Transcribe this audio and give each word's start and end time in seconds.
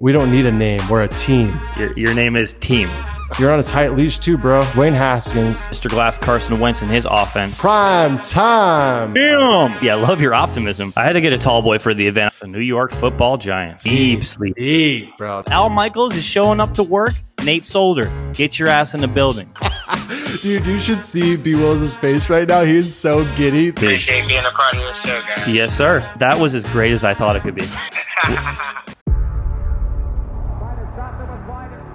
We 0.00 0.12
don't 0.12 0.30
need 0.30 0.46
a 0.46 0.52
name. 0.52 0.78
We're 0.88 1.02
a 1.02 1.08
team. 1.08 1.60
Your, 1.76 1.98
your 1.98 2.14
name 2.14 2.36
is 2.36 2.52
Team. 2.52 2.88
You're 3.36 3.52
on 3.52 3.58
a 3.58 3.64
tight 3.64 3.94
leash 3.94 4.20
too, 4.20 4.38
bro. 4.38 4.62
Wayne 4.76 4.92
Haskins. 4.92 5.62
Mr. 5.62 5.90
Glass, 5.90 6.16
Carson 6.16 6.60
Wentz, 6.60 6.82
and 6.82 6.90
his 6.90 7.04
offense. 7.04 7.58
Prime 7.58 8.16
time. 8.20 9.14
Damn. 9.14 9.74
Yeah, 9.82 9.96
I 9.96 10.00
love 10.00 10.20
your 10.20 10.34
optimism. 10.34 10.92
I 10.96 11.02
had 11.02 11.14
to 11.14 11.20
get 11.20 11.32
a 11.32 11.38
tall 11.38 11.62
boy 11.62 11.80
for 11.80 11.94
the 11.94 12.06
event. 12.06 12.32
The 12.40 12.46
New 12.46 12.60
York 12.60 12.92
Football 12.92 13.38
Giants. 13.38 13.82
Deep 13.82 14.22
sleep. 14.22 14.54
Deep, 14.54 15.18
bro. 15.18 15.42
Al 15.48 15.68
Michaels 15.68 16.14
is 16.14 16.22
showing 16.22 16.60
up 16.60 16.74
to 16.74 16.84
work. 16.84 17.14
Nate 17.42 17.64
Solder, 17.64 18.08
get 18.34 18.56
your 18.56 18.68
ass 18.68 18.94
in 18.94 19.00
the 19.00 19.08
building. 19.08 19.52
Dude, 20.42 20.64
you 20.64 20.78
should 20.78 21.02
see 21.02 21.36
B 21.36 21.56
Wills' 21.56 21.96
face 21.96 22.30
right 22.30 22.46
now. 22.46 22.62
He's 22.62 22.94
so 22.94 23.24
giddy. 23.34 23.70
Appreciate 23.70 24.28
being 24.28 24.44
a 24.44 24.50
part 24.50 24.74
of 24.74 24.80
your 24.80 24.94
show, 24.94 25.20
guys. 25.22 25.48
Yes, 25.48 25.76
sir. 25.76 26.08
That 26.18 26.38
was 26.38 26.54
as 26.54 26.64
great 26.66 26.92
as 26.92 27.02
I 27.02 27.14
thought 27.14 27.34
it 27.34 27.42
could 27.42 27.56
be. 27.56 27.66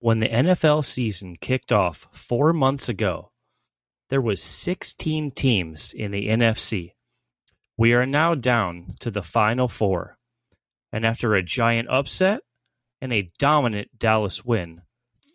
When 0.00 0.20
the 0.20 0.28
NFL 0.28 0.84
season 0.84 1.36
kicked 1.36 1.72
off 1.72 2.08
four 2.12 2.52
months 2.52 2.88
ago, 2.88 3.30
there 4.08 4.20
was 4.20 4.42
16 4.42 5.32
teams 5.32 5.92
in 5.94 6.10
the 6.10 6.28
NFC. 6.28 6.92
We 7.76 7.94
are 7.94 8.06
now 8.06 8.34
down 8.34 8.94
to 9.00 9.10
the 9.10 9.22
final 9.22 9.68
four. 9.68 10.18
And 10.92 11.04
after 11.04 11.34
a 11.34 11.42
giant 11.42 11.88
upset 11.90 12.40
and 13.00 13.12
a 13.12 13.30
dominant 13.38 13.98
Dallas 13.98 14.44
win, 14.44 14.82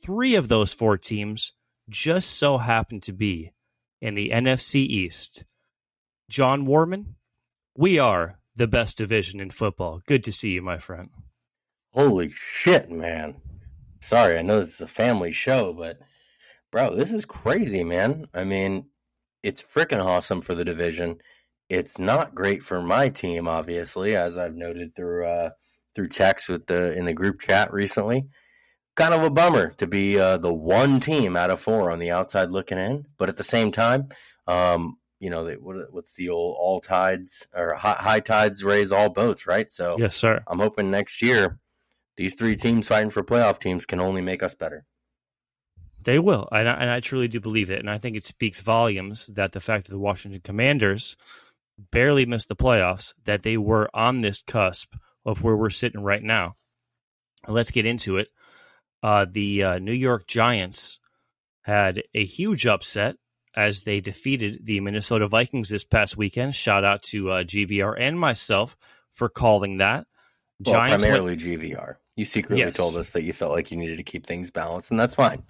three 0.03 0.35
of 0.35 0.47
those 0.47 0.73
four 0.73 0.97
teams 0.97 1.53
just 1.89 2.31
so 2.31 2.57
happen 2.57 3.01
to 3.01 3.13
be 3.13 3.53
in 4.01 4.15
the 4.15 4.29
NFC 4.29 4.75
East. 4.77 5.43
John 6.29 6.65
Warman, 6.65 7.15
we 7.75 7.99
are 7.99 8.39
the 8.55 8.67
best 8.67 8.97
division 8.97 9.39
in 9.39 9.49
football. 9.49 10.01
Good 10.07 10.23
to 10.23 10.31
see 10.31 10.51
you, 10.51 10.61
my 10.61 10.77
friend. 10.77 11.09
Holy 11.93 12.31
shit, 12.33 12.89
man. 12.89 13.35
Sorry, 14.01 14.37
I 14.37 14.41
know 14.41 14.59
this 14.59 14.75
is 14.75 14.81
a 14.81 14.87
family 14.87 15.31
show, 15.31 15.73
but 15.73 15.99
bro, 16.71 16.95
this 16.95 17.13
is 17.13 17.23
crazy, 17.25 17.83
man. 17.83 18.27
I 18.33 18.43
mean, 18.43 18.87
it's 19.43 19.61
freaking 19.61 20.03
awesome 20.03 20.41
for 20.41 20.55
the 20.55 20.65
division. 20.65 21.19
It's 21.69 21.97
not 21.97 22.35
great 22.35 22.63
for 22.63 22.81
my 22.81 23.09
team, 23.09 23.47
obviously, 23.47 24.15
as 24.15 24.37
I've 24.37 24.55
noted 24.55 24.95
through 24.95 25.27
uh 25.27 25.49
through 25.93 26.07
text 26.07 26.49
with 26.49 26.67
the 26.67 26.97
in 26.97 27.05
the 27.05 27.13
group 27.13 27.41
chat 27.41 27.71
recently. 27.71 28.25
Kind 28.95 29.13
of 29.13 29.23
a 29.23 29.29
bummer 29.29 29.71
to 29.77 29.87
be 29.87 30.19
uh, 30.19 30.37
the 30.37 30.53
one 30.53 30.99
team 30.99 31.37
out 31.37 31.49
of 31.49 31.61
four 31.61 31.91
on 31.91 31.99
the 31.99 32.11
outside 32.11 32.51
looking 32.51 32.77
in, 32.77 33.05
but 33.17 33.29
at 33.29 33.37
the 33.37 33.43
same 33.43 33.71
time, 33.71 34.09
um, 34.47 34.97
you 35.19 35.29
know, 35.29 35.45
they, 35.45 35.55
what, 35.55 35.77
what's 35.91 36.13
the 36.15 36.27
old 36.27 36.57
all 36.59 36.81
tides 36.81 37.47
or 37.55 37.73
high, 37.75 37.95
high 37.97 38.19
tides 38.19 38.65
raise 38.65 38.91
all 38.91 39.09
boats, 39.09 39.47
right? 39.47 39.71
So 39.71 39.95
Yes, 39.97 40.17
sir. 40.17 40.43
I'm 40.45 40.59
hoping 40.59 40.91
next 40.91 41.21
year 41.21 41.57
these 42.17 42.35
three 42.35 42.55
teams 42.55 42.87
fighting 42.87 43.09
for 43.09 43.23
playoff 43.23 43.59
teams 43.59 43.85
can 43.85 43.99
only 43.99 44.21
make 44.21 44.43
us 44.43 44.55
better. 44.55 44.85
They 46.03 46.19
will, 46.19 46.47
and 46.51 46.67
I, 46.67 46.73
and 46.73 46.89
I 46.89 46.99
truly 46.99 47.27
do 47.27 47.39
believe 47.39 47.69
it. 47.69 47.79
And 47.79 47.89
I 47.89 47.99
think 47.99 48.17
it 48.17 48.23
speaks 48.23 48.61
volumes 48.61 49.27
that 49.27 49.51
the 49.51 49.59
fact 49.59 49.85
that 49.85 49.91
the 49.91 49.99
Washington 49.99 50.41
Commanders 50.43 51.15
barely 51.91 52.25
missed 52.25 52.49
the 52.49 52.55
playoffs, 52.55 53.13
that 53.25 53.43
they 53.43 53.57
were 53.57 53.89
on 53.93 54.19
this 54.19 54.41
cusp 54.41 54.93
of 55.25 55.43
where 55.43 55.55
we're 55.55 55.69
sitting 55.69 56.01
right 56.01 56.23
now. 56.23 56.55
Let's 57.47 57.71
get 57.71 57.85
into 57.85 58.17
it. 58.17 58.29
Uh, 59.03 59.25
the 59.29 59.63
uh, 59.63 59.79
New 59.79 59.93
York 59.93 60.27
Giants 60.27 60.99
had 61.61 62.03
a 62.13 62.25
huge 62.25 62.65
upset 62.65 63.15
as 63.55 63.83
they 63.83 63.99
defeated 63.99 64.65
the 64.65 64.79
Minnesota 64.79 65.27
Vikings 65.27 65.69
this 65.69 65.83
past 65.83 66.17
weekend. 66.17 66.55
Shout 66.55 66.83
out 66.83 67.03
to 67.03 67.31
uh, 67.31 67.43
GVR 67.43 67.95
and 67.99 68.19
myself 68.19 68.77
for 69.13 69.29
calling 69.29 69.77
that. 69.77 70.05
Well, 70.65 70.75
Giants 70.75 71.01
went- 71.03 71.13
primarily 71.13 71.37
GVR. 71.37 71.95
You 72.15 72.25
secretly 72.25 72.59
Yes. 72.59 72.75
told 72.75 72.97
us 72.97 73.11
that 73.11 73.23
you 73.23 73.33
felt 73.33 73.51
like 73.53 73.71
you 73.71 73.77
needed 73.77 73.97
to 73.97 74.03
keep 74.03 74.27
things 74.27 74.51
balanced, 74.51 74.91
and 74.91 74.99
that's 74.99 75.15
fine. 75.15 75.41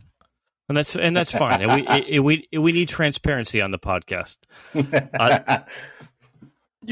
and 0.69 0.77
that's 0.77 0.95
and 0.95 1.15
that's 1.17 1.31
fine. 1.31 1.61
and 1.61 1.73
we 1.73 1.87
it, 2.07 2.19
we 2.19 2.47
we 2.57 2.71
need 2.71 2.87
transparency 2.89 3.61
on 3.61 3.71
the 3.71 3.79
podcast. 3.79 4.37
you 4.73 4.83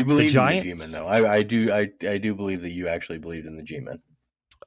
believe 0.05 0.35
in 0.35 0.45
the 0.45 0.59
G-Men, 0.61 0.91
though. 0.91 1.07
I, 1.07 1.35
I 1.35 1.43
do. 1.43 1.71
I, 1.71 1.89
I 2.07 2.17
do 2.17 2.35
believe 2.35 2.61
that 2.61 2.71
you 2.71 2.87
actually 2.87 3.19
believed 3.19 3.47
in 3.47 3.55
the 3.55 3.63
G-Men. 3.63 3.99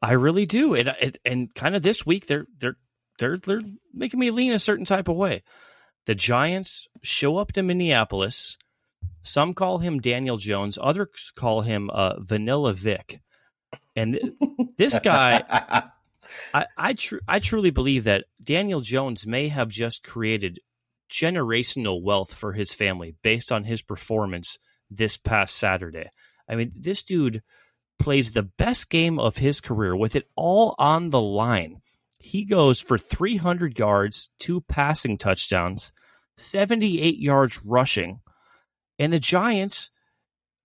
I 0.01 0.13
really 0.13 0.47
do. 0.47 0.75
And 0.75 0.89
and, 1.01 1.19
and 1.25 1.55
kind 1.55 1.77
of 1.77 1.83
this 1.83 2.05
week 2.07 2.27
they're 2.27 2.47
they're 2.59 2.77
they're 3.19 3.39
they're 3.39 3.61
making 3.93 4.21
me 4.21 4.31
lean 4.31 4.53
a 4.53 4.59
certain 4.59 4.85
type 4.85 5.09
of 5.09 5.17
way. 5.17 5.43
The 6.07 6.15
Giants 6.15 6.89
show 7.03 7.39
up 7.39 7.53
to 7.53 7.63
Minneapolis. 7.63 8.57
Some 9.23 9.55
call 9.55 9.79
him 9.79 10.01
Daniel 10.01 10.37
Jones, 10.37 10.79
others 10.81 11.33
call 11.37 11.61
him 11.61 11.91
uh, 11.91 12.15
Vanilla 12.19 12.73
Vick. 12.73 13.21
And 13.97 14.15
th- 14.15 14.35
this 14.77 14.99
guy, 15.05 15.43
I 16.55 16.67
I, 16.77 16.93
tr- 16.95 17.19
I 17.29 17.39
truly 17.39 17.71
believe 17.71 18.05
that 18.05 18.25
Daniel 18.43 18.81
Jones 18.81 19.27
may 19.27 19.49
have 19.49 19.69
just 19.69 20.03
created 20.03 20.61
generational 21.11 22.03
wealth 22.03 22.35
for 22.35 22.53
his 22.53 22.73
family 22.73 23.15
based 23.23 23.53
on 23.53 23.65
his 23.65 23.83
performance 23.83 24.59
this 24.91 25.17
past 25.17 25.57
Saturday. 25.57 26.09
I 26.49 26.57
mean, 26.57 26.73
this 26.75 27.03
dude 27.03 27.43
plays 27.99 28.33
the 28.33 28.43
best 28.43 28.91
game 28.91 29.19
of 29.19 29.37
his 29.37 29.61
career 29.61 29.95
with 29.95 30.17
it 30.17 30.29
all 30.37 30.75
on 30.79 31.11
the 31.11 31.21
line. 31.21 31.81
He 32.19 32.45
goes 32.45 32.81
for 32.81 32.99
300 32.99 33.79
yards, 33.79 34.31
two 34.39 34.61
passing 34.63 35.19
touchdowns, 35.19 35.93
78 36.37 37.19
yards 37.19 37.61
rushing, 37.65 38.21
and 38.99 39.13
the 39.13 39.19
Giants 39.19 39.91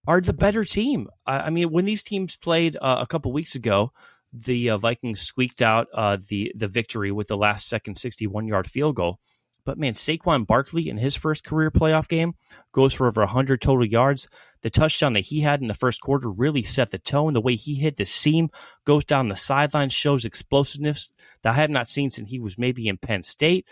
are 0.08 0.22
the 0.22 0.34
better 0.34 0.64
team. 0.64 1.08
I, 1.26 1.40
I 1.42 1.50
mean, 1.50 1.70
when 1.72 1.86
these 1.86 2.04
teams 2.04 2.36
played 2.36 2.78
uh, 2.82 2.98
a 3.02 3.08
couple 3.08 3.32
weeks 3.34 3.56
ago, 3.56 3.92
the 4.34 4.72
uh, 4.72 4.78
Vikings 4.78 5.22
squeaked 5.22 5.62
out 5.62 5.88
uh, 5.94 6.18
the 6.30 6.52
the 6.56 6.68
victory 6.68 7.12
with 7.12 7.28
the 7.28 7.38
last 7.38 7.68
second 7.68 7.96
61 7.96 8.48
yard 8.48 8.70
field 8.70 8.96
goal. 8.96 9.20
But 9.66 9.78
man, 9.78 9.94
Saquon 9.94 10.48
Barkley 10.48 10.88
in 10.88 10.96
his 10.96 11.18
first 11.18 11.44
career 11.44 11.70
playoff 11.70 12.08
game 12.08 12.36
goes 12.72 12.94
for 12.94 13.06
over 13.06 13.22
100 13.22 13.60
total 13.62 13.86
yards. 13.86 14.30
The 14.62 14.70
touchdown 14.70 15.14
that 15.14 15.26
he 15.26 15.42
had 15.42 15.60
in 15.60 15.68
the 15.68 15.74
first 15.74 16.00
quarter 16.00 16.32
really 16.32 16.64
set 16.64 16.90
the 16.90 17.00
tone. 17.00 17.34
The 17.34 17.42
way 17.42 17.56
he 17.56 17.76
hit 17.76 17.98
the 17.98 18.06
seam, 18.06 18.50
goes 18.86 19.04
down 19.04 19.28
the 19.28 19.36
sideline, 19.36 19.90
shows 19.90 20.24
explosiveness 20.24 21.12
that 21.42 21.52
I 21.52 21.58
have 21.58 21.70
not 21.70 21.90
seen 21.90 22.12
since 22.12 22.30
he 22.30 22.40
was 22.40 22.58
maybe 22.58 22.88
in 22.88 22.98
Penn 22.98 23.24
State. 23.24 23.68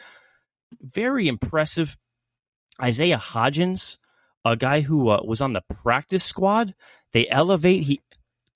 Very 0.81 1.29
impressive. 1.29 1.95
Isaiah 2.81 3.18
Hodgins, 3.18 3.97
a 4.45 4.56
guy 4.56 4.81
who 4.81 5.09
uh, 5.09 5.22
was 5.25 5.41
on 5.41 5.53
the 5.53 5.63
practice 5.81 6.23
squad, 6.23 6.75
they 7.11 7.28
elevate. 7.28 7.83
He, 7.83 8.01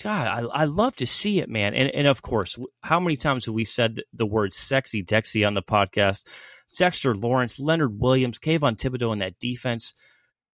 God, 0.02 0.28
I, 0.28 0.62
I 0.62 0.66
love 0.66 0.96
to 0.98 1.08
see 1.08 1.40
it, 1.40 1.50
man. 1.50 1.74
And 1.74 1.90
and 1.94 2.08
of 2.08 2.22
course, 2.22 2.58
how 2.82 3.00
many 3.00 3.18
times 3.18 3.46
have 3.46 3.56
we 3.56 3.66
said 3.66 4.02
the, 4.14 4.26
word 4.26 4.54
"sexy" 4.54 5.04
Dexy 5.04 5.46
on 5.46 5.56
the 5.56 5.64
podcast? 5.64 6.26
Dexter 6.78 7.16
Lawrence, 7.16 7.60
Leonard 7.60 8.00
Williams, 8.00 8.38
Kayvon 8.38 8.78
Thibodeaux 8.78 9.12
in 9.12 9.20
that 9.20 9.40
defense, 9.40 9.96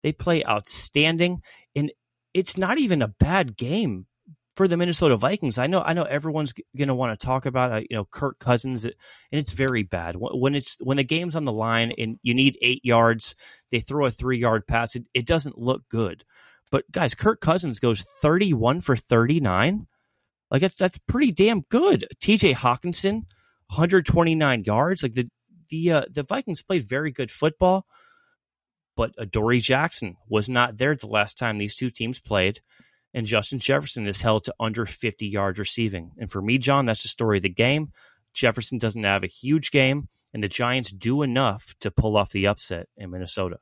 they 0.01 0.13
play 0.13 0.45
outstanding. 0.45 1.41
And 1.75 1.91
it's 2.33 2.57
not 2.57 2.77
even 2.77 3.01
a 3.01 3.09
bad 3.09 3.57
game 3.57 4.05
for 4.55 4.67
the 4.67 4.77
Minnesota 4.77 5.17
Vikings. 5.17 5.57
I 5.57 5.67
know, 5.67 5.81
I 5.81 5.93
know 5.93 6.03
everyone's 6.03 6.53
going 6.77 6.87
to 6.87 6.95
want 6.95 7.17
to 7.17 7.25
talk 7.25 7.45
about, 7.45 7.71
uh, 7.71 7.81
you 7.89 7.97
know, 7.97 8.05
Kirk 8.05 8.39
Cousins, 8.39 8.85
and 8.85 8.93
it's 9.31 9.51
very 9.51 9.83
bad 9.83 10.15
when 10.17 10.55
it's 10.55 10.79
when 10.81 10.97
the 10.97 11.03
game's 11.03 11.35
on 11.35 11.45
the 11.45 11.51
line 11.51 11.91
and 11.97 12.17
you 12.21 12.33
need 12.33 12.57
eight 12.61 12.83
yards. 12.83 13.35
They 13.71 13.81
throw 13.81 14.05
a 14.05 14.11
three 14.11 14.37
yard 14.37 14.65
pass. 14.65 14.95
It, 14.95 15.05
it 15.13 15.25
doesn't 15.25 15.57
look 15.57 15.83
good. 15.89 16.23
But 16.71 16.89
guys, 16.91 17.15
Kirk 17.15 17.41
Cousins 17.41 17.79
goes 17.79 18.01
thirty 18.21 18.53
one 18.53 18.81
for 18.81 18.95
thirty 18.95 19.39
nine. 19.39 19.87
Like 20.49 20.61
that's 20.61 20.75
that's 20.75 20.97
pretty 21.07 21.31
damn 21.31 21.61
good. 21.61 22.05
T.J. 22.21 22.53
Hockenson, 22.53 23.13
one 23.13 23.25
hundred 23.69 24.05
twenty 24.05 24.35
nine 24.35 24.63
yards. 24.63 25.03
Like 25.03 25.13
the 25.13 25.27
the 25.69 25.91
uh, 25.91 26.01
the 26.11 26.23
Vikings 26.23 26.61
played 26.61 26.87
very 26.87 27.11
good 27.11 27.31
football, 27.31 27.85
but 28.95 29.13
Adoree 29.17 29.59
Jackson 29.59 30.15
was 30.29 30.47
not 30.47 30.77
there 30.77 30.95
the 30.95 31.07
last 31.07 31.37
time 31.37 31.57
these 31.57 31.75
two 31.75 31.89
teams 31.89 32.19
played, 32.19 32.61
and 33.15 33.25
Justin 33.25 33.57
Jefferson 33.57 34.05
is 34.07 34.21
held 34.21 34.43
to 34.43 34.53
under 34.59 34.85
fifty 34.85 35.25
yards 35.27 35.57
receiving. 35.57 36.11
And 36.19 36.29
for 36.29 36.41
me, 36.41 36.59
John, 36.59 36.85
that's 36.85 37.01
the 37.01 37.09
story 37.09 37.37
of 37.37 37.43
the 37.43 37.49
game. 37.49 37.93
Jefferson 38.33 38.77
doesn't 38.77 39.03
have 39.03 39.23
a 39.23 39.27
huge 39.27 39.71
game, 39.71 40.09
and 40.33 40.43
the 40.43 40.49
Giants 40.49 40.91
do 40.91 41.23
enough 41.23 41.73
to 41.79 41.89
pull 41.89 42.17
off 42.17 42.31
the 42.31 42.47
upset 42.47 42.87
in 42.97 43.09
Minnesota. 43.09 43.57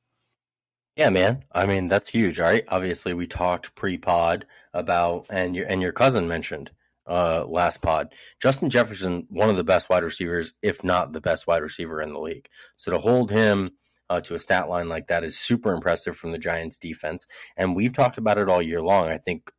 Yeah, 0.95 1.09
man. 1.09 1.45
I 1.51 1.65
mean, 1.65 1.87
that's 1.87 2.09
huge, 2.09 2.39
right? 2.39 2.65
Obviously, 2.67 3.13
we 3.13 3.25
talked 3.25 3.73
pre-pod 3.75 4.45
about, 4.73 5.27
and 5.29 5.55
your 5.55 5.67
and 5.67 5.81
your 5.81 5.91
cousin 5.91 6.27
mentioned 6.27 6.71
uh, 7.07 7.45
last 7.45 7.81
pod. 7.81 8.13
Justin 8.41 8.69
Jefferson, 8.69 9.27
one 9.29 9.49
of 9.49 9.55
the 9.55 9.63
best 9.63 9.89
wide 9.89 10.03
receivers, 10.03 10.53
if 10.61 10.83
not 10.83 11.11
the 11.11 11.21
best 11.21 11.47
wide 11.47 11.61
receiver 11.61 12.01
in 12.01 12.11
the 12.11 12.19
league. 12.19 12.47
So 12.75 12.91
to 12.91 12.99
hold 12.99 13.29
him 13.31 13.71
uh, 14.13 14.21
to 14.21 14.35
a 14.35 14.39
stat 14.39 14.69
line 14.69 14.89
like 14.89 15.07
that 15.07 15.23
is 15.23 15.37
super 15.37 15.73
impressive 15.73 16.15
from 16.15 16.31
the 16.31 16.37
Giants 16.37 16.77
defense. 16.77 17.25
And 17.57 17.75
we've 17.75 17.93
talked 17.93 18.19
about 18.19 18.37
it 18.37 18.47
all 18.47 18.61
year 18.61 18.81
long. 18.81 19.09
I 19.09 19.17
think 19.17 19.51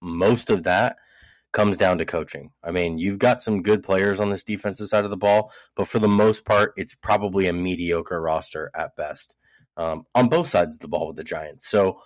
most 0.00 0.48
of 0.48 0.62
that 0.62 0.96
comes 1.52 1.76
down 1.76 1.98
to 1.98 2.06
coaching. 2.06 2.50
I 2.62 2.70
mean, 2.70 2.98
you've 2.98 3.18
got 3.18 3.42
some 3.42 3.62
good 3.62 3.82
players 3.82 4.18
on 4.18 4.30
this 4.30 4.44
defensive 4.44 4.88
side 4.88 5.04
of 5.04 5.10
the 5.10 5.16
ball, 5.16 5.52
but 5.76 5.88
for 5.88 5.98
the 5.98 6.08
most 6.08 6.44
part, 6.44 6.72
it's 6.76 6.94
probably 6.94 7.48
a 7.48 7.52
mediocre 7.52 8.20
roster 8.20 8.70
at 8.74 8.96
best 8.96 9.34
um, 9.76 10.04
on 10.14 10.28
both 10.28 10.48
sides 10.48 10.74
of 10.74 10.80
the 10.80 10.88
ball 10.88 11.08
with 11.08 11.16
the 11.16 11.24
Giants. 11.24 11.68
So, 11.68 12.00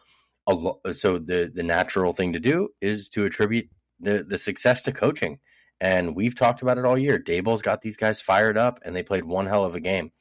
so 0.49 1.19
the 1.19 1.52
the 1.54 1.62
natural 1.62 2.12
thing 2.12 2.32
to 2.32 2.40
do 2.40 2.69
is 2.81 3.08
to 3.10 3.25
attribute 3.25 3.69
the 4.00 4.25
the 4.26 4.38
success 4.38 4.82
to 4.82 4.93
coaching. 4.93 5.38
And 5.81 6.14
we've 6.14 6.37
talked 6.37 6.62
about 6.62 6.78
it 6.78 6.84
all 6.84 6.99
year. 6.99 7.19
Daboll's 7.19 7.62
got 7.62 7.82
these 7.82 7.96
guys 7.96 8.20
fired 8.20 8.56
up, 8.56 8.81
and 8.84 8.94
they 8.94 9.02
played 9.02 9.25
one 9.25 9.46
hell 9.46 9.64
of 9.64 9.75
a 9.75 9.81
game. 9.81 10.12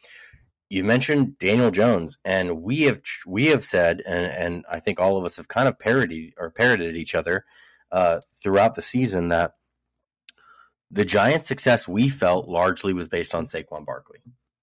You 0.71 0.85
mentioned 0.85 1.37
Daniel 1.37 1.69
Jones, 1.69 2.17
and 2.23 2.61
we 2.61 2.83
have 2.83 3.01
we 3.27 3.47
have 3.47 3.65
said, 3.65 4.01
and, 4.05 4.31
and 4.31 4.65
I 4.71 4.79
think 4.79 5.01
all 5.01 5.17
of 5.17 5.25
us 5.25 5.35
have 5.35 5.49
kind 5.49 5.67
of 5.67 5.77
parodied 5.77 6.33
or 6.37 6.49
parroted 6.49 6.95
each 6.95 7.13
other 7.13 7.43
uh, 7.91 8.21
throughout 8.41 8.75
the 8.75 8.81
season 8.81 9.27
that 9.27 9.55
the 10.89 11.03
Giants' 11.03 11.45
success 11.45 11.89
we 11.89 12.07
felt 12.07 12.47
largely 12.47 12.93
was 12.93 13.09
based 13.09 13.35
on 13.35 13.47
Saquon 13.47 13.85
Barkley. 13.85 14.19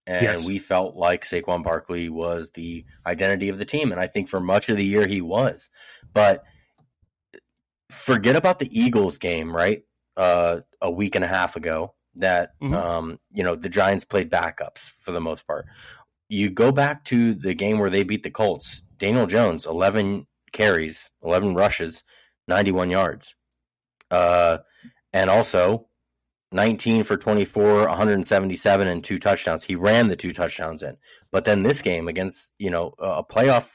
And 0.07 0.23
yes. 0.23 0.47
we 0.47 0.59
felt 0.59 0.97
like 0.97 1.27
Saquon 1.27 1.63
Barkley 1.63 2.09
was 2.09 2.53
the 2.53 2.87
identity 3.05 3.51
of 3.51 3.59
the 3.59 3.67
team. 3.67 3.93
And 3.93 4.01
I 4.01 4.07
think 4.07 4.31
for 4.31 4.41
much 4.41 4.71
of 4.71 4.79
the 4.79 4.87
year 4.87 5.07
he 5.07 5.21
was. 5.21 5.69
But 6.15 6.43
forget 7.91 8.35
about 8.35 8.61
the 8.61 8.81
Eagles 8.81 9.19
game, 9.19 9.55
right? 9.55 9.85
Uh, 10.17 10.61
a 10.81 10.91
week 10.91 11.17
and 11.17 11.25
a 11.25 11.29
half 11.29 11.55
ago 11.55 11.93
that 12.19 12.53
mm-hmm. 12.61 12.75
um, 12.75 13.21
you 13.33 13.43
know 13.43 13.55
the 13.55 13.69
Giants 13.69 14.05
played 14.05 14.31
backups 14.31 14.93
for 15.01 15.13
the 15.13 15.21
most 15.21 15.47
part. 15.47 15.67
You 16.29 16.51
go 16.51 16.73
back 16.73 17.05
to 17.07 17.35
the 17.35 17.55
game 17.55 17.79
where 17.79 17.91
they 17.91 18.03
beat 18.03 18.23
the 18.23 18.31
Colts. 18.31 18.83
Daniel 18.99 19.27
Jones, 19.27 19.67
eleven 19.67 20.27
carries, 20.53 21.11
eleven 21.23 21.55
rushes, 21.55 22.05
91 22.49 22.91
yards. 22.91 23.37
Uh, 24.11 24.59
and 25.13 25.31
also 25.31 25.87
19 26.51 27.05
for 27.05 27.17
24, 27.17 27.87
177 27.87 28.89
and 28.89 29.05
two 29.05 29.19
touchdowns. 29.19 29.63
He 29.63 29.77
ran 29.77 30.09
the 30.09 30.17
two 30.17 30.33
touchdowns 30.33 30.83
in. 30.83 30.97
But 31.31 31.45
then 31.45 31.63
this 31.63 31.83
game 31.83 32.09
against, 32.09 32.55
you 32.59 32.71
know, 32.71 32.95
a 32.99 33.23
playoff 33.23 33.67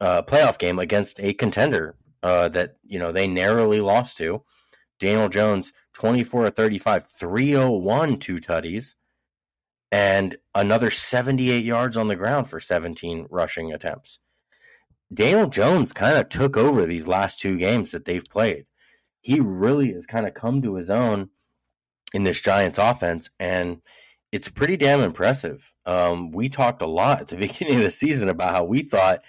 uh, 0.00 0.22
playoff 0.22 0.58
game 0.58 0.78
against 0.78 1.20
a 1.20 1.34
contender 1.34 1.94
uh, 2.22 2.48
that, 2.48 2.76
you 2.86 2.98
know, 2.98 3.12
they 3.12 3.28
narrowly 3.28 3.80
lost 3.80 4.16
to. 4.16 4.42
Daniel 5.00 5.28
Jones 5.28 5.72
24 5.94 6.46
or 6.46 6.50
35, 6.50 7.06
301 7.06 8.18
two 8.18 8.36
tutties 8.36 8.94
and 9.90 10.36
another 10.54 10.90
78 10.90 11.64
yards 11.64 11.96
on 11.96 12.08
the 12.08 12.16
ground 12.16 12.48
for 12.48 12.60
17 12.60 13.26
rushing 13.30 13.72
attempts. 13.72 14.18
Daniel 15.12 15.48
Jones 15.48 15.92
kind 15.92 16.16
of 16.16 16.28
took 16.28 16.56
over 16.56 16.86
these 16.86 17.08
last 17.08 17.40
two 17.40 17.56
games 17.56 17.90
that 17.90 18.04
they've 18.04 18.24
played. 18.24 18.66
He 19.20 19.40
really 19.40 19.92
has 19.92 20.06
kind 20.06 20.26
of 20.26 20.34
come 20.34 20.62
to 20.62 20.76
his 20.76 20.90
own 20.90 21.30
in 22.14 22.22
this 22.22 22.40
Giants 22.40 22.78
offense, 22.78 23.30
and 23.40 23.82
it's 24.30 24.48
pretty 24.48 24.76
damn 24.76 25.00
impressive. 25.00 25.72
Um, 25.84 26.30
we 26.30 26.48
talked 26.48 26.82
a 26.82 26.86
lot 26.86 27.20
at 27.20 27.28
the 27.28 27.36
beginning 27.48 27.76
of 27.76 27.82
the 27.82 27.90
season 27.90 28.28
about 28.28 28.52
how 28.52 28.64
we 28.64 28.82
thought 28.82 29.24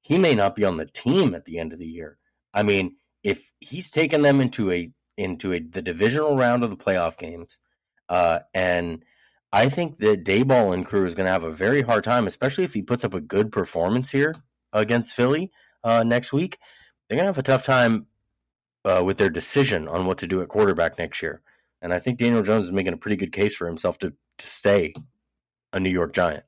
he 0.00 0.18
may 0.18 0.34
not 0.34 0.56
be 0.56 0.64
on 0.64 0.76
the 0.76 0.86
team 0.86 1.34
at 1.34 1.44
the 1.44 1.58
end 1.58 1.72
of 1.72 1.78
the 1.78 1.86
year. 1.86 2.18
I 2.52 2.64
mean, 2.64 2.96
if 3.22 3.52
he's 3.60 3.90
taken 3.90 4.22
them 4.22 4.40
into 4.40 4.72
a 4.72 4.90
into 5.20 5.52
a, 5.52 5.60
the 5.60 5.82
divisional 5.82 6.36
round 6.36 6.64
of 6.64 6.70
the 6.70 6.76
playoff 6.76 7.16
games, 7.16 7.58
uh, 8.08 8.40
and 8.54 9.04
I 9.52 9.68
think 9.68 9.98
that 9.98 10.24
Daboll 10.24 10.72
and 10.74 10.86
crew 10.86 11.06
is 11.06 11.14
going 11.14 11.26
to 11.26 11.32
have 11.32 11.42
a 11.42 11.50
very 11.50 11.82
hard 11.82 12.04
time, 12.04 12.26
especially 12.26 12.64
if 12.64 12.74
he 12.74 12.82
puts 12.82 13.04
up 13.04 13.14
a 13.14 13.20
good 13.20 13.50
performance 13.50 14.10
here 14.10 14.36
against 14.72 15.14
Philly 15.14 15.50
uh, 15.82 16.04
next 16.04 16.32
week, 16.32 16.58
they're 17.08 17.16
going 17.16 17.24
to 17.26 17.30
have 17.30 17.38
a 17.38 17.42
tough 17.42 17.64
time 17.64 18.06
uh, 18.84 19.02
with 19.04 19.18
their 19.18 19.30
decision 19.30 19.88
on 19.88 20.06
what 20.06 20.18
to 20.18 20.26
do 20.26 20.40
at 20.40 20.48
quarterback 20.48 20.98
next 20.98 21.20
year. 21.22 21.42
And 21.82 21.92
I 21.92 21.98
think 21.98 22.18
Daniel 22.18 22.42
Jones 22.42 22.66
is 22.66 22.72
making 22.72 22.92
a 22.92 22.98
pretty 22.98 23.16
good 23.16 23.32
case 23.32 23.54
for 23.54 23.66
himself 23.66 23.98
to, 23.98 24.12
to 24.38 24.46
stay 24.46 24.94
a 25.72 25.80
New 25.80 25.90
York 25.90 26.12
Giant. 26.12 26.44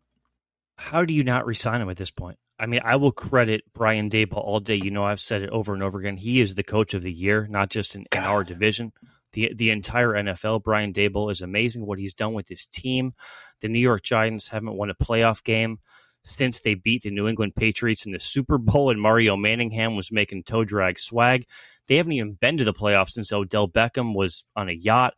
How 0.76 1.04
do 1.04 1.14
you 1.14 1.24
not 1.24 1.46
resign 1.46 1.80
him 1.80 1.90
at 1.90 1.96
this 1.96 2.10
point? 2.10 2.38
I 2.62 2.66
mean, 2.66 2.80
I 2.84 2.94
will 2.94 3.10
credit 3.10 3.64
Brian 3.74 4.08
Daboll 4.08 4.44
all 4.44 4.60
day. 4.60 4.76
You 4.76 4.92
know, 4.92 5.02
I've 5.02 5.18
said 5.18 5.42
it 5.42 5.50
over 5.50 5.74
and 5.74 5.82
over 5.82 5.98
again. 5.98 6.16
He 6.16 6.40
is 6.40 6.54
the 6.54 6.62
coach 6.62 6.94
of 6.94 7.02
the 7.02 7.12
year, 7.12 7.48
not 7.50 7.70
just 7.70 7.96
in, 7.96 8.06
in 8.12 8.22
our 8.22 8.44
division. 8.44 8.92
The 9.32 9.52
the 9.52 9.70
entire 9.70 10.10
NFL, 10.10 10.62
Brian 10.62 10.92
Daboll 10.92 11.32
is 11.32 11.42
amazing 11.42 11.84
what 11.84 11.98
he's 11.98 12.14
done 12.14 12.34
with 12.34 12.48
his 12.48 12.68
team. 12.68 13.14
The 13.62 13.68
New 13.68 13.80
York 13.80 14.02
Giants 14.02 14.46
haven't 14.46 14.76
won 14.76 14.90
a 14.90 14.94
playoff 14.94 15.42
game 15.42 15.80
since 16.22 16.60
they 16.60 16.74
beat 16.74 17.02
the 17.02 17.10
New 17.10 17.26
England 17.26 17.56
Patriots 17.56 18.06
in 18.06 18.12
the 18.12 18.20
Super 18.20 18.58
Bowl 18.58 18.90
and 18.90 19.00
Mario 19.00 19.36
Manningham 19.36 19.96
was 19.96 20.12
making 20.12 20.44
toe 20.44 20.64
drag 20.64 21.00
swag. 21.00 21.46
They 21.88 21.96
haven't 21.96 22.12
even 22.12 22.34
been 22.34 22.58
to 22.58 22.64
the 22.64 22.72
playoffs 22.72 23.10
since 23.10 23.32
Odell 23.32 23.68
Beckham 23.68 24.14
was 24.14 24.44
on 24.54 24.68
a 24.68 24.72
yacht. 24.72 25.14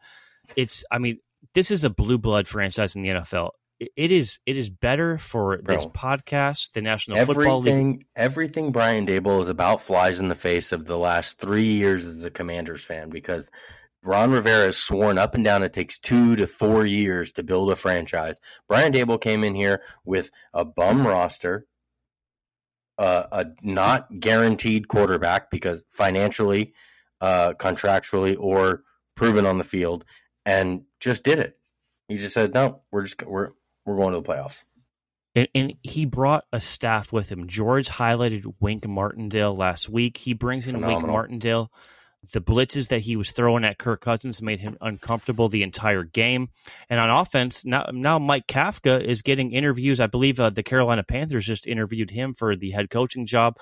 It's, 0.56 0.82
I 0.91 0.99
mean, 0.99 1.19
this 1.52 1.70
is 1.70 1.85
a 1.85 1.91
blue 1.91 2.17
blood 2.17 2.49
franchise 2.49 2.96
in 2.96 3.02
the 3.02 3.11
NFL. 3.11 3.50
It 3.96 4.12
is 4.12 4.38
it 4.46 4.56
is 4.56 4.70
better 4.70 5.19
for 5.19 5.58
Bro, 5.58 5.75
this 5.75 5.86
podcast, 5.86 6.72
the 6.72 6.82
National 6.82 7.25
Football 7.25 7.60
League. 7.62 8.06
Everything 8.16 8.72
Brian 8.72 9.06
Daboll 9.06 9.42
is 9.42 9.48
about 9.48 9.82
flies 9.82 10.20
in 10.20 10.28
the 10.28 10.34
face 10.34 10.72
of 10.72 10.86
the 10.86 10.98
last 10.98 11.38
three 11.38 11.64
years 11.64 12.04
as 12.04 12.25
a 12.25 12.31
Commanders 12.31 12.84
fan 12.84 13.10
because 13.10 13.50
Ron 14.04 14.32
Rivera 14.32 14.66
has 14.66 14.76
sworn 14.76 15.19
up 15.19 15.34
and 15.34 15.44
down 15.44 15.62
it 15.62 15.72
takes 15.72 15.98
two 15.98 16.36
to 16.36 16.46
four 16.46 16.84
years 16.84 17.32
to 17.32 17.42
build 17.42 17.70
a 17.70 17.76
franchise. 17.76 18.40
Brian 18.69 18.92
Daboll 18.92 19.20
came 19.20 19.42
in 19.42 19.54
here 19.54 19.82
with 20.04 20.31
a 20.52 20.64
bum 20.64 21.06
roster, 21.06 21.66
uh, 22.98 23.25
a 23.32 23.46
not 23.62 24.20
guaranteed 24.20 24.88
quarterback 24.88 25.50
because 25.50 25.84
financially, 25.90 26.75
uh, 27.20 27.54
contractually, 27.54 28.36
or 28.38 28.82
proven 29.14 29.46
on 29.46 29.58
the 29.58 29.64
field, 29.64 30.04
and 30.44 30.82
just 31.00 31.25
did 31.25 31.38
it. 31.38 31.58
He 32.08 32.19
just 32.19 32.34
said, 32.34 32.52
"No, 32.52 32.82
we're 32.90 33.04
just 33.04 33.22
we're 33.22 33.52
we're 33.84 33.96
going 33.96 34.14
to 34.14 34.20
the 34.20 34.26
playoffs." 34.26 34.64
And, 35.36 35.48
and, 35.54 35.75
he 35.82 36.04
brought 36.06 36.44
a 36.52 36.60
staff 36.60 37.12
with 37.12 37.28
him. 37.28 37.48
George 37.48 37.88
highlighted 37.88 38.54
Wink 38.60 38.86
Martindale 38.86 39.54
last 39.54 39.88
week. 39.88 40.16
He 40.16 40.32
brings 40.32 40.69
in 40.69 40.75
Phenomenal. 40.75 41.00
Wink 41.00 41.08
Martindale 41.08 41.72
the 42.32 42.40
blitzes 42.40 42.88
that 42.88 43.00
he 43.00 43.16
was 43.16 43.32
throwing 43.32 43.64
at 43.64 43.78
Kirk 43.78 44.00
Cousins 44.00 44.40
made 44.40 44.60
him 44.60 44.76
uncomfortable 44.81 45.48
the 45.48 45.62
entire 45.62 46.04
game. 46.04 46.48
And 46.88 47.00
on 47.00 47.10
offense, 47.10 47.64
now 47.64 47.86
now 47.92 48.19
Mike 48.19 48.46
Kafka 48.46 49.03
is 49.03 49.22
getting 49.22 49.53
interviews. 49.53 50.00
I 50.00 50.06
believe 50.06 50.41
uh, 50.41 50.50
the 50.50 50.62
Carolina 50.62 51.03
Panthers 51.03 51.46
just 51.46 51.67
interviewed 51.67 52.10
him 52.10 52.34
for 52.34 52.56
the 52.56 52.70
head 52.70 52.91
coaching 52.91 53.26
job. 53.26 53.58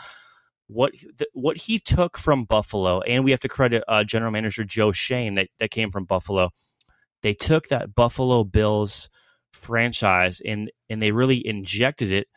What 0.68 0.92
the, 1.16 1.26
what 1.32 1.56
he 1.56 1.78
took 1.78 2.16
from 2.16 2.44
Buffalo, 2.44 3.00
and 3.00 3.24
we 3.24 3.32
have 3.32 3.40
to 3.40 3.48
credit 3.48 3.84
uh, 3.88 4.04
General 4.04 4.32
Manager 4.32 4.64
Joe 4.64 4.92
Schoen 4.92 5.34
that 5.34 5.48
that 5.58 5.70
came 5.70 5.90
from 5.90 6.04
Buffalo. 6.04 6.50
They 7.22 7.34
took 7.34 7.68
that 7.68 7.94
Buffalo 7.94 8.44
Bills 8.44 9.08
franchise 9.62 10.40
and 10.44 10.70
and 10.90 11.02
they 11.02 11.12
really 11.12 11.46
injected 11.46 12.12
it 12.12 12.28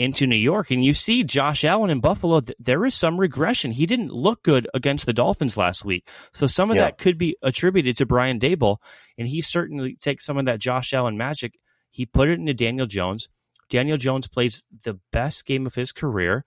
into 0.00 0.26
New 0.26 0.36
York. 0.36 0.70
And 0.70 0.82
you 0.82 0.94
see 0.94 1.24
Josh 1.24 1.62
Allen 1.62 1.90
in 1.90 2.00
Buffalo, 2.00 2.40
there 2.58 2.86
is 2.86 2.94
some 2.94 3.20
regression. 3.20 3.70
He 3.70 3.84
didn't 3.84 4.10
look 4.10 4.42
good 4.42 4.66
against 4.72 5.04
the 5.04 5.12
Dolphins 5.12 5.58
last 5.58 5.84
week. 5.84 6.08
So 6.32 6.46
some 6.46 6.70
of 6.70 6.76
yeah. 6.76 6.84
that 6.84 6.96
could 6.96 7.18
be 7.18 7.36
attributed 7.42 7.98
to 7.98 8.06
Brian 8.06 8.38
Daboll. 8.38 8.78
And 9.18 9.28
he 9.28 9.42
certainly 9.42 9.96
takes 9.96 10.24
some 10.24 10.38
of 10.38 10.46
that 10.46 10.58
Josh 10.58 10.94
Allen 10.94 11.18
magic. 11.18 11.52
He 11.90 12.06
put 12.06 12.30
it 12.30 12.38
into 12.38 12.54
Daniel 12.54 12.86
Jones. 12.86 13.28
Daniel 13.68 13.98
Jones 13.98 14.26
plays 14.26 14.64
the 14.84 14.98
best 15.12 15.44
game 15.44 15.66
of 15.66 15.74
his 15.74 15.92
career. 15.92 16.46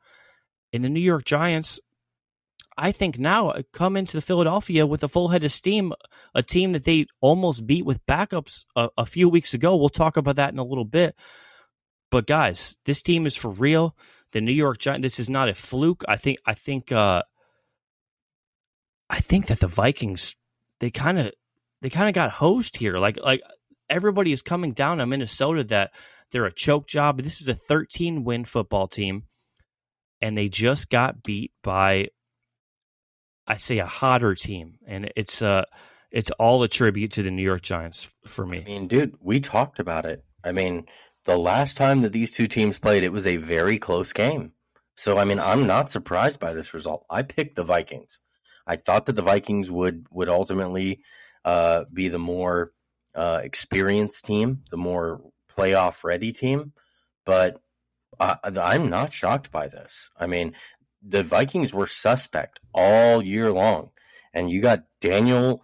And 0.74 0.84
the 0.84 0.90
New 0.90 1.00
York 1.00 1.24
Giants, 1.24 1.80
I 2.78 2.92
think 2.92 3.20
now 3.20 3.50
uh, 3.50 3.62
come 3.72 3.98
into 3.98 4.22
Philadelphia 4.22 4.86
with 4.86 5.04
a 5.04 5.08
full 5.08 5.30
head 5.30 5.44
of 5.44 5.52
steam, 5.52 5.94
a 6.34 6.44
team 6.44 6.72
that 6.74 6.84
they 6.84 7.08
almost 7.22 7.68
beat 7.68 7.86
with 7.86 8.06
backups 8.06 8.66
a, 8.76 8.90
a 8.98 9.06
few 9.06 9.30
weeks 9.30 9.54
ago. 9.54 9.76
We'll 9.76 9.90
talk 9.90 10.18
about 10.18 10.38
that 10.38 10.52
in 10.52 10.60
a 10.60 10.64
little 10.64 10.86
bit. 10.86 11.16
But 12.12 12.28
guys, 12.28 12.78
this 12.86 13.02
team 13.02 13.26
is 13.26 13.36
for 13.36 13.50
real. 13.52 13.96
The 14.32 14.42
New 14.42 14.52
York 14.52 14.80
Giants. 14.80 15.04
This 15.04 15.20
is 15.20 15.30
not 15.30 15.50
a 15.50 15.54
fluke. 15.54 16.04
I 16.08 16.16
think. 16.16 16.40
I 16.46 16.54
think. 16.54 16.92
uh 16.92 17.24
I 19.10 19.20
think 19.20 19.48
that 19.48 19.60
the 19.60 19.68
Vikings 19.68 20.36
they 20.80 20.90
kind 20.90 21.20
of 21.20 21.32
they 21.82 21.90
kind 21.90 22.10
of 22.10 22.16
got 22.16 22.32
hosed 22.32 22.78
here. 22.78 22.98
Like 22.98 23.18
like 23.18 23.42
everybody 23.90 24.32
is 24.32 24.42
coming 24.42 24.74
down 24.74 25.00
on 25.00 25.10
Minnesota 25.10 25.64
that 25.66 25.92
they're 26.32 26.46
a 26.46 26.54
choke 26.54 26.88
job. 26.88 27.22
This 27.22 27.42
is 27.42 27.48
a 27.48 27.54
13 27.54 28.24
win 28.24 28.44
football 28.44 28.88
team, 28.88 29.24
and 30.22 30.38
they 30.38 30.50
just 30.50 30.90
got 30.90 31.22
beat 31.22 31.52
by 31.62 32.08
I 33.48 33.58
say 33.58 33.80
a 33.80 33.86
hotter 33.86 34.36
team, 34.36 34.80
and 34.88 35.12
it's 35.16 35.42
uh 35.42 35.66
it's 36.12 36.32
all 36.32 36.64
a 36.64 36.68
tribute 36.68 37.14
to 37.14 37.24
the 37.24 37.32
New 37.32 37.44
York 37.44 37.62
Giants 37.62 38.12
for 38.28 38.46
me. 38.46 38.60
I 38.60 38.64
mean, 38.64 38.88
dude, 38.88 39.16
we 39.20 39.40
talked 39.40 39.80
about 39.80 40.06
it. 40.06 40.24
I 40.44 40.52
mean, 40.52 40.86
the 41.26 41.38
last 41.38 41.76
time 41.76 42.02
that 42.02 42.12
these 42.12 42.32
two 42.32 42.48
teams 42.48 42.78
played, 42.78 43.04
it 43.04 43.12
was 43.12 43.26
a 43.26 43.38
very 43.38 43.80
close 43.80 44.14
game. 44.14 44.52
So, 44.96 45.18
I 45.18 45.26
mean, 45.26 45.40
I'm 45.40 45.66
not 45.66 45.90
surprised 45.90 46.40
by 46.40 46.54
this 46.54 46.74
result. 46.74 47.06
I 47.10 47.24
picked 47.24 47.56
the 47.56 47.64
Vikings. 47.64 48.20
I 48.68 48.76
thought 48.76 49.08
that 49.08 49.16
the 49.16 49.22
Vikings 49.22 49.72
would 49.72 50.06
would 50.12 50.30
ultimately 50.30 51.02
uh, 51.44 51.86
be 51.92 52.10
the 52.10 52.20
more 52.20 52.72
uh, 53.16 53.42
experienced 53.44 54.26
team, 54.26 54.64
the 54.70 54.78
more 54.78 55.22
playoff 55.58 56.04
ready 56.04 56.32
team, 56.32 56.74
but 57.26 57.60
I, 58.20 58.38
I'm 58.44 58.90
not 58.90 59.14
shocked 59.14 59.52
by 59.52 59.68
this. 59.68 60.10
I 60.18 60.28
mean, 60.28 60.54
the 61.06 61.24
Vikings 61.24 61.74
were 61.74 61.88
suspect 61.88 62.60
all 62.74 63.22
year 63.22 63.52
long, 63.52 63.92
and 64.34 64.50
you 64.50 64.62
got 64.62 64.84
Daniel 65.02 65.64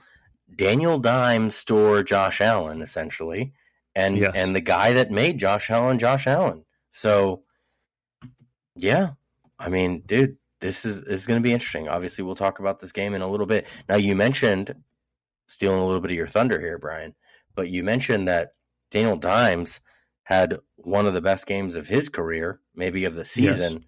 Daniel 0.54 1.00
Dimes 1.00 1.56
store 1.56 2.04
Josh 2.04 2.42
Allen 2.42 2.82
essentially, 2.82 3.54
and 3.96 4.18
Yes. 4.18 4.34
and 4.36 4.56
the 4.56 4.62
guy 4.62 4.94
that 4.94 5.12
made 5.12 5.38
Josh 5.38 5.70
Allen 5.70 6.00
Josh 6.00 6.28
Allen. 6.28 6.66
So, 6.92 7.44
yeah, 8.76 9.12
I 9.58 9.70
mean, 9.70 10.02
dude, 10.06 10.38
this 10.60 10.86
is 10.86 11.02
this 11.02 11.22
is 11.22 11.26
going 11.28 11.40
to 11.42 11.44
be 11.48 11.54
interesting. 11.54 11.88
Obviously, 11.88 12.24
we'll 12.24 12.36
talk 12.36 12.60
about 12.60 12.80
this 12.80 12.92
game 12.92 13.14
in 13.14 13.22
a 13.22 13.30
little 13.30 13.46
bit. 13.46 13.68
Now, 13.88 13.96
you 13.96 14.16
mentioned 14.16 14.76
stealing 15.48 15.80
a 15.80 15.86
little 15.86 16.02
bit 16.02 16.12
of 16.12 16.18
your 16.18 16.28
thunder 16.28 16.60
here, 16.60 16.78
Brian, 16.78 17.16
but 17.56 17.70
you 17.70 17.84
mentioned 17.84 18.28
that 18.28 18.54
Daniel 18.92 19.18
Dimes 19.18 19.80
had 20.24 20.60
one 20.76 21.08
of 21.08 21.14
the 21.14 21.22
best 21.22 21.48
games 21.48 21.76
of 21.76 21.88
his 21.88 22.08
career, 22.10 22.60
maybe 22.76 23.06
of 23.06 23.16
the 23.16 23.26
season. 23.26 23.86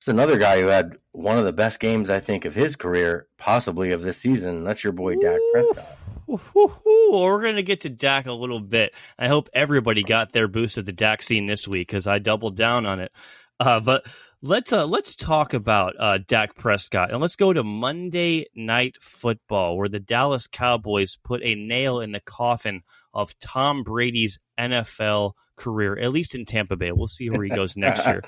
There's 0.00 0.14
another 0.14 0.38
guy 0.38 0.60
who 0.60 0.68
had 0.68 0.96
one 1.12 1.36
of 1.36 1.44
the 1.44 1.52
best 1.52 1.78
games, 1.78 2.08
I 2.08 2.20
think, 2.20 2.46
of 2.46 2.54
his 2.54 2.74
career, 2.74 3.26
possibly 3.36 3.92
of 3.92 4.02
this 4.02 4.16
season. 4.16 4.64
That's 4.64 4.82
your 4.82 4.94
boy 4.94 5.16
Dak 5.16 5.38
Prescott. 5.52 5.98
Woo-hoo-hoo. 6.26 7.20
We're 7.20 7.42
going 7.42 7.56
to 7.56 7.62
get 7.62 7.80
to 7.80 7.90
Dak 7.90 8.26
a 8.26 8.32
little 8.32 8.60
bit. 8.60 8.94
I 9.18 9.28
hope 9.28 9.50
everybody 9.52 10.02
got 10.02 10.32
their 10.32 10.48
boost 10.48 10.78
of 10.78 10.86
the 10.86 10.92
Dak 10.92 11.22
scene 11.22 11.46
this 11.46 11.68
week 11.68 11.88
because 11.88 12.06
I 12.06 12.18
doubled 12.18 12.56
down 12.56 12.86
on 12.86 13.00
it. 13.00 13.12
Uh, 13.58 13.80
but 13.80 14.06
let's 14.40 14.72
uh, 14.72 14.86
let's 14.86 15.16
talk 15.16 15.52
about 15.52 15.94
uh, 15.98 16.18
Dak 16.26 16.54
Prescott 16.54 17.10
and 17.10 17.20
let's 17.20 17.36
go 17.36 17.52
to 17.52 17.62
Monday 17.62 18.46
Night 18.54 18.96
Football, 19.00 19.76
where 19.76 19.88
the 19.88 20.00
Dallas 20.00 20.46
Cowboys 20.46 21.18
put 21.22 21.42
a 21.42 21.54
nail 21.54 22.00
in 22.00 22.12
the 22.12 22.20
coffin 22.20 22.82
of 23.12 23.38
Tom 23.38 23.82
Brady's 23.82 24.38
NFL 24.58 25.32
career, 25.56 25.98
at 25.98 26.10
least 26.12 26.34
in 26.34 26.46
Tampa 26.46 26.76
Bay. 26.76 26.92
We'll 26.92 27.08
see 27.08 27.28
where 27.28 27.44
he 27.44 27.50
goes 27.50 27.76
next 27.76 28.06
year. 28.06 28.22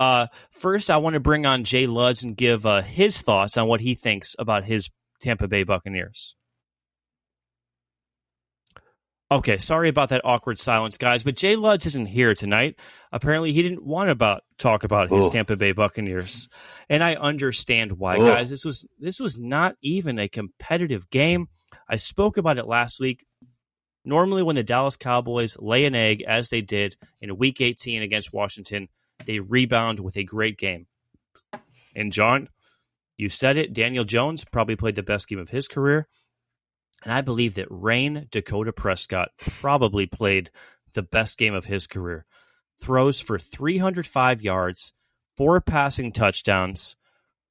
Uh, 0.00 0.26
first, 0.50 0.90
I 0.90 0.96
want 0.98 1.14
to 1.14 1.20
bring 1.20 1.46
on 1.46 1.64
Jay 1.64 1.86
Luds 1.86 2.24
and 2.24 2.36
give 2.36 2.66
uh, 2.66 2.82
his 2.82 3.20
thoughts 3.20 3.56
on 3.56 3.68
what 3.68 3.80
he 3.80 3.94
thinks 3.94 4.34
about 4.38 4.64
his 4.64 4.90
Tampa 5.20 5.48
Bay 5.48 5.62
Buccaneers. 5.62 6.36
Okay, 9.30 9.58
sorry 9.58 9.88
about 9.88 10.10
that 10.10 10.20
awkward 10.24 10.58
silence, 10.58 10.98
guys. 10.98 11.22
But 11.22 11.36
Jay 11.36 11.56
Luds 11.56 11.86
isn't 11.86 12.06
here 12.06 12.34
tonight. 12.34 12.78
Apparently, 13.10 13.52
he 13.52 13.62
didn't 13.62 13.84
want 13.84 14.08
to 14.08 14.12
about 14.12 14.42
talk 14.58 14.84
about 14.84 15.10
his. 15.10 15.30
Tampa 15.30 15.56
Bay 15.56 15.72
Buccaneers, 15.72 16.48
and 16.88 17.02
I 17.02 17.14
understand 17.14 17.92
why, 17.92 18.18
guys. 18.18 18.50
This 18.50 18.64
was 18.64 18.86
this 18.98 19.20
was 19.20 19.38
not 19.38 19.76
even 19.80 20.18
a 20.18 20.28
competitive 20.28 21.08
game. 21.08 21.48
I 21.88 21.96
spoke 21.96 22.36
about 22.36 22.58
it 22.58 22.66
last 22.66 23.00
week. 23.00 23.24
Normally, 24.04 24.42
when 24.42 24.56
the 24.56 24.62
Dallas 24.62 24.96
Cowboys 24.96 25.56
lay 25.58 25.86
an 25.86 25.94
egg, 25.94 26.22
as 26.22 26.50
they 26.50 26.60
did 26.60 26.94
in 27.22 27.38
Week 27.38 27.60
18 27.60 28.02
against 28.02 28.32
Washington, 28.34 28.88
they 29.26 29.40
rebound 29.40 30.00
with 30.00 30.16
a 30.16 30.24
great 30.24 30.58
game. 30.58 30.86
And 31.94 32.12
John, 32.12 32.48
you 33.16 33.28
said 33.28 33.56
it. 33.56 33.72
Daniel 33.72 34.04
Jones 34.04 34.44
probably 34.44 34.76
played 34.76 34.96
the 34.96 35.02
best 35.02 35.28
game 35.28 35.38
of 35.38 35.48
his 35.48 35.68
career. 35.68 36.08
And 37.04 37.12
I 37.12 37.20
believe 37.20 37.54
that 37.56 37.68
Rayne 37.70 38.28
Dakota 38.30 38.72
Prescott 38.72 39.30
probably 39.38 40.06
played 40.06 40.50
the 40.94 41.02
best 41.02 41.38
game 41.38 41.54
of 41.54 41.66
his 41.66 41.86
career. 41.86 42.24
Throws 42.80 43.20
for 43.20 43.38
305 43.38 44.42
yards, 44.42 44.92
four 45.36 45.60
passing 45.60 46.12
touchdowns, 46.12 46.96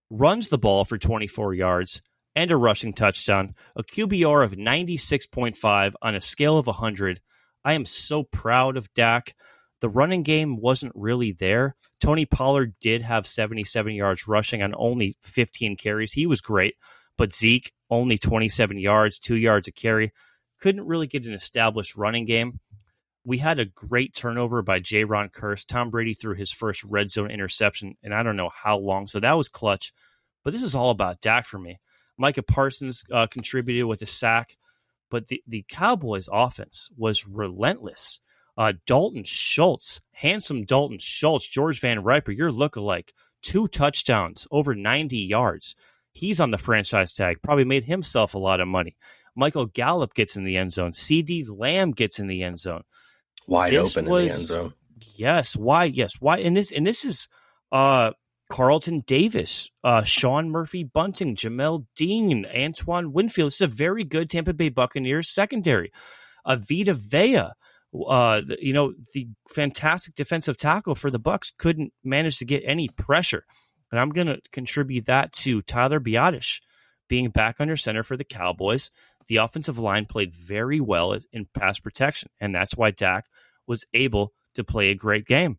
runs 0.10 0.48
the 0.48 0.58
ball 0.58 0.86
for 0.86 0.98
24 0.98 1.54
yards, 1.54 2.02
and 2.36 2.52
a 2.52 2.58
rushing 2.58 2.94
touchdown, 2.94 3.56
a 3.76 3.84
QBR 3.84 4.44
of 4.44 4.54
96.5 4.54 5.94
on 6.02 6.16
a 6.16 6.22
scale 6.22 6.58
of 6.58 6.68
100. 6.68 7.22
I 7.64 7.74
am 7.74 7.86
so 7.86 8.24
proud 8.24 8.76
of 8.76 8.94
Dak. 8.94 9.36
The 9.84 9.90
running 9.90 10.24
game 10.24 10.62
wasn't 10.62 10.94
really 10.96 11.34
there. 11.34 11.76
Tony 12.00 12.26
Pollard 12.26 12.74
did 12.80 13.02
have 13.02 13.28
77 13.28 13.94
yards 13.94 14.30
rushing 14.30 14.64
on 14.64 14.74
only 14.78 15.18
15 15.24 15.76
carries. 15.76 16.14
He 16.14 16.26
was 16.26 16.40
great, 16.40 16.76
but 17.18 17.34
Zeke 17.34 17.74
only 17.90 18.18
27 18.18 18.78
yards, 18.78 19.20
two 19.20 19.36
yards 19.36 19.68
a 19.68 19.74
carry. 19.74 20.14
Couldn't 20.62 20.88
really 20.88 21.08
get 21.08 21.26
an 21.26 21.34
established 21.34 21.98
running 21.98 22.24
game. 22.24 22.62
We 23.26 23.40
had 23.40 23.60
a 23.60 23.66
great 23.66 24.16
turnover 24.16 24.62
by 24.62 24.80
Jayron 24.80 25.30
Kearse. 25.30 25.68
Tom 25.68 25.90
Brady 25.90 26.14
threw 26.14 26.34
his 26.34 26.50
first 26.50 26.82
red 26.86 27.10
zone 27.10 27.30
interception, 27.30 27.96
and 28.02 28.14
I 28.14 28.24
don't 28.24 28.38
know 28.38 28.52
how 28.56 28.78
long. 28.78 29.08
So 29.08 29.20
that 29.20 29.34
was 29.34 29.50
clutch. 29.50 29.92
But 30.46 30.54
this 30.54 30.64
is 30.64 30.76
all 30.76 30.92
about 30.92 31.20
Dak 31.20 31.46
for 31.46 31.60
me. 31.60 31.78
Micah 32.18 32.42
Parsons 32.42 33.04
uh, 33.12 33.28
contributed 33.28 33.84
with 33.84 34.02
a 34.02 34.06
sack, 34.06 34.56
but 35.12 35.28
the, 35.28 35.44
the 35.46 35.66
Cowboys' 35.68 36.30
offense 36.32 36.90
was 36.96 37.28
relentless. 37.28 38.22
Uh, 38.58 38.74
Dalton 38.86 39.24
Schultz, 39.24 40.02
handsome 40.12 40.66
Dalton 40.66 41.00
Schultz, 41.00 41.48
George 41.48 41.80
Van 41.80 42.04
Riper, 42.04 42.32
your 42.32 42.52
lookalike, 42.52 43.10
two 43.42 43.68
touchdowns, 43.68 44.48
over 44.52 44.76
90 44.76 45.18
yards. 45.18 45.76
He's 46.12 46.40
on 46.40 46.52
the 46.52 46.58
franchise 46.60 47.14
tag, 47.14 47.42
probably 47.42 47.64
made 47.66 47.84
himself 47.84 48.36
a 48.36 48.40
lot 48.40 48.60
of 48.60 48.68
money. 48.68 48.96
Michael 49.36 49.66
Gallup 49.66 50.14
gets 50.14 50.36
in 50.36 50.44
the 50.44 50.58
end 50.58 50.72
zone. 50.72 50.92
CeeDee 50.92 51.46
Lamb 51.50 51.92
gets 51.92 52.20
in 52.20 52.28
the 52.28 52.44
end 52.44 52.60
zone. 52.60 52.84
Wide 53.48 53.74
This 53.74 53.98
open 53.98 54.06
in 54.06 54.10
the 54.10 54.12
was- 54.26 54.38
end 54.38 54.48
zone. 54.48 54.74
Yes, 55.18 55.56
why? 55.56 55.86
Yes, 55.86 56.14
why? 56.22 56.38
And 56.38 56.56
this 56.56 56.72
and 56.72 56.88
this 56.88 57.04
is 57.04 57.28
uh 57.74 58.12
Carlton 58.50 59.04
Davis, 59.06 59.70
uh 59.84 60.04
Sean 60.04 60.50
Murphy 60.50 60.84
Bunting, 60.86 61.36
Jamel 61.36 61.86
Dean, 61.98 62.46
Antoine 62.46 63.12
Winfield. 63.12 63.48
This 63.48 63.56
is 63.56 63.62
a 63.62 63.68
very 63.68 64.06
good 64.06 64.30
Tampa 64.30 64.54
Bay 64.54 64.70
Buccaneers 64.70 65.34
secondary. 65.34 65.92
Avita 66.48 66.68
Vita 66.68 66.94
Vea, 66.94 67.44
uh, 67.94 68.42
you 68.60 68.74
know 68.74 68.94
the 69.14 69.28
fantastic 69.50 70.16
defensive 70.16 70.58
tackle 70.58 70.96
for 70.96 71.12
the 71.12 71.20
Bucks 71.20 71.52
couldn't 71.58 71.94
manage 72.04 72.40
to 72.40 72.46
get 72.46 72.64
any 72.66 72.90
pressure, 72.90 73.46
and 73.92 74.00
I'm 74.00 74.10
going 74.10 74.28
to 74.28 74.42
contribute 74.52 75.06
that 75.06 75.34
to 75.34 75.62
Tyler 75.62 76.00
Biadasz 76.00 76.62
being 77.08 77.30
back 77.30 77.58
under 77.60 77.78
center 77.78 78.04
for 78.04 78.18
the 78.18 78.24
Cowboys. 78.24 78.92
The 79.28 79.38
offensive 79.38 79.80
line 79.80 80.06
played 80.06 80.34
very 80.34 80.80
well 80.80 81.18
in 81.32 81.46
pass 81.54 81.80
protection, 81.80 82.30
and 82.40 82.54
that's 82.54 82.76
why 82.76 82.92
Dak 82.92 83.26
was 83.68 83.86
able 83.94 84.34
to 84.56 84.64
play 84.64 84.90
a 84.90 84.96
great 84.96 85.26
game. 85.26 85.58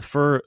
For 0.00 0.42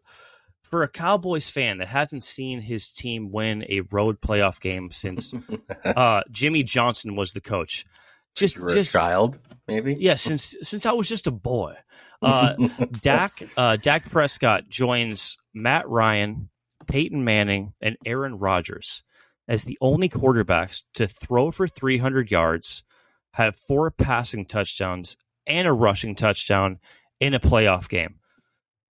for 0.63 0.81
a 0.81 0.87
Cowboys 0.87 1.47
fan 1.47 1.77
that 1.77 1.87
hasn't 1.87 2.23
seen 2.23 2.59
his 2.59 2.89
team 2.89 3.31
win 3.31 3.63
a 3.69 3.81
road 3.91 4.19
playoff 4.19 4.59
game 4.59 4.89
since 4.89 5.31
uh, 5.85 6.21
Jimmy 6.31 6.63
Johnson 6.63 7.15
was 7.15 7.33
the 7.33 7.41
coach, 7.41 7.85
just 8.35 8.55
You 8.57 8.63
were 8.63 8.73
just 8.73 8.89
a 8.91 8.93
child, 8.93 9.39
maybe. 9.67 9.95
yeah, 9.99 10.15
since 10.15 10.55
since 10.63 10.85
I 10.85 10.91
was 10.93 11.07
just 11.09 11.27
a 11.27 11.31
boy. 11.31 11.75
Uh, 12.23 12.55
Dak 13.01 13.33
uh, 13.57 13.75
Dak 13.75 14.09
Prescott 14.09 14.69
joins 14.69 15.37
Matt 15.53 15.89
Ryan, 15.89 16.49
Peyton 16.87 17.25
Manning, 17.25 17.73
and 17.81 17.97
Aaron 18.05 18.39
Rodgers 18.39 19.03
as 19.49 19.65
the 19.65 19.77
only 19.81 20.07
quarterbacks 20.07 20.83
to 20.93 21.07
throw 21.07 21.51
for 21.51 21.67
300 21.67 22.31
yards, 22.31 22.83
have 23.31 23.57
four 23.67 23.91
passing 23.91 24.45
touchdowns, 24.45 25.17
and 25.45 25.67
a 25.67 25.73
rushing 25.73 26.15
touchdown 26.15 26.79
in 27.19 27.33
a 27.33 27.41
playoff 27.41 27.89
game. 27.89 28.15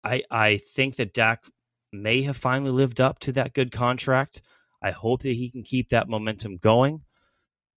I 0.04 0.24
I 0.30 0.58
think 0.58 0.98
that 0.98 1.14
Dak 1.14 1.46
may 1.94 2.24
have 2.24 2.36
finally 2.36 2.72
lived 2.72 3.00
up 3.00 3.20
to 3.20 3.32
that 3.34 3.54
good 3.54 3.72
contract. 3.72 4.42
I 4.84 4.92
hope 4.92 5.22
that 5.22 5.36
he 5.36 5.50
can 5.52 5.64
keep 5.64 5.90
that 5.90 6.10
momentum 6.10 6.58
going 6.58 7.02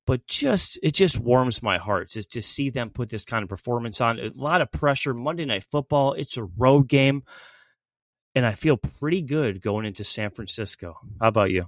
but 0.07 0.27
just 0.27 0.79
it 0.83 0.93
just 0.93 1.19
warms 1.19 1.63
my 1.63 1.79
heart 1.79 2.11
just 2.11 2.33
to 2.33 2.43
see 2.43 2.71
them 2.71 2.91
put 2.91 3.09
this 3.09 3.25
kind 3.25 3.43
of 3.43 3.49
performance 3.49 4.01
on. 4.01 4.19
A 4.19 4.31
lot 4.35 4.61
of 4.61 4.71
pressure. 4.71 5.15
Monday 5.15 5.45
Night 5.45 5.65
Football. 5.71 6.15
It's 6.15 6.37
a 6.37 6.45
road 6.45 6.89
game, 6.89 7.23
and 8.35 8.45
I 8.47 8.53
feel 8.53 8.77
pretty 8.77 9.23
good 9.23 9.61
going 9.61 9.87
into 9.87 10.05
San 10.05 10.31
Francisco. 10.31 10.99
How 11.21 11.29
about 11.29 11.51
you? 11.51 11.67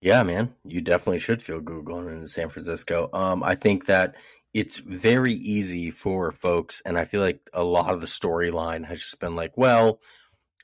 Yeah, 0.00 0.22
man, 0.22 0.54
you 0.64 0.82
definitely 0.82 1.20
should 1.20 1.42
feel 1.42 1.60
good 1.60 1.84
going 1.84 2.08
into 2.08 2.28
San 2.28 2.50
Francisco. 2.50 3.08
Um, 3.14 3.42
I 3.42 3.54
think 3.54 3.86
that 3.86 4.16
it's 4.52 4.76
very 4.76 5.32
easy 5.32 5.90
for 5.90 6.30
folks, 6.30 6.82
and 6.84 6.98
I 6.98 7.06
feel 7.06 7.22
like 7.22 7.48
a 7.54 7.64
lot 7.64 7.94
of 7.94 8.02
the 8.02 8.06
storyline 8.06 8.84
has 8.84 9.00
just 9.00 9.18
been 9.18 9.34
like, 9.34 9.56
well, 9.56 10.00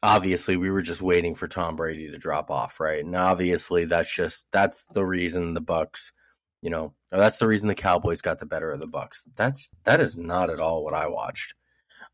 obviously 0.03 0.57
we 0.57 0.71
were 0.71 0.83
just 0.83 1.03
waiting 1.03 1.35
for 1.35 1.49
Tom 1.49 1.77
Brady 1.77 2.11
to 2.11 2.19
drop 2.19 2.51
off, 2.51 2.81
right? 2.81 3.05
And 3.05 3.15
obviously 3.17 3.85
that's 3.85 4.15
just 4.15 4.47
that's 4.53 4.85
the 4.93 5.05
reason 5.05 5.55
the 5.55 5.61
Bucks, 5.61 6.13
you 6.62 6.71
know, 6.71 6.95
or 7.12 7.19
that's 7.19 7.38
the 7.38 7.47
reason 7.47 7.69
the 7.69 7.75
Cowboys 7.75 8.21
got 8.23 8.38
the 8.38 8.47
better 8.47 8.71
of 8.71 8.81
the 8.81 8.87
Bucks. 8.87 9.25
That's 9.37 9.69
that 9.85 10.00
is 10.00 10.17
not 10.17 10.50
at 10.50 10.61
all 10.61 10.85
what 10.85 10.95
I 10.95 11.09
watched. 11.09 11.55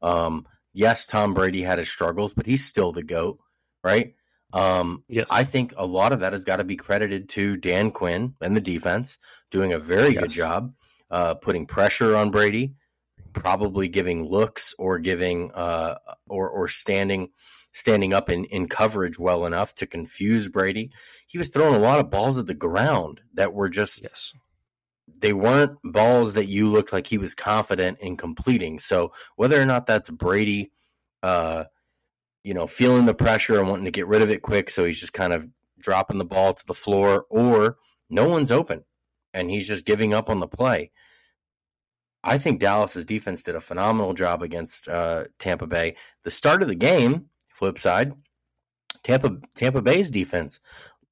Um, 0.03 0.47
yes, 0.73 1.07
Tom 1.07 1.35
Brady 1.35 1.63
had 1.63 1.79
his 1.79 1.89
struggles, 1.89 2.33
but 2.33 2.47
he's 2.47 2.65
still 2.65 2.93
the 2.93 3.03
goat, 3.03 3.39
right? 3.83 4.15
Um, 4.53 5.05
Yes. 5.09 5.27
I 5.31 5.45
think 5.45 5.75
a 5.77 5.85
lot 5.85 6.13
of 6.13 6.21
that 6.21 6.33
has 6.33 6.45
got 6.45 6.57
to 6.57 6.65
be 6.65 6.77
credited 6.77 7.29
to 7.31 7.57
Dan 7.57 7.91
Quinn 7.91 8.35
and 8.41 8.57
the 8.57 8.61
defense 8.61 9.19
doing 9.51 9.73
a 9.73 9.79
very 9.79 10.15
good 10.15 10.31
job 10.31 10.73
uh, 11.11 11.35
putting 11.35 11.67
pressure 11.67 12.17
on 12.17 12.31
Brady, 12.31 12.75
probably 13.33 13.89
giving 13.89 14.25
looks 14.29 14.75
or 14.79 14.99
giving 14.99 15.51
uh, 15.53 15.97
or 16.29 16.49
or 16.49 16.69
standing 16.69 17.31
standing 17.77 18.15
up 18.15 18.31
in, 18.31 18.47
in 18.47 18.67
coverage 18.67 19.19
well 19.19 19.45
enough 19.45 19.75
to 19.75 19.87
confuse 19.87 20.49
Brady. 20.49 20.91
He 21.27 21.37
was 21.37 21.51
throwing 21.51 21.75
a 21.75 21.79
lot 21.79 22.01
of 22.01 22.09
balls 22.09 22.39
at 22.39 22.47
the 22.47 22.55
ground 22.55 23.21
that 23.35 23.53
were 23.53 23.69
just 23.69 24.03
yes. 24.03 24.33
They 25.19 25.35
weren't 25.35 25.79
balls 25.85 26.35
that 26.35 26.49
you 26.49 26.69
looked 26.69 26.93
like 26.93 27.07
he 27.07 27.19
was 27.19 27.35
confident 27.35 27.99
in 28.01 28.17
completing. 28.17 28.79
So 28.79 29.13
whether 29.37 29.61
or 29.61 29.67
not 29.67 29.87
that's 29.87 30.09
Brady 30.09 30.73
uh 31.23 31.65
you 32.43 32.55
know, 32.55 32.67
feeling 32.67 33.07
the 33.07 33.15
pressure 33.15 33.59
and 33.59 33.69
wanting 33.69 33.87
to 33.87 33.91
get 33.91 34.07
rid 34.07 34.23
of 34.23 34.31
it 34.31 34.41
quick, 34.41 34.71
so 34.71 34.85
he's 34.85 35.01
just 35.01 35.13
kind 35.13 35.33
of 35.33 35.49
dropping 35.81 36.19
the 36.19 36.25
ball 36.25 36.53
to 36.55 36.65
the 36.65 36.75
floor, 36.75 37.27
or 37.29 37.77
no 38.09 38.29
one's 38.29 38.53
open 38.53 38.85
and 39.35 39.51
he's 39.51 39.69
just 39.69 39.85
giving 39.85 40.15
up 40.15 40.31
on 40.31 40.41
the 40.41 40.49
play. 40.49 40.91
I 42.25 42.39
think 42.39 42.59
Dallas's 42.59 43.05
defense 43.05 43.43
did 43.43 43.55
a 43.55 43.61
phenomenal 43.61 44.15
job 44.15 44.43
against 44.43 44.89
uh, 44.89 45.25
Tampa 45.39 45.67
Bay. 45.67 45.97
The 46.25 46.31
start 46.31 46.63
of 46.63 46.69
the 46.69 46.75
game, 46.75 47.27
flip 47.57 47.79
side, 47.79 48.13
Tampa 49.03 49.39
Tampa 49.55 49.81
Bay's 49.83 50.11
defense, 50.11 50.61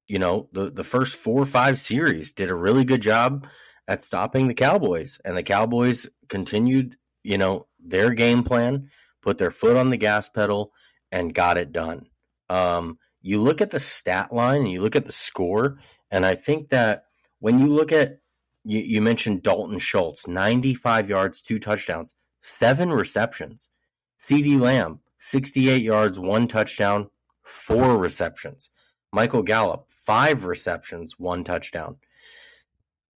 you 0.07 0.19
know, 0.19 0.49
the 0.53 0.71
the 0.71 0.85
first 0.85 1.17
four 1.17 1.43
or 1.43 1.47
five 1.47 1.79
series 1.79 2.33
did 2.33 2.51
a 2.51 2.55
really 2.55 2.85
good 2.85 3.01
job 3.01 3.47
at 3.89 4.03
stopping 4.03 4.49
the 4.49 4.55
Cowboys, 4.55 5.19
and 5.25 5.37
the 5.37 5.43
Cowboys 5.43 6.07
continued, 6.29 6.97
you 7.23 7.39
know, 7.39 7.67
their 7.79 8.11
game 8.11 8.43
plan, 8.43 8.91
put 9.23 9.39
their 9.39 9.51
foot 9.51 9.77
on 9.77 9.91
the 9.91 9.97
gas 9.97 10.29
pedal, 10.29 10.73
and 11.11 11.35
got 11.35 11.57
it 11.57 11.73
done. 11.73 12.07
Um, 12.51 12.99
you 13.23 13.41
look 13.41 13.61
at 13.61 13.71
the 13.71 13.81
stat 13.81 14.33
line 14.33 14.63
and 14.63 14.71
you 14.71 14.83
look 14.83 14.97
at 14.97 15.07
the 15.07 15.13
score, 15.13 15.79
and 16.11 16.27
I 16.27 16.35
think 16.35 16.69
that 16.71 17.05
when 17.41 17.59
you 17.59 17.69
look 17.69 17.93
at 17.93 18.21
you, 18.65 18.81
you 18.81 19.01
mentioned 19.01 19.43
Dalton 19.43 19.79
Schultz, 19.79 20.27
95 20.27 21.09
yards, 21.09 21.43
two 21.43 21.59
touchdowns, 21.59 22.15
seven 22.43 22.91
receptions. 22.91 23.69
CeeDee 24.27 24.59
Lamb, 24.59 25.01
68 25.31 25.83
yards, 25.83 26.19
one 26.19 26.47
touchdown, 26.49 27.09
four 27.43 27.97
receptions. 27.97 28.69
Michael 29.11 29.43
Gallup, 29.43 29.89
five 30.05 30.45
receptions, 30.45 31.19
one 31.19 31.45
touchdown. 31.45 31.97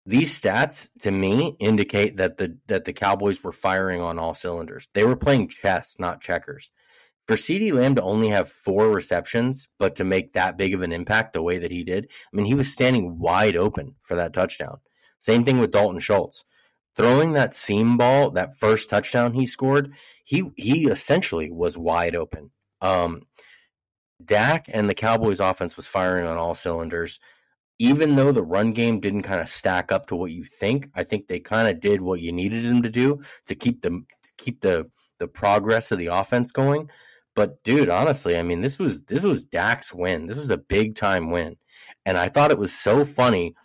These 0.06 0.40
stats 0.40 0.88
to 1.02 1.10
me 1.10 1.56
indicate 1.60 2.18
that 2.18 2.38
the 2.38 2.60
that 2.68 2.86
the 2.86 2.94
Cowboys 2.94 3.44
were 3.44 3.52
firing 3.52 4.02
on 4.02 4.20
all 4.20 4.36
cylinders. 4.36 4.88
They 4.94 5.04
were 5.04 5.16
playing 5.16 5.48
chess, 5.48 5.96
not 5.98 6.22
checkers. 6.22 6.70
For 7.28 7.38
CeeDee 7.38 7.74
Lamb 7.74 7.96
to 7.96 8.04
only 8.04 8.28
have 8.28 8.52
four 8.52 8.92
receptions, 8.92 9.68
but 9.80 9.96
to 9.96 10.04
make 10.04 10.34
that 10.34 10.58
big 10.58 10.76
of 10.76 10.84
an 10.84 10.92
impact 10.92 11.34
the 11.34 11.42
way 11.42 11.58
that 11.58 11.72
he 11.72 11.84
did, 11.84 12.12
I 12.12 12.38
mean, 12.38 12.46
he 12.46 12.54
was 12.54 12.72
standing 12.72 13.18
wide 13.18 13.56
open 13.56 13.96
for 14.04 14.16
that 14.16 14.32
touchdown. 14.32 14.78
Same 15.18 15.44
thing 15.44 15.58
with 15.58 15.72
Dalton 15.72 16.00
Schultz. 16.00 16.46
Throwing 16.96 17.34
that 17.34 17.54
seam 17.54 17.98
ball, 17.98 18.32
that 18.32 18.58
first 18.58 18.90
touchdown 18.90 19.34
he 19.34 19.46
scored, 19.46 19.94
he 20.24 20.52
he 20.56 20.88
essentially 20.88 21.52
was 21.52 21.78
wide 21.78 22.16
open. 22.16 22.52
Um, 22.82 23.24
Dak 24.24 24.68
and 24.72 24.90
the 24.90 24.94
Cowboys 24.94 25.40
offense 25.40 25.76
was 25.76 25.88
firing 25.88 26.26
on 26.26 26.38
all 26.38 26.56
cylinders. 26.56 27.20
Even 27.78 28.16
though 28.16 28.32
the 28.32 28.42
run 28.42 28.72
game 28.72 29.02
didn't 29.02 29.24
kind 29.24 29.42
of 29.42 29.50
stack 29.50 29.92
up 29.92 30.08
to 30.08 30.16
what 30.16 30.32
you 30.32 30.46
think, 30.46 30.90
I 30.96 31.04
think 31.04 31.28
they 31.28 31.42
kind 31.42 31.68
of 31.68 31.82
did 31.82 32.00
what 32.00 32.22
you 32.22 32.32
needed 32.32 32.64
them 32.64 32.84
to 32.84 32.90
do 32.90 33.20
to 33.48 33.56
keep 33.56 33.82
the 33.82 34.06
keep 34.38 34.62
the 34.62 34.90
the 35.20 35.28
progress 35.28 35.92
of 35.92 36.00
the 36.00 36.08
offense 36.08 36.52
going. 36.52 36.90
But 37.36 37.62
dude, 37.64 37.90
honestly, 37.90 38.38
I 38.38 38.44
mean, 38.44 38.62
this 38.62 38.80
was 38.80 39.04
this 39.04 39.24
was 39.24 39.44
Dak's 39.44 39.94
win. 39.94 40.28
This 40.28 40.38
was 40.38 40.50
a 40.50 40.58
big 40.58 40.96
time 40.96 41.30
win, 41.30 41.58
and 42.06 42.18
I 42.18 42.30
thought 42.30 42.52
it 42.52 42.58
was 42.58 42.74
so 42.74 43.04
funny 43.04 43.56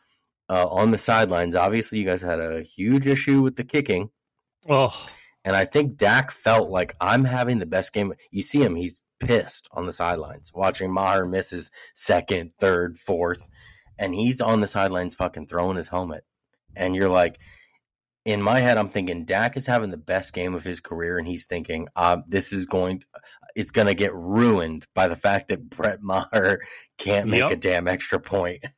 uh, 0.50 0.66
on 0.68 0.90
the 0.90 0.98
sidelines. 0.98 1.54
Obviously, 1.54 2.00
you 2.00 2.04
guys 2.04 2.20
had 2.20 2.40
a 2.40 2.62
huge 2.62 3.06
issue 3.06 3.40
with 3.40 3.54
the 3.56 3.64
kicking. 3.64 4.10
Oh. 4.68 5.08
And 5.44 5.54
I 5.56 5.64
think 5.64 5.96
Dak 5.96 6.32
felt 6.32 6.70
like 6.70 6.96
I'm 7.00 7.24
having 7.24 7.60
the 7.60 7.66
best 7.66 7.92
game. 7.92 8.12
You 8.30 8.42
see 8.42 8.62
him, 8.62 8.74
he's 8.74 9.00
pissed 9.20 9.68
on 9.72 9.86
the 9.86 9.92
sidelines, 9.92 10.52
watching 10.52 10.92
Maher 10.92 11.24
miss 11.24 11.50
his 11.50 11.70
second, 11.94 12.52
third, 12.58 12.98
fourth, 12.98 13.48
and 13.96 14.14
he's 14.14 14.40
on 14.40 14.60
the 14.60 14.66
sidelines 14.66 15.14
fucking 15.14 15.46
throwing 15.46 15.76
his 15.76 15.88
helmet. 15.88 16.24
And 16.74 16.96
you're 16.96 17.08
like, 17.08 17.38
in 18.24 18.42
my 18.42 18.58
head, 18.58 18.76
I'm 18.76 18.90
thinking 18.90 19.24
Dak 19.24 19.56
is 19.56 19.66
having 19.66 19.90
the 19.90 19.96
best 19.96 20.34
game 20.34 20.54
of 20.54 20.64
his 20.64 20.80
career, 20.80 21.16
and 21.16 21.26
he's 21.26 21.46
thinking, 21.46 21.88
uh, 21.96 22.18
this 22.26 22.52
is 22.52 22.66
going, 22.66 23.02
it's 23.54 23.70
going 23.70 23.86
to 23.86 23.94
get 23.94 24.14
ruined 24.14 24.86
by 24.94 25.08
the 25.08 25.16
fact 25.16 25.48
that 25.48 25.70
Brett 25.70 26.02
Maher 26.02 26.60
can't 26.98 27.28
make 27.28 27.40
yep. 27.40 27.52
a 27.52 27.56
damn 27.56 27.88
extra 27.88 28.20
point. 28.20 28.64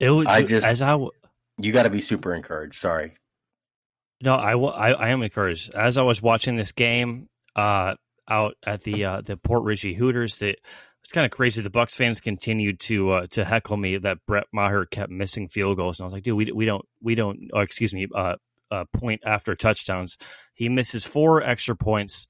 It 0.00 0.10
was 0.10 0.26
I 0.26 0.42
just 0.42 0.66
as 0.66 0.82
I 0.82 0.90
w- 0.90 1.10
you 1.58 1.72
got 1.72 1.84
to 1.84 1.90
be 1.90 2.00
super 2.00 2.34
encouraged. 2.34 2.74
Sorry. 2.74 3.12
No, 4.22 4.34
I, 4.34 4.56
I, 4.56 4.90
I 4.92 5.08
am 5.10 5.22
encouraged. 5.22 5.74
As 5.74 5.96
I 5.96 6.02
was 6.02 6.20
watching 6.20 6.56
this 6.56 6.72
game 6.72 7.28
uh, 7.54 7.94
out 8.28 8.54
at 8.66 8.82
the 8.82 9.04
uh, 9.04 9.20
the 9.22 9.36
Port 9.36 9.64
Richey 9.64 9.94
Hooters, 9.94 10.38
that 10.38 10.58
it's 11.02 11.12
kind 11.12 11.24
of 11.24 11.30
crazy. 11.30 11.62
The 11.62 11.70
Bucks 11.70 11.96
fans 11.96 12.20
continued 12.20 12.80
to 12.80 13.10
uh, 13.10 13.26
to 13.30 13.44
heckle 13.44 13.76
me 13.76 13.98
that 13.98 14.18
Brett 14.26 14.46
Maher 14.52 14.86
kept 14.86 15.10
missing 15.10 15.48
field 15.48 15.76
goals, 15.76 15.98
and 15.98 16.04
I 16.04 16.06
was 16.06 16.12
like, 16.14 16.24
dude, 16.24 16.36
we 16.36 16.50
we 16.52 16.64
don't 16.64 16.84
we 17.00 17.14
don't. 17.14 17.50
Oh, 17.52 17.60
excuse 17.60 17.94
me, 17.94 18.06
uh, 18.14 18.36
uh, 18.70 18.84
point 18.92 19.22
after 19.24 19.54
touchdowns. 19.54 20.16
He 20.54 20.68
misses 20.68 21.04
four 21.04 21.42
extra 21.42 21.76
points. 21.76 22.26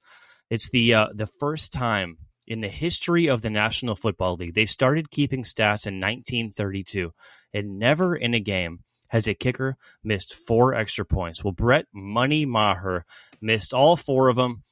It's 0.49 0.69
the 0.69 0.93
uh, 0.93 1.07
the 1.13 1.27
first 1.39 1.73
time 1.73 2.17
in 2.49 2.61
the 2.61 2.67
history 2.67 3.27
of 3.27 3.41
the 3.41 3.51
National 3.51 3.95
Football 3.95 4.35
League. 4.35 4.55
They 4.55 4.65
started 4.65 5.11
keeping 5.11 5.43
stats 5.43 5.85
in 5.85 6.01
1932, 6.01 7.13
and 7.53 7.77
never 7.77 8.15
in 8.15 8.33
a 8.33 8.39
game 8.39 8.79
has 9.07 9.27
a 9.27 9.35
kicker 9.35 9.77
missed 10.03 10.35
four 10.35 10.73
extra 10.73 11.05
points. 11.05 11.43
Well, 11.43 11.53
Brett 11.53 11.85
Money 11.93 12.45
Maher 12.45 13.05
missed 13.39 13.73
all 13.73 13.95
four 13.95 14.29
of 14.29 14.35
them, 14.35 14.63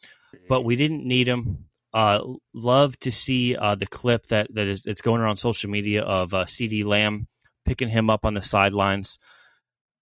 but 0.50 0.64
we 0.64 0.76
didn't 0.76 1.08
need 1.08 1.28
him. 1.28 1.66
Uh, 1.94 2.22
love 2.54 2.98
to 3.00 3.12
see 3.12 3.56
uh, 3.56 3.76
the 3.76 3.88
clip 3.88 4.26
that 4.28 4.54
that 4.54 4.68
is 4.68 4.86
it's 4.86 5.02
going 5.02 5.22
around 5.22 5.38
social 5.38 5.70
media 5.70 6.02
of 6.02 6.34
uh, 6.34 6.46
CeeDee 6.46 6.86
Lamb 6.86 7.28
picking 7.66 7.90
him 7.90 8.10
up 8.10 8.26
on 8.26 8.34
the 8.34 8.42
sidelines. 8.42 9.20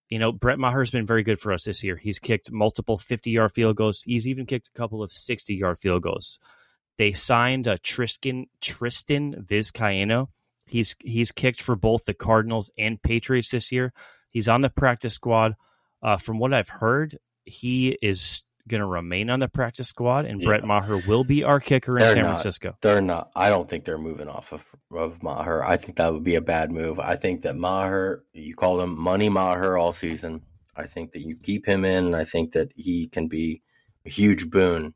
You 0.10 0.20
know, 0.20 0.32
Brett 0.32 0.60
Maher 0.60 0.80
has 0.80 0.92
been 0.92 1.06
very 1.06 1.24
good 1.24 1.40
for 1.40 1.52
us 1.52 1.64
this 1.66 1.84
year. 1.84 1.96
He's 1.96 2.20
kicked 2.20 2.52
multiple 2.52 2.98
50 2.98 3.32
yard 3.32 3.52
field 3.54 3.76
goals. 3.76 4.02
He's 4.02 4.28
even 4.28 4.46
kicked 4.46 4.70
a 4.74 4.78
couple 4.78 5.04
of 5.04 5.12
60 5.12 5.56
yard 5.56 5.80
field 5.80 6.04
goals. 6.04 6.40
They 6.98 7.12
signed 7.12 7.68
uh, 7.68 7.78
Tristan 7.84 8.48
Tristan 8.62 9.46
Vizcaino. 9.48 10.30
He's 10.68 10.96
he's 11.04 11.32
kicked 11.32 11.62
for 11.62 11.76
both 11.76 12.06
the 12.06 12.14
Cardinals 12.14 12.72
and 12.78 13.02
Patriots 13.02 13.52
this 13.52 13.72
year. 13.72 13.94
He's 14.30 14.48
on 14.48 14.62
the 14.62 14.70
practice 14.70 15.14
squad. 15.14 15.56
Uh, 16.02 16.18
from 16.18 16.40
what 16.40 16.54
I've 16.54 16.70
heard, 16.70 17.18
he 17.46 17.98
is 18.02 18.44
going 18.68 18.82
to 18.82 18.88
remain 18.88 19.30
on 19.30 19.40
the 19.40 19.48
practice 19.48 19.88
squad, 19.88 20.26
and 20.26 20.42
yeah. 20.42 20.48
Brett 20.48 20.64
Maher 20.64 20.98
will 21.08 21.24
be 21.24 21.44
our 21.44 21.60
kicker 21.60 21.98
in 21.98 22.04
they're 22.04 22.14
San 22.14 22.24
not, 22.24 22.30
Francisco. 22.30 22.78
They're 22.82 23.02
not. 23.02 23.32
I 23.36 23.50
don't 23.50 23.70
think 23.70 23.86
they're 23.86 23.98
moving 23.98 24.28
off 24.28 24.54
of, 24.54 24.64
of 24.92 25.22
Maher. 25.22 25.64
I 25.64 25.78
think 25.78 25.98
that 25.98 26.14
would 26.14 26.24
be 26.24 26.36
a 26.36 26.42
bad 26.42 26.72
move. 26.72 27.00
I 27.00 27.16
think 27.16 27.44
that 27.44 27.56
Maher, 27.56 28.24
you 28.34 28.56
call 28.56 28.82
him 28.82 29.00
Money 29.00 29.30
Maher 29.30 29.78
all 29.78 29.94
season. 29.94 30.42
I 30.76 30.88
think 30.88 31.14
that 31.14 31.22
you 31.22 31.36
keep 31.36 31.66
him 31.66 31.86
in, 31.86 32.06
and 32.06 32.16
I 32.16 32.26
think 32.26 32.54
that 32.54 32.72
he 32.76 33.08
can 33.08 33.28
be 33.28 33.62
a 34.06 34.10
huge 34.10 34.50
boon 34.50 34.94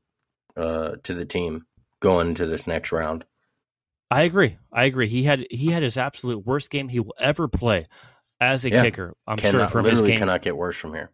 uh, 0.57 0.95
to 1.03 1.13
the 1.13 1.25
team 1.25 1.65
going 1.99 2.29
into 2.29 2.45
this 2.45 2.67
next 2.67 2.91
round. 2.91 3.25
I 4.11 4.23
agree. 4.23 4.57
I 4.71 4.85
agree. 4.85 5.07
He 5.07 5.23
had 5.23 5.45
he 5.51 5.67
had 5.67 5.83
his 5.83 5.97
absolute 5.97 6.45
worst 6.45 6.71
game 6.71 6.89
he 6.89 6.99
will 6.99 7.15
ever 7.19 7.47
play 7.47 7.87
as 8.39 8.65
a 8.65 8.71
yeah. 8.71 8.81
kicker. 8.81 9.15
I'm 9.27 9.37
cannot, 9.37 9.59
sure 9.59 9.67
from 9.67 9.85
his 9.85 10.01
game 10.01 10.19
cannot 10.19 10.41
get 10.41 10.57
worse 10.57 10.77
from 10.77 10.93
here. 10.93 11.11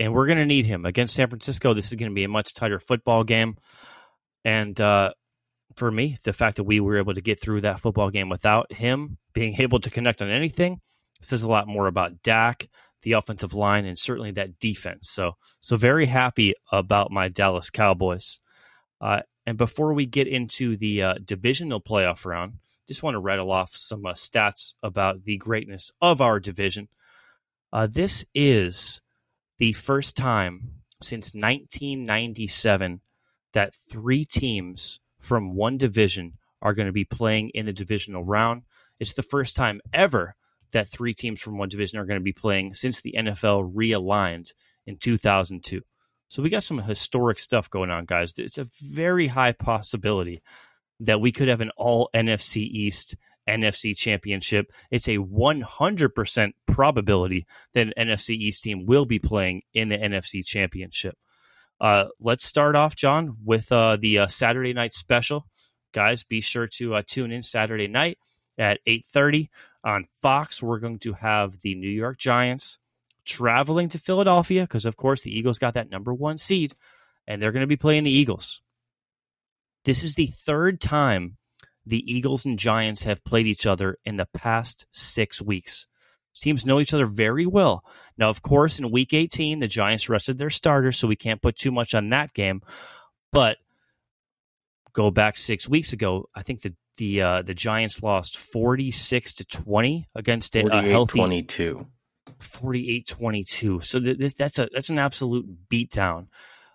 And 0.00 0.12
we're 0.12 0.26
going 0.26 0.38
to 0.38 0.46
need 0.46 0.64
him 0.64 0.84
against 0.84 1.14
San 1.14 1.28
Francisco. 1.28 1.74
This 1.74 1.88
is 1.88 1.94
going 1.94 2.10
to 2.12 2.14
be 2.14 2.24
a 2.24 2.28
much 2.28 2.54
tighter 2.54 2.78
football 2.78 3.24
game. 3.24 3.56
And 4.44 4.80
uh, 4.80 5.12
for 5.76 5.90
me, 5.90 6.16
the 6.24 6.32
fact 6.32 6.56
that 6.56 6.64
we 6.64 6.78
were 6.80 6.98
able 6.98 7.14
to 7.14 7.20
get 7.20 7.40
through 7.40 7.62
that 7.62 7.80
football 7.80 8.10
game 8.10 8.28
without 8.28 8.72
him 8.72 9.18
being 9.32 9.60
able 9.60 9.80
to 9.80 9.90
connect 9.90 10.22
on 10.22 10.30
anything 10.30 10.80
says 11.20 11.42
a 11.42 11.48
lot 11.48 11.66
more 11.66 11.88
about 11.88 12.22
Dak, 12.22 12.68
the 13.02 13.12
offensive 13.12 13.54
line, 13.54 13.86
and 13.86 13.98
certainly 13.98 14.32
that 14.32 14.60
defense. 14.60 15.10
So, 15.10 15.32
so 15.60 15.76
very 15.76 16.06
happy 16.06 16.54
about 16.70 17.10
my 17.10 17.28
Dallas 17.28 17.70
Cowboys. 17.70 18.38
Uh, 19.00 19.20
and 19.48 19.56
before 19.56 19.94
we 19.94 20.04
get 20.04 20.28
into 20.28 20.76
the 20.76 21.02
uh, 21.02 21.14
divisional 21.24 21.80
playoff 21.80 22.26
round, 22.26 22.58
just 22.86 23.02
want 23.02 23.14
to 23.14 23.18
rattle 23.18 23.50
off 23.50 23.74
some 23.74 24.04
uh, 24.04 24.12
stats 24.12 24.74
about 24.82 25.24
the 25.24 25.38
greatness 25.38 25.90
of 26.02 26.20
our 26.20 26.38
division. 26.38 26.86
Uh, 27.72 27.86
this 27.90 28.26
is 28.34 29.00
the 29.56 29.72
first 29.72 30.18
time 30.18 30.82
since 31.00 31.32
1997 31.32 33.00
that 33.54 33.74
three 33.90 34.26
teams 34.26 35.00
from 35.18 35.54
one 35.54 35.78
division 35.78 36.34
are 36.60 36.74
going 36.74 36.84
to 36.84 36.92
be 36.92 37.06
playing 37.06 37.48
in 37.54 37.64
the 37.64 37.72
divisional 37.72 38.22
round. 38.22 38.64
It's 39.00 39.14
the 39.14 39.22
first 39.22 39.56
time 39.56 39.80
ever 39.94 40.34
that 40.72 40.88
three 40.88 41.14
teams 41.14 41.40
from 41.40 41.56
one 41.56 41.70
division 41.70 41.98
are 41.98 42.04
going 42.04 42.20
to 42.20 42.22
be 42.22 42.34
playing 42.34 42.74
since 42.74 43.00
the 43.00 43.14
NFL 43.16 43.72
realigned 43.74 44.50
in 44.86 44.98
2002. 44.98 45.80
So 46.28 46.42
we 46.42 46.50
got 46.50 46.62
some 46.62 46.78
historic 46.78 47.38
stuff 47.38 47.70
going 47.70 47.90
on, 47.90 48.04
guys. 48.04 48.38
It's 48.38 48.58
a 48.58 48.66
very 48.82 49.26
high 49.26 49.52
possibility 49.52 50.42
that 51.00 51.20
we 51.20 51.32
could 51.32 51.48
have 51.48 51.60
an 51.60 51.70
all 51.76 52.10
NFC 52.14 52.56
East 52.58 53.16
NFC 53.48 53.96
championship. 53.96 54.70
It's 54.90 55.08
a 55.08 55.16
100% 55.16 56.52
probability 56.66 57.46
that 57.72 57.92
an 57.96 58.08
NFC 58.08 58.30
East 58.30 58.62
team 58.62 58.84
will 58.84 59.06
be 59.06 59.18
playing 59.18 59.62
in 59.72 59.88
the 59.88 59.96
NFC 59.96 60.44
championship. 60.44 61.16
Uh, 61.80 62.06
let's 62.20 62.44
start 62.44 62.76
off, 62.76 62.94
John, 62.94 63.36
with 63.44 63.70
uh, 63.72 63.96
the 63.96 64.20
uh, 64.20 64.26
Saturday 64.26 64.74
night 64.74 64.92
special. 64.92 65.46
Guys, 65.92 66.24
be 66.24 66.40
sure 66.40 66.66
to 66.66 66.96
uh, 66.96 67.02
tune 67.06 67.32
in 67.32 67.42
Saturday 67.42 67.88
night 67.88 68.18
at 68.58 68.80
8.30 68.86 69.48
on 69.84 70.06
Fox. 70.20 70.62
We're 70.62 70.80
going 70.80 70.98
to 71.00 71.14
have 71.14 71.58
the 71.60 71.74
New 71.74 71.88
York 71.88 72.18
Giants 72.18 72.78
traveling 73.28 73.90
to 73.90 73.98
Philadelphia 73.98 74.62
because, 74.62 74.86
of 74.86 74.96
course, 74.96 75.22
the 75.22 75.36
Eagles 75.36 75.58
got 75.58 75.74
that 75.74 75.90
number 75.90 76.12
one 76.12 76.38
seed, 76.38 76.74
and 77.26 77.40
they're 77.40 77.52
going 77.52 77.60
to 77.60 77.68
be 77.68 77.76
playing 77.76 78.04
the 78.04 78.10
Eagles. 78.10 78.62
This 79.84 80.02
is 80.02 80.14
the 80.14 80.26
third 80.26 80.80
time 80.80 81.36
the 81.86 82.12
Eagles 82.12 82.44
and 82.44 82.58
Giants 82.58 83.04
have 83.04 83.24
played 83.24 83.46
each 83.46 83.66
other 83.66 83.98
in 84.04 84.16
the 84.16 84.26
past 84.34 84.86
six 84.92 85.40
weeks. 85.40 85.86
Teams 86.34 86.66
know 86.66 86.80
each 86.80 86.94
other 86.94 87.06
very 87.06 87.46
well. 87.46 87.84
Now, 88.16 88.28
of 88.28 88.42
course, 88.42 88.78
in 88.78 88.90
week 88.90 89.12
18, 89.12 89.58
the 89.58 89.66
Giants 89.66 90.08
rested 90.08 90.38
their 90.38 90.50
starters, 90.50 90.96
so 90.96 91.08
we 91.08 91.16
can't 91.16 91.42
put 91.42 91.56
too 91.56 91.72
much 91.72 91.94
on 91.94 92.10
that 92.10 92.32
game. 92.32 92.62
But 93.32 93.56
go 94.92 95.10
back 95.10 95.36
six 95.36 95.68
weeks 95.68 95.92
ago, 95.92 96.28
I 96.34 96.42
think 96.42 96.62
the 96.62 96.74
the 96.96 97.22
uh, 97.22 97.42
the 97.42 97.54
Giants 97.54 98.02
lost 98.02 98.38
46 98.38 99.34
to 99.34 99.44
20 99.44 100.08
against 100.14 100.56
a, 100.56 100.66
a 100.66 100.82
healthy 100.82 101.18
22. 101.18 101.86
48-22. 102.40 103.84
So 103.84 104.00
th- 104.00 104.18
this, 104.18 104.34
that's 104.34 104.58
a 104.58 104.68
that's 104.72 104.90
an 104.90 104.98
absolute 104.98 105.46
beatdown. 105.68 106.26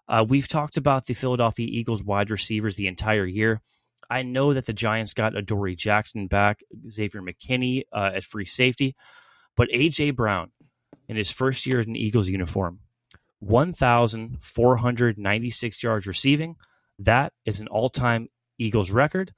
Uh, 0.08 0.26
we've 0.28 0.48
talked 0.48 0.78
about 0.78 1.06
the 1.06 1.14
Philadelphia 1.14 1.68
Eagles 1.70 2.04
wide 2.04 2.30
receivers 2.30 2.76
the 2.76 2.88
entire 2.88 3.26
year. 3.26 3.62
I 4.10 4.24
know 4.24 4.54
that 4.54 4.66
the 4.66 4.74
Giants 4.74 5.14
got 5.14 5.36
Adoree 5.36 5.76
Jackson 5.76 6.28
back, 6.28 6.62
Xavier 6.90 7.22
McKinney 7.22 7.84
uh, 7.92 8.12
at 8.16 8.24
free 8.24 8.46
safety, 8.46 8.96
but 9.56 9.70
AJ 9.70 10.16
Brown 10.16 10.52
in 11.08 11.16
his 11.16 11.32
first 11.32 11.66
year 11.66 11.80
in 11.80 11.96
Eagles 11.96 12.28
uniform, 12.28 12.80
1,496 13.40 15.84
yards 15.84 16.06
receiving. 16.06 16.56
That 17.00 17.34
is 17.46 17.60
an 17.60 17.68
all-time 17.68 18.28
Eagles 18.58 18.92
record. 18.92 19.34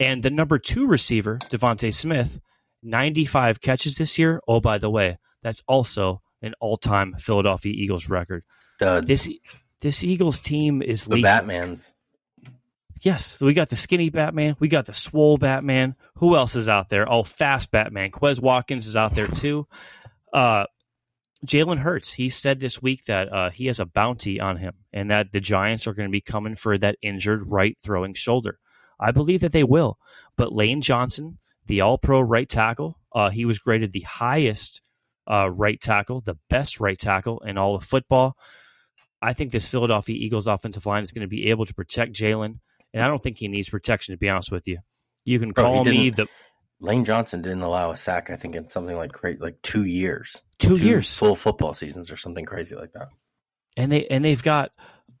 And 0.00 0.22
the 0.22 0.30
number 0.30 0.58
two 0.58 0.86
receiver, 0.86 1.38
DeVonta 1.50 1.92
Smith, 1.92 2.38
95 2.82 3.60
catches 3.60 3.96
this 3.96 4.18
year. 4.18 4.40
Oh, 4.46 4.60
by 4.60 4.78
the 4.78 4.90
way, 4.90 5.18
that's 5.42 5.62
also 5.66 6.22
an 6.42 6.54
all-time 6.60 7.14
Philadelphia 7.18 7.72
Eagles 7.74 8.08
record. 8.08 8.44
Dud. 8.78 9.06
This 9.06 9.28
this 9.80 10.04
Eagles 10.04 10.40
team 10.40 10.82
is 10.82 11.04
the 11.04 11.10
leaking. 11.10 11.22
Batman's. 11.24 11.92
Yes, 13.00 13.40
we 13.40 13.52
got 13.52 13.68
the 13.68 13.76
skinny 13.76 14.10
Batman. 14.10 14.56
We 14.58 14.68
got 14.68 14.86
the 14.86 14.92
swole 14.92 15.38
Batman. 15.38 15.94
Who 16.16 16.36
else 16.36 16.56
is 16.56 16.68
out 16.68 16.88
there? 16.88 17.10
Oh, 17.10 17.22
fast 17.22 17.70
Batman. 17.70 18.10
Quez 18.10 18.40
Watkins 18.40 18.88
is 18.88 18.96
out 18.96 19.14
there 19.14 19.28
too. 19.28 19.68
Uh, 20.32 20.64
Jalen 21.46 21.78
Hurts, 21.78 22.12
he 22.12 22.28
said 22.28 22.58
this 22.58 22.82
week 22.82 23.04
that 23.04 23.32
uh, 23.32 23.50
he 23.50 23.66
has 23.66 23.78
a 23.78 23.86
bounty 23.86 24.40
on 24.40 24.56
him 24.56 24.74
and 24.92 25.12
that 25.12 25.30
the 25.30 25.38
Giants 25.38 25.86
are 25.86 25.94
going 25.94 26.08
to 26.08 26.12
be 26.12 26.20
coming 26.20 26.56
for 26.56 26.76
that 26.76 26.96
injured 27.00 27.44
right 27.46 27.76
throwing 27.80 28.14
shoulder. 28.14 28.58
I 28.98 29.12
believe 29.12 29.42
that 29.42 29.52
they 29.52 29.62
will. 29.62 29.98
But 30.36 30.52
Lane 30.52 30.80
Johnson, 30.80 31.38
the 31.66 31.82
all 31.82 31.98
pro 31.98 32.20
right 32.20 32.48
tackle, 32.48 32.98
uh, 33.12 33.30
he 33.30 33.44
was 33.44 33.60
graded 33.60 33.92
the 33.92 34.00
highest 34.00 34.82
uh, 35.30 35.50
right 35.50 35.80
tackle, 35.80 36.20
the 36.22 36.38
best 36.48 36.80
right 36.80 36.98
tackle 36.98 37.40
in 37.40 37.58
all 37.58 37.74
of 37.74 37.84
football. 37.84 38.36
I 39.20 39.32
think 39.32 39.52
this 39.52 39.68
Philadelphia 39.68 40.16
Eagles 40.16 40.46
offensive 40.46 40.86
line 40.86 41.02
is 41.02 41.12
going 41.12 41.22
to 41.22 41.28
be 41.28 41.50
able 41.50 41.66
to 41.66 41.74
protect 41.74 42.12
Jalen 42.12 42.60
and 42.92 43.02
I 43.02 43.06
don't 43.08 43.22
think 43.22 43.38
he 43.38 43.48
needs 43.48 43.68
protection. 43.68 44.14
To 44.14 44.18
be 44.18 44.28
honest 44.28 44.50
with 44.50 44.66
you, 44.66 44.78
you 45.24 45.38
can 45.38 45.52
Bro, 45.52 45.64
call 45.64 45.84
me 45.84 46.10
the 46.10 46.26
Lane 46.80 47.04
Johnson 47.04 47.42
didn't 47.42 47.62
allow 47.62 47.90
a 47.90 47.96
sack, 47.96 48.30
I 48.30 48.36
think, 48.36 48.56
in 48.56 48.68
something 48.68 48.96
like 48.96 49.12
like 49.40 49.60
two 49.62 49.84
years. 49.84 50.42
two 50.58 50.76
years, 50.76 51.16
Full 51.16 51.34
football 51.34 51.74
seasons 51.74 52.10
or 52.10 52.16
something 52.16 52.44
crazy 52.44 52.76
like 52.76 52.92
that. 52.92 53.08
and 53.76 53.92
they 53.92 54.06
and 54.06 54.24
they've 54.24 54.42
got 54.42 54.70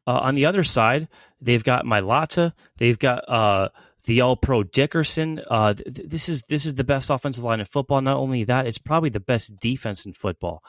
uh, 0.06 0.18
on 0.18 0.34
the 0.34 0.46
other 0.46 0.64
side 0.64 1.08
they've 1.40 1.64
got 1.64 1.84
Mailata, 1.84 2.52
they've 2.78 2.98
got 2.98 3.28
uh, 3.28 3.68
the 4.04 4.22
All 4.22 4.36
Pro 4.36 4.62
Dickerson. 4.62 5.40
Uh, 5.50 5.74
th- 5.74 5.94
th- 5.94 6.08
this 6.08 6.28
is 6.28 6.42
this 6.48 6.66
is 6.66 6.74
the 6.74 6.84
best 6.84 7.10
offensive 7.10 7.44
line 7.44 7.60
in 7.60 7.66
football. 7.66 8.00
Not 8.00 8.16
only 8.16 8.44
that, 8.44 8.66
it's 8.66 8.78
probably 8.78 9.10
the 9.10 9.20
best 9.20 9.58
defense 9.60 10.06
in 10.06 10.12
football. 10.12 10.62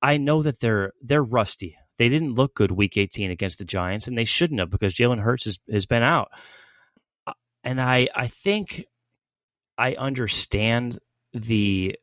I 0.00 0.18
know 0.18 0.42
that 0.42 0.60
they're 0.60 0.92
they're 1.00 1.22
rusty. 1.22 1.76
They 1.98 2.08
didn't 2.08 2.34
look 2.34 2.54
good 2.54 2.72
Week 2.72 2.96
18 2.96 3.30
against 3.30 3.58
the 3.58 3.64
Giants, 3.64 4.08
and 4.08 4.16
they 4.16 4.24
shouldn't 4.24 4.60
have 4.60 4.70
because 4.70 4.94
Jalen 4.94 5.20
Hurts 5.20 5.44
has, 5.44 5.58
has 5.70 5.86
been 5.86 6.02
out. 6.02 6.30
Uh, 7.26 7.34
And 7.62 7.80
I 7.80 8.08
I 8.14 8.28
think 8.28 8.84
I 9.78 9.94
understand 9.94 10.98
the 11.32 11.96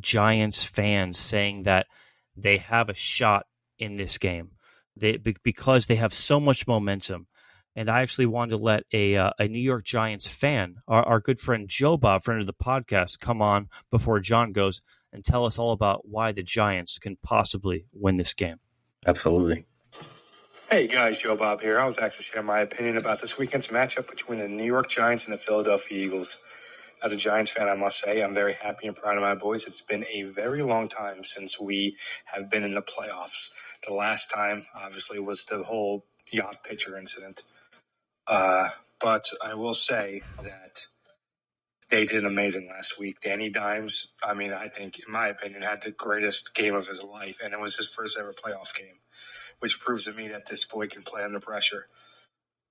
Giants 0.00 0.64
fans 0.64 1.18
saying 1.18 1.64
that 1.64 1.86
they 2.36 2.58
have 2.58 2.88
a 2.88 2.94
shot 2.94 3.46
in 3.78 3.96
this 3.96 4.18
game 4.18 4.50
they, 4.96 5.16
because 5.16 5.86
they 5.86 5.96
have 5.96 6.14
so 6.14 6.40
much 6.40 6.66
momentum. 6.66 7.26
And 7.78 7.90
I 7.90 8.00
actually 8.00 8.24
wanted 8.24 8.52
to 8.52 8.56
let 8.56 8.84
a 8.90 9.16
uh, 9.16 9.30
a 9.38 9.48
New 9.48 9.60
York 9.60 9.84
Giants 9.84 10.26
fan, 10.26 10.76
our, 10.88 11.02
our 11.02 11.20
good 11.20 11.38
friend 11.38 11.68
Joe 11.68 11.98
Bob, 11.98 12.24
friend 12.24 12.40
of 12.40 12.46
the 12.46 12.54
podcast, 12.54 13.20
come 13.20 13.42
on 13.42 13.68
before 13.90 14.18
John 14.18 14.52
goes 14.52 14.80
and 15.12 15.22
tell 15.22 15.44
us 15.44 15.58
all 15.58 15.72
about 15.72 16.08
why 16.08 16.32
the 16.32 16.42
Giants 16.42 16.98
can 16.98 17.18
possibly 17.22 17.84
win 17.92 18.16
this 18.16 18.32
game. 18.32 18.56
Absolutely. 19.06 19.66
Hey 20.70 20.88
guys, 20.88 21.20
Joe 21.20 21.36
Bob 21.36 21.60
here. 21.60 21.78
I 21.78 21.84
was 21.84 21.98
actually 21.98 22.24
sharing 22.24 22.46
my 22.46 22.60
opinion 22.60 22.96
about 22.96 23.20
this 23.20 23.36
weekend's 23.36 23.68
matchup 23.68 24.08
between 24.08 24.38
the 24.38 24.48
New 24.48 24.64
York 24.64 24.88
Giants 24.88 25.26
and 25.26 25.34
the 25.34 25.38
Philadelphia 25.38 26.02
Eagles. 26.02 26.38
As 27.04 27.12
a 27.12 27.16
Giants 27.16 27.50
fan, 27.50 27.68
I 27.68 27.74
must 27.74 28.00
say 28.00 28.22
I'm 28.22 28.32
very 28.32 28.54
happy 28.54 28.86
and 28.86 28.96
proud 28.96 29.18
of 29.18 29.22
my 29.22 29.34
boys. 29.34 29.66
It's 29.66 29.82
been 29.82 30.06
a 30.12 30.22
very 30.22 30.62
long 30.62 30.88
time 30.88 31.24
since 31.24 31.60
we 31.60 31.94
have 32.24 32.50
been 32.50 32.64
in 32.64 32.74
the 32.74 32.80
playoffs. 32.80 33.50
The 33.86 33.92
last 33.92 34.28
time, 34.28 34.64
obviously, 34.74 35.20
was 35.20 35.44
the 35.44 35.62
whole 35.62 36.06
yacht 36.32 36.64
pitcher 36.64 36.96
incident. 36.96 37.42
Uh, 38.28 38.68
but 39.00 39.24
I 39.44 39.54
will 39.54 39.74
say 39.74 40.22
that 40.42 40.86
they 41.90 42.04
did 42.04 42.24
amazing 42.24 42.68
last 42.68 42.98
week. 42.98 43.20
Danny 43.20 43.50
Dimes, 43.50 44.12
I 44.26 44.34
mean, 44.34 44.52
I 44.52 44.68
think, 44.68 44.98
in 44.98 45.12
my 45.12 45.28
opinion, 45.28 45.62
had 45.62 45.82
the 45.82 45.92
greatest 45.92 46.54
game 46.54 46.74
of 46.74 46.88
his 46.88 47.04
life, 47.04 47.38
and 47.42 47.52
it 47.54 47.60
was 47.60 47.76
his 47.76 47.88
first 47.88 48.18
ever 48.18 48.32
playoff 48.32 48.74
game 48.76 48.96
which 49.60 49.80
proves 49.80 50.04
to 50.06 50.12
me 50.12 50.28
that 50.28 50.46
this 50.46 50.64
boy 50.64 50.86
can 50.86 51.02
play 51.02 51.22
under 51.22 51.40
pressure. 51.40 51.86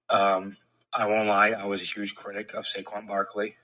Um, 0.09 0.57
I 0.93 1.07
won't 1.07 1.27
lie, 1.27 1.49
I 1.49 1.65
was 1.65 1.81
a 1.81 1.85
huge 1.85 2.15
critic 2.15 2.53
of 2.53 2.63
Saquon 2.65 3.07
Barkley. 3.07 3.55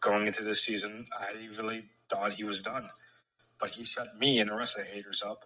Going 0.00 0.26
into 0.26 0.42
this 0.42 0.64
season, 0.64 1.04
I 1.18 1.32
really 1.56 1.84
thought 2.10 2.32
he 2.32 2.44
was 2.44 2.62
done. 2.62 2.86
But 3.60 3.70
he 3.70 3.84
shut 3.84 4.18
me 4.18 4.40
and 4.40 4.50
the 4.50 4.56
rest 4.56 4.78
of 4.78 4.84
the 4.84 4.92
haters 4.92 5.22
up 5.22 5.44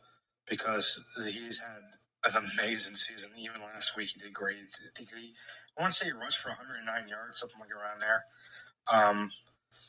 because 0.49 1.05
he's 1.27 1.61
had 1.61 2.35
an 2.35 2.49
amazing 2.57 2.95
season. 2.95 3.33
Even 3.37 3.61
last 3.61 3.97
week, 3.97 4.09
he 4.15 4.21
did 4.21 4.33
great. 4.33 4.57
I 4.57 4.89
think 4.97 5.11
he, 5.11 5.35
I 5.77 5.83
want 5.83 5.93
to 5.93 5.99
say 5.99 6.07
he 6.07 6.13
rushed 6.13 6.39
for 6.39 6.51
109 6.51 7.09
yards, 7.09 7.41
something 7.41 7.61
like 7.61 7.71
around 7.71 8.01
there. 8.01 8.25
Um, 8.93 9.31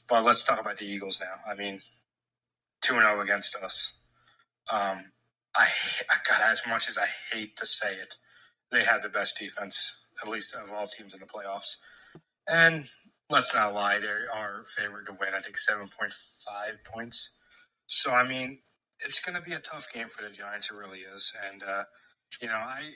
but 0.10 0.24
let's 0.24 0.44
talk 0.44 0.60
about 0.60 0.78
the 0.78 0.86
Eagles 0.86 1.22
now. 1.22 1.52
I 1.52 1.56
mean, 1.56 1.82
2 2.82 2.94
0 2.94 3.22
against 3.22 3.56
us. 3.56 3.98
Um, 4.72 5.12
I, 5.56 5.68
I 6.10 6.16
God, 6.28 6.40
as 6.52 6.64
much 6.68 6.90
as 6.90 6.98
I 6.98 7.08
hate 7.32 7.56
to 7.58 7.66
say 7.66 7.94
it, 7.96 8.16
they 8.72 8.84
have 8.84 9.02
the 9.02 9.10
best 9.10 9.38
defense, 9.38 10.00
at 10.22 10.30
least 10.30 10.56
of 10.56 10.72
all 10.72 10.88
teams 10.88 11.14
in 11.14 11.20
the 11.20 11.26
playoffs. 11.26 11.78
And 12.48 12.86
let's 13.30 13.54
not 13.54 13.74
lie, 13.74 14.00
they 14.00 14.08
are 14.08 14.64
favored 14.68 15.06
to 15.08 15.14
win. 15.14 15.34
I 15.36 15.40
think 15.42 15.58
seven 15.58 15.88
point 15.88 16.14
five 16.14 16.84
points. 16.84 17.32
So 17.88 18.14
I 18.14 18.28
mean, 18.28 18.60
it's 19.06 19.20
going 19.20 19.36
to 19.36 19.48
be 19.48 19.54
a 19.56 19.60
tough 19.60 19.92
game 19.94 20.08
for 20.08 20.24
the 20.24 20.30
Giants. 20.30 20.72
It 20.72 20.78
really 20.78 21.00
is. 21.00 21.34
And 21.52 21.62
uh, 21.64 21.84
you 22.42 22.48
know, 22.48 22.56
I 22.56 22.92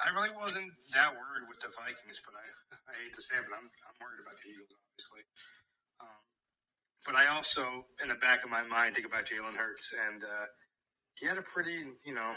I 0.00 0.10
really 0.14 0.32
wasn't 0.34 0.72
that 0.96 1.12
worried 1.12 1.46
with 1.50 1.60
the 1.60 1.70
Vikings, 1.74 2.22
but 2.24 2.32
I 2.32 2.46
I 2.90 2.92
hate 3.04 3.14
to 3.14 3.22
say 3.22 3.36
it, 3.36 3.44
but 3.50 3.60
I'm 3.60 3.66
I'm 3.66 3.96
worried 4.00 4.22
about 4.22 4.38
the 4.40 4.48
Eagles, 4.48 4.72
obviously. 4.72 5.22
Um, 6.00 6.22
but 7.04 7.14
I 7.18 7.26
also, 7.28 7.90
in 8.02 8.08
the 8.08 8.18
back 8.18 8.44
of 8.44 8.50
my 8.50 8.62
mind, 8.62 8.94
think 8.94 9.06
about 9.06 9.26
Jalen 9.26 9.58
Hurts 9.58 9.92
and. 9.92 10.24
Uh, 10.24 10.46
he 11.18 11.26
had 11.26 11.38
a 11.38 11.42
pretty, 11.42 11.84
you 12.04 12.14
know, 12.14 12.34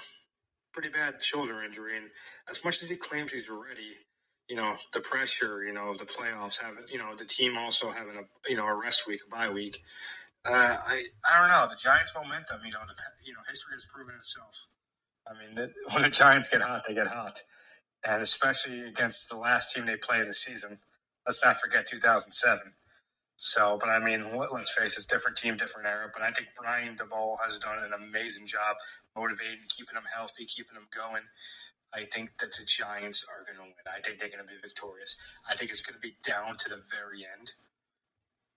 pretty 0.74 0.90
bad 0.90 1.24
shoulder 1.24 1.64
injury. 1.64 1.98
And 1.98 2.08
as 2.50 2.64
much 2.64 2.82
as 2.84 2.90
he 2.90 2.96
claims 2.96 3.32
he's 3.32 3.50
ready, 3.50 3.98
you 4.50 4.56
know, 4.56 4.76
the 4.94 5.00
pressure, 5.00 5.64
you 5.64 5.74
know, 5.74 5.90
of 5.90 5.98
the 5.98 6.06
playoffs 6.06 6.62
having, 6.62 6.86
you 6.92 7.00
know, 7.00 7.16
the 7.16 7.26
team 7.26 7.58
also 7.58 7.92
having 7.92 8.16
a, 8.18 8.50
you 8.50 8.56
know, 8.56 8.68
a 8.68 8.76
rest 8.76 9.08
week, 9.08 9.22
a 9.26 9.36
bye 9.36 9.50
week. 9.50 9.82
Uh, 10.46 10.78
I, 10.78 11.02
I 11.34 11.40
don't 11.40 11.50
know. 11.50 11.68
The 11.68 11.80
Giants' 11.82 12.14
momentum, 12.14 12.62
you 12.64 12.72
know, 12.72 12.80
the, 12.86 12.94
you 13.26 13.34
know, 13.34 13.40
history 13.50 13.74
has 13.74 13.88
proven 13.92 14.14
itself. 14.14 14.68
I 15.28 15.34
mean, 15.40 15.56
when 15.94 16.04
the 16.04 16.10
Giants 16.10 16.50
get 16.50 16.62
hot, 16.62 16.84
they 16.88 16.94
get 16.96 17.08
hot, 17.08 17.42
and 18.08 18.22
especially 18.22 18.82
against 18.82 19.30
the 19.30 19.38
last 19.38 19.74
team 19.76 19.86
they 19.86 19.98
played 19.98 20.28
the 20.28 20.34
season. 20.34 20.80
Let's 21.28 21.44
not 21.44 21.58
forget 21.58 21.88
2007. 21.88 22.74
So, 23.38 23.78
but 23.80 23.90
I 23.90 24.00
mean, 24.00 24.38
let- 24.38 24.54
let's 24.54 24.74
face 24.74 24.98
it, 24.98 25.08
different 25.10 25.38
team, 25.38 25.58
different 25.58 25.88
era. 25.88 26.10
But 26.14 26.24
I 26.24 26.32
think 26.32 26.50
Brian 26.56 26.96
Daboll 26.98 27.38
has 27.44 27.60
done 27.60 27.80
an 27.84 27.94
amazing 27.94 28.48
job 28.48 28.78
motivating, 29.16 29.68
keeping 29.70 29.96
them 29.96 30.06
healthy, 30.14 30.46
keeping 30.46 30.76
them 30.76 30.88
going. 30.96 31.24
I 31.94 32.06
think 32.06 32.38
that 32.40 32.54
the 32.54 32.66
Giants 32.66 33.26
are 33.26 33.44
going 33.46 33.58
to 33.58 33.64
win. 33.64 33.88
I 33.88 34.02
think 34.02 34.20
they're 34.20 34.30
going 34.30 34.46
to 34.46 34.50
be 34.54 34.60
victorious. 34.62 35.18
I 35.50 35.56
think 35.56 35.72
it's 35.72 35.82
going 35.82 35.96
to 35.96 36.02
be 36.04 36.18
down 36.26 36.58
to 36.58 36.70
the 36.70 36.78
very 36.92 37.26
end, 37.26 37.54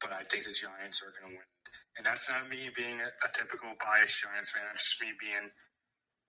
but 0.00 0.12
I 0.12 0.24
think 0.24 0.44
the 0.44 0.52
Giants 0.54 1.02
are 1.02 1.12
going 1.12 1.32
to 1.32 1.38
win. 1.38 1.48
And 1.96 2.06
that's 2.06 2.28
not 2.30 2.48
me 2.50 2.70
being 2.74 3.00
a, 3.00 3.10
a 3.24 3.28
typical 3.32 3.74
biased 3.78 4.22
Giants 4.22 4.52
fan. 4.52 4.64
It's 4.74 4.90
just 4.96 5.02
me 5.02 5.12
being 5.18 5.50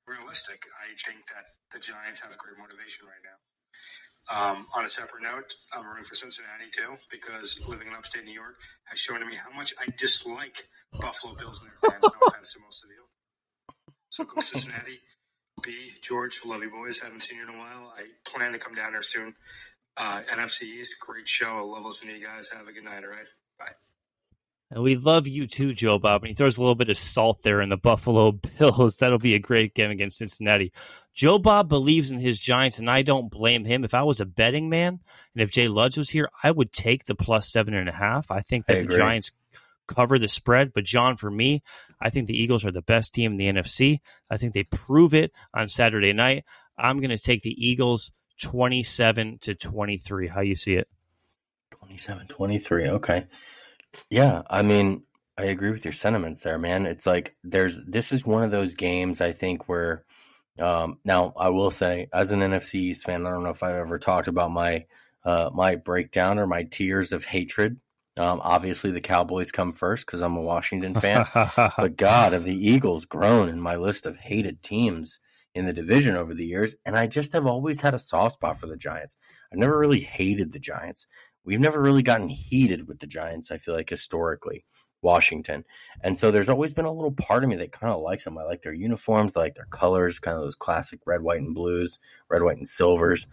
realistic. 0.09 0.65
I 0.81 0.97
think 1.05 1.29
that 1.29 1.45
the 1.71 1.79
Giants 1.79 2.19
have 2.25 2.33
a 2.33 2.37
great 2.37 2.57
motivation 2.57 3.05
right 3.05 3.21
now. 3.21 3.37
Um, 4.29 4.57
on 4.77 4.85
a 4.85 4.89
separate 4.89 5.23
note, 5.23 5.53
I'm 5.73 5.85
rooting 5.85 6.03
for 6.03 6.15
Cincinnati 6.15 6.69
too 6.71 6.97
because 7.09 7.61
living 7.67 7.87
in 7.87 7.93
upstate 7.93 8.25
New 8.25 8.33
York 8.33 8.57
has 8.85 8.99
shown 8.99 9.19
to 9.19 9.25
me 9.25 9.35
how 9.37 9.55
much 9.55 9.73
I 9.79 9.87
dislike 9.97 10.67
Buffalo 10.99 11.35
Bills 11.35 11.61
and 11.61 11.69
their 11.71 11.77
fans. 11.77 12.03
No 12.03 12.27
offense 12.27 12.53
to 12.53 12.59
most 12.61 12.83
of 12.83 12.89
you. 12.89 13.05
So 14.09 14.23
go 14.25 14.41
Cincinnati. 14.41 14.99
B 15.61 15.91
George, 16.01 16.41
love 16.45 16.61
you 16.63 16.69
boys. 16.71 16.99
Haven't 16.99 17.21
seen 17.21 17.37
you 17.37 17.43
in 17.49 17.55
a 17.55 17.57
while. 17.57 17.93
I 17.97 18.05
plan 18.29 18.53
to 18.53 18.59
come 18.59 18.73
down 18.73 18.93
there 18.93 19.01
soon. 19.01 19.35
Uh, 19.97 20.21
NFC 20.31 20.63
East, 20.63 20.95
great 20.99 21.27
show. 21.27 21.57
I 21.57 21.61
love 21.61 21.85
listening 21.85 22.15
to 22.15 22.19
you 22.21 22.25
guys. 22.25 22.51
Have 22.51 22.67
a 22.67 22.71
good 22.71 22.83
night. 22.85 23.03
All 23.03 23.09
right, 23.09 23.27
bye. 23.57 23.88
And 24.71 24.83
we 24.83 24.95
love 24.95 25.27
you 25.27 25.47
too, 25.47 25.73
Joe 25.73 25.97
Bob. 25.97 26.21
And 26.21 26.29
he 26.29 26.35
throws 26.35 26.57
a 26.57 26.61
little 26.61 26.75
bit 26.75 26.89
of 26.89 26.97
salt 26.97 27.41
there 27.41 27.59
in 27.59 27.69
the 27.69 27.77
Buffalo 27.77 28.31
Bills. 28.59 28.97
That'll 28.97 29.17
be 29.17 29.33
a 29.33 29.39
great 29.39 29.73
game 29.73 29.89
against 29.89 30.17
Cincinnati. 30.17 30.71
Joe 31.13 31.39
Bob 31.39 31.69
believes 31.69 32.11
in 32.11 32.19
his 32.19 32.39
Giants, 32.39 32.77
and 32.77 32.89
I 32.89 33.01
don't 33.01 33.31
blame 33.31 33.65
him. 33.65 33.83
If 33.83 33.93
I 33.93 34.03
was 34.03 34.19
a 34.19 34.25
betting 34.25 34.69
man, 34.69 34.99
and 35.33 35.41
if 35.41 35.51
Jay 35.51 35.67
Ludge 35.67 35.97
was 35.97 36.09
here, 36.09 36.29
I 36.43 36.51
would 36.51 36.71
take 36.71 37.05
the 37.05 37.15
plus 37.15 37.51
seven 37.51 37.73
and 37.73 37.89
a 37.89 37.93
half. 37.93 38.29
I 38.29 38.41
think 38.41 38.67
that 38.67 38.77
I 38.77 38.81
the. 38.83 38.95
Giants 38.95 39.31
cover 39.89 40.19
the 40.19 40.27
spread. 40.27 40.71
But 40.71 40.85
John, 40.85 41.17
for 41.17 41.29
me, 41.29 41.63
I 41.99 42.09
think 42.11 42.27
the 42.27 42.41
Eagles 42.41 42.63
are 42.63 42.71
the 42.71 42.81
best 42.81 43.13
team 43.13 43.33
in 43.33 43.37
the 43.37 43.51
NFC. 43.51 43.99
I 44.29 44.37
think 44.37 44.53
they 44.53 44.63
prove 44.63 45.13
it 45.13 45.31
on 45.53 45.67
Saturday 45.67 46.13
night. 46.13 46.45
I'm 46.77 46.99
going 46.99 47.09
to 47.09 47.17
take 47.17 47.41
the 47.41 47.55
Eagles 47.57 48.11
27 48.41 49.39
to 49.39 49.55
23. 49.55 50.27
How 50.27 50.41
you 50.41 50.55
see 50.55 50.75
it? 50.75 50.87
27 51.71 52.27
23 52.27 52.87
okay 52.89 53.25
yeah 54.09 54.41
i 54.49 54.61
mean 54.61 55.03
i 55.37 55.43
agree 55.43 55.71
with 55.71 55.85
your 55.85 55.93
sentiments 55.93 56.41
there 56.41 56.57
man 56.57 56.85
it's 56.85 57.05
like 57.05 57.35
there's 57.43 57.79
this 57.87 58.11
is 58.11 58.25
one 58.25 58.43
of 58.43 58.51
those 58.51 58.73
games 58.73 59.21
i 59.21 59.31
think 59.31 59.67
where 59.67 60.03
um 60.59 60.99
now 61.05 61.33
i 61.37 61.49
will 61.49 61.71
say 61.71 62.07
as 62.13 62.31
an 62.31 62.39
nfc 62.39 62.75
East 62.75 63.05
fan 63.05 63.25
i 63.25 63.29
don't 63.29 63.43
know 63.43 63.49
if 63.49 63.63
i've 63.63 63.75
ever 63.75 63.99
talked 63.99 64.27
about 64.27 64.51
my 64.51 64.85
uh 65.25 65.49
my 65.53 65.75
breakdown 65.75 66.39
or 66.39 66.47
my 66.47 66.63
tears 66.63 67.11
of 67.11 67.25
hatred 67.25 67.79
um 68.17 68.41
obviously 68.43 68.91
the 68.91 69.01
cowboys 69.01 69.51
come 69.51 69.71
first 69.73 70.05
because 70.05 70.21
i'm 70.21 70.35
a 70.37 70.41
washington 70.41 70.93
fan 70.93 71.25
but 71.77 71.97
God, 71.97 72.33
have 72.33 72.43
the 72.43 72.67
Eagles 72.67 73.05
grown 73.05 73.49
in 73.49 73.59
my 73.59 73.75
list 73.75 74.05
of 74.05 74.17
hated 74.17 74.63
teams 74.63 75.19
in 75.55 75.65
the 75.65 75.73
division 75.73 76.15
over 76.15 76.33
the 76.33 76.45
years? 76.45 76.75
And 76.85 76.95
I 76.97 77.07
just 77.07 77.33
have 77.33 77.45
always 77.45 77.81
had 77.81 77.93
a 77.93 77.99
soft 77.99 78.35
spot 78.35 78.59
for 78.59 78.67
the 78.67 78.77
Giants. 78.77 79.17
I've 79.51 79.59
never 79.59 79.77
really 79.77 80.01
hated 80.01 80.51
the 80.51 80.59
Giants. 80.59 81.07
We've 81.43 81.59
never 81.59 81.81
really 81.81 82.03
gotten 82.03 82.29
heated 82.29 82.87
with 82.87 82.99
the 82.99 83.07
Giants, 83.07 83.51
I 83.51 83.57
feel 83.57 83.73
like, 83.73 83.89
historically, 83.89 84.65
Washington. 85.01 85.65
And 86.01 86.17
so 86.17 86.31
there's 86.31 86.49
always 86.49 86.73
been 86.73 86.85
a 86.85 86.91
little 86.91 87.11
part 87.11 87.43
of 87.43 87.49
me 87.49 87.55
that 87.57 87.71
kind 87.71 87.93
of 87.93 88.01
likes 88.01 88.25
them. 88.25 88.37
I 88.37 88.43
like 88.43 88.61
their 88.61 88.73
uniforms, 88.73 89.35
I 89.35 89.41
like 89.41 89.55
their 89.55 89.65
colors, 89.65 90.19
kind 90.19 90.37
of 90.37 90.43
those 90.43 90.55
classic 90.55 90.99
red, 91.05 91.21
white, 91.21 91.41
and 91.41 91.55
blues, 91.55 91.99
red, 92.29 92.43
white, 92.43 92.57
and 92.57 92.67
silvers. 92.67 93.27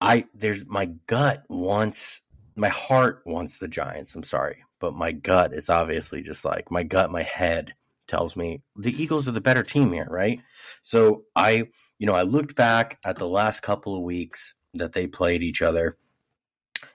I 0.00 0.26
there's 0.34 0.66
my 0.66 0.86
gut 1.06 1.44
wants 1.48 2.22
my 2.56 2.68
heart 2.68 3.22
wants 3.24 3.58
the 3.58 3.68
Giants. 3.68 4.14
I'm 4.14 4.24
sorry, 4.24 4.64
but 4.80 4.94
my 4.94 5.12
gut 5.12 5.54
is 5.54 5.70
obviously 5.70 6.22
just 6.22 6.44
like 6.44 6.70
my 6.70 6.82
gut, 6.82 7.10
my 7.10 7.22
head 7.22 7.74
tells 8.08 8.36
me 8.36 8.62
the 8.76 8.92
Eagles 9.00 9.28
are 9.28 9.32
the 9.32 9.40
better 9.40 9.62
team 9.62 9.92
here, 9.92 10.08
right? 10.10 10.40
So 10.82 11.24
I, 11.36 11.68
you 11.98 12.06
know, 12.06 12.14
I 12.14 12.22
looked 12.22 12.56
back 12.56 12.98
at 13.06 13.16
the 13.16 13.28
last 13.28 13.62
couple 13.62 13.96
of 13.96 14.02
weeks 14.02 14.54
that 14.74 14.92
they 14.92 15.06
played 15.06 15.42
each 15.42 15.62
other, 15.62 15.96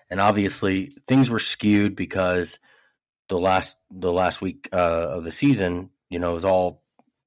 and 0.10 0.20
obviously 0.20 0.92
things 1.08 1.30
were 1.30 1.40
skewed 1.40 1.96
because 1.96 2.60
the 3.30 3.40
last 3.40 3.78
the 3.92 4.12
last 4.12 4.42
week 4.42 4.70
uh, 4.72 5.08
of 5.10 5.24
the 5.24 5.32
season, 5.32 5.90
you 6.10 6.20
know, 6.20 6.32
it 6.32 6.36
was 6.36 6.46
all 6.46 6.84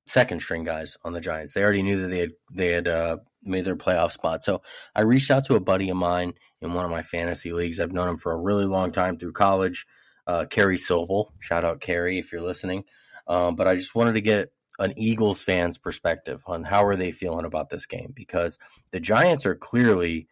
second 0.07 0.41
string 0.41 0.65
guys 0.65 0.97
on 1.05 1.13
the 1.13 1.21
Giants. 1.21 1.55
They 1.55 1.63
already 1.63 1.83
knew 1.83 2.03
that 2.03 2.09
they 2.09 2.19
had 2.19 2.31
they 2.53 2.69
had 2.69 2.89
uh, 2.89 3.17
made 3.43 3.65
their 3.65 3.77
playoff 3.77 4.13
spot. 4.13 4.43
So 4.43 4.63
I 4.95 5.03
reached 5.03 5.31
out 5.31 5.45
to 5.47 5.57
a 5.57 5.61
buddy 5.61 5.89
of 5.91 5.97
mine 5.97 6.35
in 6.61 6.75
one 6.75 6.85
of 6.85 6.91
my 6.91 7.03
fantasy 7.03 7.53
leagues. 7.53 7.81
I've 7.81 7.93
known 7.93 8.09
him 8.09 8.17
for 8.17 8.33
a 8.33 8.37
really 8.37 8.67
long 8.67 8.93
time 8.93 9.19
through 9.19 9.33
college. 9.33 9.87
Uh, 10.27 10.45
Kerry 10.45 10.77
Sobel, 10.77 11.31
shout 11.41 11.65
out 11.65 11.81
Kerry 11.81 12.19
if 12.19 12.33
you're 12.33 12.43
listening. 12.43 12.85
Um, 13.27 13.57
but 13.57 13.67
I 13.67 13.75
just 13.75 13.95
wanted 13.95 14.13
to 14.15 14.21
get 14.21 14.53
an 14.79 14.95
Eagles 14.97 15.43
fan's 15.43 15.79
perspective 15.79 16.43
on 16.47 16.65
how 16.65 16.85
are 16.85 16.97
they 16.97 17.11
feeling 17.13 17.45
about 17.45 17.69
this 17.69 17.87
game 17.87 18.13
because 18.15 18.59
the 18.93 19.01
Giants 19.01 19.45
are 19.45 19.55
clearly 19.55 20.29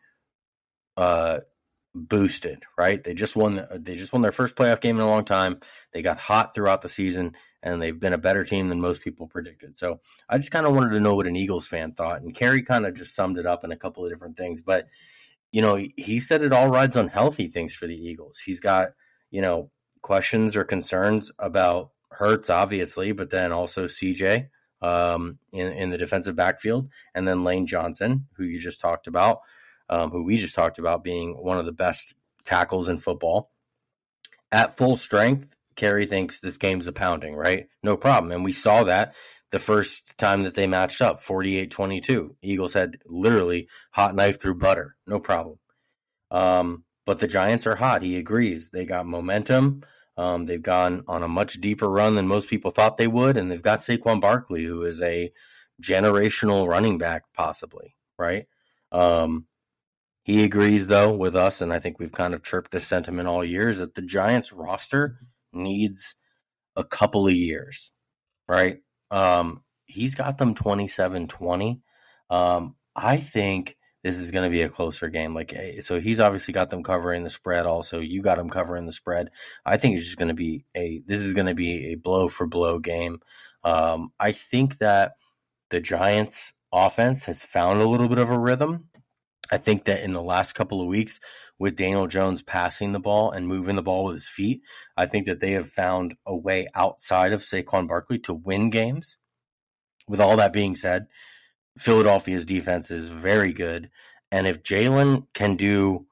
uh, 0.96 1.38
boosted, 1.98 2.64
right? 2.76 3.02
They 3.02 3.14
just 3.14 3.36
won. 3.36 3.66
They 3.72 3.96
just 3.96 4.12
won 4.12 4.22
their 4.22 4.32
first 4.32 4.54
playoff 4.56 4.80
game 4.80 4.96
in 4.96 5.02
a 5.02 5.08
long 5.08 5.24
time. 5.24 5.60
They 5.92 6.02
got 6.02 6.18
hot 6.18 6.54
throughout 6.54 6.82
the 6.82 6.88
season, 6.88 7.34
and 7.62 7.80
they've 7.80 7.98
been 7.98 8.12
a 8.12 8.18
better 8.18 8.44
team 8.44 8.68
than 8.68 8.80
most 8.80 9.02
people 9.02 9.26
predicted. 9.26 9.76
So 9.76 10.00
I 10.28 10.38
just 10.38 10.50
kind 10.50 10.66
of 10.66 10.74
wanted 10.74 10.90
to 10.90 11.00
know 11.00 11.14
what 11.14 11.26
an 11.26 11.36
Eagles 11.36 11.66
fan 11.66 11.92
thought, 11.92 12.22
and 12.22 12.34
Kerry 12.34 12.62
kind 12.62 12.86
of 12.86 12.94
just 12.94 13.14
summed 13.14 13.38
it 13.38 13.46
up 13.46 13.64
in 13.64 13.72
a 13.72 13.76
couple 13.76 14.04
of 14.04 14.10
different 14.10 14.36
things. 14.36 14.62
But 14.62 14.86
you 15.52 15.62
know, 15.62 15.76
he 15.96 16.20
said 16.20 16.42
it 16.42 16.52
all 16.52 16.68
rides 16.68 16.96
on 16.96 17.08
healthy 17.08 17.48
things 17.48 17.74
for 17.74 17.86
the 17.86 17.96
Eagles. 17.96 18.40
He's 18.44 18.60
got 18.60 18.90
you 19.30 19.42
know 19.42 19.70
questions 20.02 20.56
or 20.56 20.64
concerns 20.64 21.30
about 21.38 21.90
Hurts, 22.10 22.50
obviously, 22.50 23.12
but 23.12 23.30
then 23.30 23.52
also 23.52 23.84
CJ 23.84 24.48
um, 24.82 25.38
in 25.52 25.72
in 25.72 25.90
the 25.90 25.98
defensive 25.98 26.36
backfield, 26.36 26.88
and 27.14 27.26
then 27.26 27.44
Lane 27.44 27.66
Johnson, 27.66 28.26
who 28.36 28.44
you 28.44 28.58
just 28.58 28.80
talked 28.80 29.06
about 29.06 29.40
um, 29.88 30.10
who 30.10 30.22
we 30.22 30.38
just 30.38 30.54
talked 30.54 30.78
about 30.78 31.04
being 31.04 31.32
one 31.32 31.58
of 31.58 31.66
the 31.66 31.72
best 31.72 32.14
tackles 32.44 32.88
in 32.88 32.98
football. 32.98 33.50
At 34.50 34.76
full 34.76 34.96
strength, 34.96 35.54
Kerry 35.76 36.06
thinks 36.06 36.40
this 36.40 36.56
game's 36.56 36.86
a 36.86 36.92
pounding, 36.92 37.34
right? 37.34 37.68
No 37.82 37.96
problem. 37.96 38.32
And 38.32 38.44
we 38.44 38.52
saw 38.52 38.84
that 38.84 39.14
the 39.50 39.58
first 39.58 40.16
time 40.18 40.42
that 40.42 40.54
they 40.54 40.66
matched 40.66 41.00
up 41.00 41.22
48 41.22 41.70
22. 41.70 42.36
Eagles 42.42 42.74
had 42.74 42.98
literally 43.06 43.68
hot 43.90 44.14
knife 44.14 44.40
through 44.40 44.56
butter. 44.56 44.96
No 45.06 45.20
problem. 45.20 45.58
Um, 46.30 46.84
but 47.06 47.18
the 47.18 47.28
Giants 47.28 47.66
are 47.66 47.76
hot. 47.76 48.02
He 48.02 48.16
agrees. 48.16 48.70
They 48.70 48.84
got 48.84 49.06
momentum. 49.06 49.82
Um, 50.16 50.46
they've 50.46 50.60
gone 50.62 51.04
on 51.06 51.22
a 51.22 51.28
much 51.28 51.54
deeper 51.60 51.88
run 51.88 52.16
than 52.16 52.26
most 52.26 52.48
people 52.48 52.70
thought 52.70 52.96
they 52.96 53.06
would. 53.06 53.36
And 53.36 53.50
they've 53.50 53.62
got 53.62 53.80
Saquon 53.80 54.20
Barkley, 54.20 54.64
who 54.64 54.82
is 54.82 55.00
a 55.00 55.32
generational 55.82 56.68
running 56.68 56.98
back, 56.98 57.22
possibly, 57.34 57.94
right? 58.18 58.46
Um, 58.92 59.46
he 60.28 60.44
agrees, 60.44 60.88
though, 60.88 61.10
with 61.10 61.34
us, 61.34 61.62
and 61.62 61.72
I 61.72 61.78
think 61.80 61.98
we've 61.98 62.12
kind 62.12 62.34
of 62.34 62.42
chirped 62.42 62.70
this 62.70 62.86
sentiment 62.86 63.26
all 63.28 63.42
years 63.42 63.78
that 63.78 63.94
the 63.94 64.02
Giants 64.02 64.52
roster 64.52 65.20
needs 65.54 66.16
a 66.76 66.84
couple 66.84 67.26
of 67.26 67.32
years, 67.32 67.92
right? 68.46 68.80
Um, 69.10 69.62
he's 69.86 70.14
got 70.14 70.36
them 70.36 70.54
27 70.54 71.28
20. 71.28 71.80
Um, 72.28 72.76
I 72.94 73.16
think 73.16 73.78
this 74.04 74.18
is 74.18 74.30
going 74.30 74.44
to 74.44 74.50
be 74.50 74.60
a 74.60 74.68
closer 74.68 75.08
game. 75.08 75.34
Like, 75.34 75.54
eh, 75.54 75.80
so 75.80 75.98
he's 75.98 76.20
obviously 76.20 76.52
got 76.52 76.68
them 76.68 76.82
covering 76.82 77.24
the 77.24 77.30
spread. 77.30 77.64
Also, 77.64 77.98
you 77.98 78.20
got 78.20 78.36
them 78.36 78.50
covering 78.50 78.84
the 78.84 78.92
spread. 78.92 79.30
I 79.64 79.78
think 79.78 79.96
it's 79.96 80.04
just 80.04 80.18
going 80.18 80.28
to 80.28 80.34
be 80.34 80.66
a, 80.76 81.00
this 81.06 81.20
is 81.20 81.32
going 81.32 81.46
to 81.46 81.54
be 81.54 81.92
a 81.92 81.94
blow 81.94 82.28
for 82.28 82.46
blow 82.46 82.78
game. 82.80 83.22
Um, 83.64 84.12
I 84.20 84.32
think 84.32 84.76
that 84.76 85.12
the 85.70 85.80
Giants 85.80 86.52
offense 86.70 87.24
has 87.24 87.42
found 87.44 87.80
a 87.80 87.88
little 87.88 88.08
bit 88.08 88.18
of 88.18 88.28
a 88.28 88.38
rhythm. 88.38 88.90
I 89.50 89.56
think 89.58 89.84
that 89.84 90.02
in 90.02 90.12
the 90.12 90.22
last 90.22 90.54
couple 90.54 90.80
of 90.80 90.88
weeks, 90.88 91.20
with 91.58 91.76
Daniel 91.76 92.06
Jones 92.06 92.42
passing 92.42 92.92
the 92.92 93.00
ball 93.00 93.30
and 93.30 93.48
moving 93.48 93.76
the 93.76 93.82
ball 93.82 94.04
with 94.04 94.16
his 94.16 94.28
feet, 94.28 94.62
I 94.96 95.06
think 95.06 95.26
that 95.26 95.40
they 95.40 95.52
have 95.52 95.70
found 95.70 96.14
a 96.26 96.36
way 96.36 96.68
outside 96.74 97.32
of 97.32 97.42
Saquon 97.42 97.88
Barkley 97.88 98.18
to 98.20 98.34
win 98.34 98.70
games. 98.70 99.16
With 100.08 100.20
all 100.20 100.36
that 100.36 100.52
being 100.52 100.76
said, 100.76 101.06
Philadelphia's 101.78 102.46
defense 102.46 102.90
is 102.90 103.06
very 103.06 103.52
good. 103.52 103.90
And 104.30 104.46
if 104.46 104.62
Jalen 104.62 105.26
can 105.34 105.56
do 105.56 106.06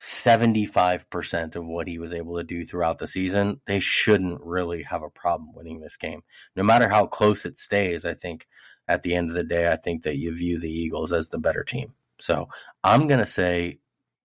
75% 0.00 1.56
of 1.56 1.66
what 1.66 1.86
he 1.86 1.98
was 1.98 2.12
able 2.12 2.36
to 2.36 2.42
do 2.42 2.64
throughout 2.64 2.98
the 2.98 3.06
season, 3.06 3.60
they 3.66 3.80
shouldn't 3.80 4.40
really 4.40 4.82
have 4.84 5.02
a 5.02 5.10
problem 5.10 5.52
winning 5.54 5.80
this 5.80 5.96
game. 5.96 6.22
No 6.56 6.62
matter 6.62 6.88
how 6.88 7.06
close 7.06 7.44
it 7.44 7.58
stays, 7.58 8.04
I 8.04 8.14
think 8.14 8.46
at 8.88 9.02
the 9.02 9.14
end 9.14 9.28
of 9.28 9.36
the 9.36 9.44
day, 9.44 9.70
I 9.70 9.76
think 9.76 10.02
that 10.04 10.16
you 10.16 10.34
view 10.34 10.58
the 10.58 10.70
Eagles 10.70 11.12
as 11.12 11.28
the 11.28 11.38
better 11.38 11.62
team. 11.62 11.94
So 12.20 12.48
I'm 12.82 13.06
going 13.06 13.20
to 13.20 13.26
say 13.26 13.78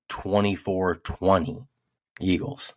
24 0.09 0.95
20 0.95 1.63
Eagles. 2.19 2.73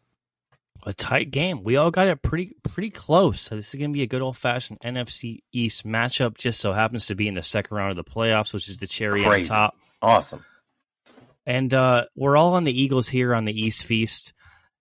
A 0.84 0.94
tight 0.94 1.30
game. 1.30 1.64
We 1.64 1.76
all 1.76 1.90
got 1.90 2.06
it 2.06 2.22
pretty 2.22 2.54
pretty 2.62 2.90
close. 2.90 3.40
So 3.40 3.56
this 3.56 3.74
is 3.74 3.78
going 3.78 3.90
to 3.90 3.96
be 3.96 4.04
a 4.04 4.06
good 4.06 4.22
old 4.22 4.36
fashioned 4.36 4.80
NFC 4.80 5.42
East 5.52 5.84
matchup. 5.84 6.36
Just 6.38 6.60
so 6.60 6.72
happens 6.72 7.06
to 7.06 7.16
be 7.16 7.26
in 7.26 7.34
the 7.34 7.42
second 7.42 7.76
round 7.76 7.98
of 7.98 8.04
the 8.04 8.10
playoffs, 8.10 8.54
which 8.54 8.68
is 8.68 8.78
the 8.78 8.86
cherry 8.86 9.24
Crazy. 9.24 9.50
on 9.50 9.56
top. 9.56 9.74
Awesome. 10.00 10.44
And 11.44 11.74
uh, 11.74 12.04
we're 12.14 12.36
all 12.36 12.54
on 12.54 12.64
the 12.64 12.80
Eagles 12.80 13.08
here 13.08 13.34
on 13.34 13.44
the 13.44 13.58
East 13.58 13.84
Feast, 13.84 14.34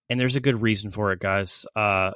and 0.10 0.19
there's 0.19 0.36
a 0.36 0.41
good 0.41 0.62
reason 0.62 0.91
for 0.91 1.12
it, 1.13 1.19
guys. 1.19 1.65
Uh, 1.76 2.12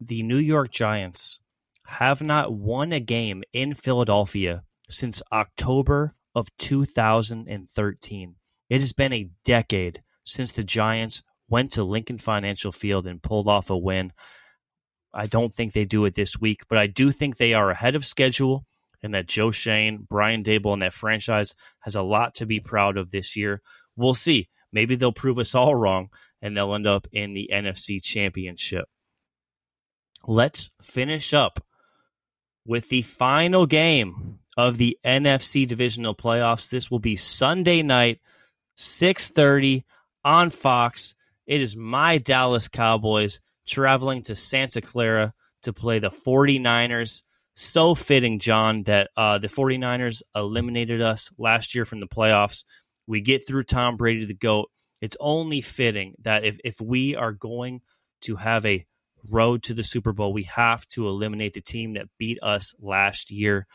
the 0.00 0.22
New 0.22 0.38
York 0.38 0.70
Giants 0.70 1.40
have 1.86 2.22
not 2.22 2.52
won 2.52 2.92
a 2.92 3.00
game 3.00 3.42
in 3.52 3.74
Philadelphia 3.74 4.62
since 4.88 5.22
October 5.32 6.14
of 6.34 6.48
2013. 6.58 8.34
It 8.70 8.80
has 8.80 8.92
been 8.92 9.12
a 9.12 9.28
decade 9.44 10.02
since 10.24 10.52
the 10.52 10.64
Giants 10.64 11.22
went 11.48 11.72
to 11.72 11.84
Lincoln 11.84 12.18
Financial 12.18 12.72
Field 12.72 13.06
and 13.06 13.22
pulled 13.22 13.48
off 13.48 13.70
a 13.70 13.76
win. 13.76 14.12
I 15.12 15.26
don't 15.26 15.54
think 15.54 15.72
they 15.72 15.84
do 15.84 16.04
it 16.06 16.14
this 16.14 16.40
week, 16.40 16.62
but 16.68 16.78
I 16.78 16.86
do 16.86 17.12
think 17.12 17.36
they 17.36 17.54
are 17.54 17.70
ahead 17.70 17.94
of 17.94 18.04
schedule. 18.04 18.64
and 19.02 19.12
that 19.12 19.26
Joe 19.26 19.50
Schoen, 19.50 20.06
Brian 20.08 20.42
Daboll, 20.42 20.72
and 20.72 20.80
that 20.80 20.94
franchise 20.94 21.54
has 21.80 21.94
a 21.94 22.02
lot 22.02 22.36
to 22.36 22.46
be 22.46 22.58
proud 22.58 22.96
of 22.96 23.10
this 23.10 23.36
year. 23.36 23.60
We'll 23.96 24.14
see. 24.14 24.48
Maybe 24.72 24.96
they'll 24.96 25.12
prove 25.12 25.38
us 25.38 25.54
all 25.54 25.74
wrong 25.74 26.08
and 26.40 26.56
they'll 26.56 26.74
end 26.74 26.86
up 26.86 27.06
in 27.12 27.34
the 27.34 27.50
NFC 27.52 28.02
Championship. 28.02 28.86
Let's 30.26 30.70
finish 30.80 31.34
up 31.34 31.62
with 32.66 32.88
the 32.88 33.02
final 33.02 33.66
game 33.66 34.38
of 34.56 34.76
the 34.78 34.98
NFC 35.04 35.66
divisional 35.66 36.14
playoffs. 36.14 36.70
This 36.70 36.90
will 36.90 36.98
be 36.98 37.16
Sunday 37.16 37.82
night, 37.82 38.20
6:30 38.76 39.84
on 40.24 40.50
Fox. 40.50 41.14
It 41.46 41.60
is 41.60 41.76
my 41.76 42.18
Dallas 42.18 42.68
Cowboys 42.68 43.40
traveling 43.66 44.22
to 44.22 44.34
Santa 44.34 44.80
Clara 44.80 45.34
to 45.62 45.72
play 45.72 45.98
the 45.98 46.10
49ers. 46.10 47.22
So 47.54 47.94
fitting, 47.94 48.40
John, 48.40 48.82
that 48.84 49.10
uh, 49.16 49.38
the 49.38 49.48
49ers 49.48 50.22
eliminated 50.34 51.00
us 51.00 51.30
last 51.38 51.74
year 51.74 51.84
from 51.84 52.00
the 52.00 52.06
playoffs. 52.06 52.64
We 53.06 53.20
get 53.20 53.46
through 53.46 53.64
Tom 53.64 53.96
Brady, 53.96 54.24
the 54.24 54.34
GOAT. 54.34 54.70
It's 55.00 55.16
only 55.20 55.60
fitting 55.60 56.14
that 56.22 56.44
if, 56.44 56.58
if 56.64 56.80
we 56.80 57.14
are 57.14 57.32
going 57.32 57.82
to 58.22 58.36
have 58.36 58.64
a 58.66 58.86
road 59.28 59.62
to 59.64 59.74
the 59.74 59.82
Super 59.82 60.12
Bowl, 60.12 60.32
we 60.32 60.44
have 60.44 60.86
to 60.88 61.08
eliminate 61.08 61.52
the 61.52 61.60
team 61.60 61.94
that 61.94 62.08
beat 62.18 62.38
us 62.42 62.74
last 62.80 63.30
year. 63.30 63.66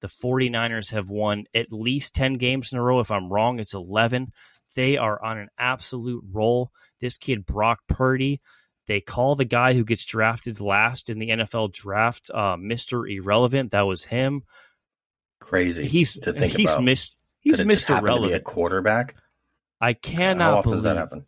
The 0.00 0.08
49ers 0.08 0.92
have 0.92 1.10
won 1.10 1.44
at 1.54 1.72
least 1.72 2.14
10 2.14 2.34
games 2.34 2.72
in 2.72 2.78
a 2.78 2.82
row. 2.82 3.00
If 3.00 3.10
I'm 3.10 3.32
wrong, 3.32 3.58
it's 3.58 3.74
11. 3.74 4.32
They 4.74 4.96
are 4.96 5.22
on 5.22 5.38
an 5.38 5.48
absolute 5.58 6.24
roll. 6.30 6.70
This 7.00 7.18
kid, 7.18 7.46
Brock 7.46 7.80
Purdy, 7.88 8.40
they 8.86 9.00
call 9.00 9.34
the 9.34 9.44
guy 9.44 9.74
who 9.74 9.84
gets 9.84 10.04
drafted 10.04 10.60
last 10.60 11.10
in 11.10 11.18
the 11.18 11.28
NFL 11.28 11.72
draft 11.72 12.30
uh, 12.32 12.56
Mr. 12.56 13.08
Irrelevant. 13.08 13.72
That 13.72 13.82
was 13.82 14.04
him. 14.04 14.42
Crazy. 15.40 15.86
He's 15.86 16.14
to 16.20 16.32
think 16.32 16.56
he's 16.56 16.70
about. 16.70 16.84
Mis- 16.84 17.14
he's 17.40 17.60
Mr. 17.60 18.00
Relevant. 18.00 18.34
a 18.34 18.40
quarterback. 18.40 19.14
I 19.80 19.92
cannot 19.92 20.44
How 20.44 20.58
often 20.58 20.70
believe 20.70 20.76
does 20.78 20.84
that 20.84 20.96
happen? 20.96 21.26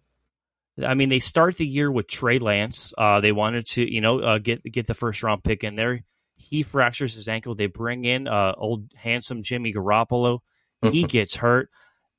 I 0.85 0.95
mean, 0.95 1.09
they 1.09 1.19
start 1.19 1.57
the 1.57 1.67
year 1.67 1.91
with 1.91 2.09
Trey 2.09 2.39
Lance. 2.39 2.95
Uh, 2.97 3.21
they 3.21 3.33
wanted 3.33 3.67
to, 3.67 3.93
you 3.93 4.01
know, 4.01 4.21
uh, 4.21 4.39
get 4.39 4.63
get 4.65 4.87
the 4.87 4.95
first 4.95 5.23
round 5.23 5.45
pick 5.45 5.63
in 5.63 5.77
there. 5.77 6.03
He 6.41 6.63
fractures 6.63 7.15
his 7.15 7.29
ankle. 7.29 7.55
They 7.55 7.67
bring 7.67 8.05
in 8.05 8.27
uh, 8.27 8.55
old 8.57 8.91
handsome 8.97 9.43
Jimmy 9.43 9.73
Garoppolo. 9.73 10.41
He 10.83 11.03
gets 11.05 11.37
hurt, 11.37 11.71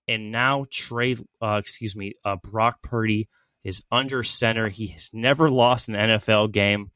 and 0.08 0.32
now 0.32 0.66
Trey, 0.72 1.16
uh, 1.42 1.60
excuse 1.60 1.96
me, 1.96 2.14
uh, 2.24 2.38
Brock 2.44 2.82
Purdy 2.82 3.28
is 3.64 3.84
under 3.92 4.24
center. 4.24 4.70
He 4.70 4.88
has 4.88 5.10
never 5.14 5.50
lost 5.50 5.90
an 5.90 5.96
NFL 5.96 6.52
game, 6.52 6.92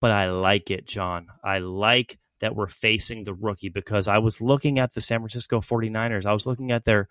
but 0.00 0.10
I 0.10 0.30
like 0.30 0.70
it, 0.70 0.86
John. 0.86 1.26
I 1.44 1.58
like 1.58 2.18
that 2.40 2.56
we're 2.56 2.68
facing 2.68 3.24
the 3.24 3.34
rookie 3.34 3.68
because 3.68 4.08
I 4.08 4.18
was 4.18 4.40
looking 4.40 4.78
at 4.78 4.92
the 4.94 5.00
San 5.00 5.20
Francisco 5.20 5.60
49ers. 5.60 6.26
I 6.26 6.32
was 6.32 6.46
looking 6.46 6.72
at 6.72 6.84
their 6.84 7.08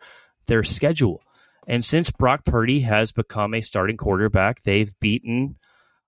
their 0.47 0.63
schedule 0.63 1.21
and 1.67 1.85
since 1.85 2.09
Brock 2.09 2.43
Purdy 2.43 2.81
has 2.81 3.11
become 3.11 3.53
a 3.53 3.61
starting 3.61 3.97
quarterback, 3.97 4.61
they've 4.63 4.93
beaten, 4.99 5.57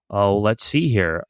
oh, 0.09 0.39
let's 0.39 0.63
see 0.63 0.89
here. 0.89 1.25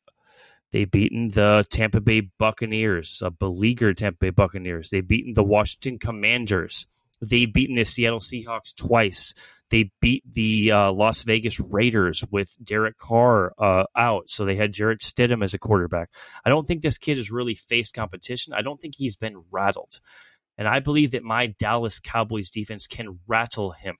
They've 0.73 0.89
beaten 0.89 1.29
the 1.29 1.63
Tampa 1.69 2.01
Bay 2.01 2.21
Buccaneers, 2.39 3.21
a 3.23 3.29
beleaguered 3.29 3.95
Tampa 3.95 4.17
Bay 4.19 4.29
Buccaneers. 4.31 4.89
They've 4.89 5.07
beaten 5.07 5.33
the 5.33 5.43
Washington 5.43 5.99
Commanders. 5.99 6.87
They've 7.21 7.51
beaten 7.51 7.75
the 7.75 7.85
Seattle 7.85 8.19
Seahawks 8.19 8.75
twice. 8.75 9.35
They 9.69 9.91
beat 10.01 10.23
the 10.27 10.71
uh, 10.71 10.91
Las 10.91 11.21
Vegas 11.21 11.59
Raiders 11.59 12.25
with 12.31 12.49
Derek 12.63 12.97
Carr 12.97 13.53
uh, 13.59 13.83
out. 13.95 14.31
So 14.31 14.45
they 14.45 14.55
had 14.55 14.73
Jarrett 14.73 15.01
Stidham 15.01 15.43
as 15.43 15.53
a 15.53 15.59
quarterback. 15.59 16.09
I 16.43 16.49
don't 16.49 16.65
think 16.65 16.81
this 16.81 16.97
kid 16.97 17.17
has 17.17 17.29
really 17.29 17.55
faced 17.55 17.93
competition. 17.93 18.53
I 18.53 18.63
don't 18.63 18.81
think 18.81 18.95
he's 18.97 19.15
been 19.15 19.43
rattled. 19.51 19.99
And 20.57 20.67
I 20.67 20.79
believe 20.79 21.11
that 21.11 21.23
my 21.23 21.53
Dallas 21.59 21.99
Cowboys 21.99 22.49
defense 22.49 22.87
can 22.87 23.19
rattle 23.27 23.71
him 23.71 23.97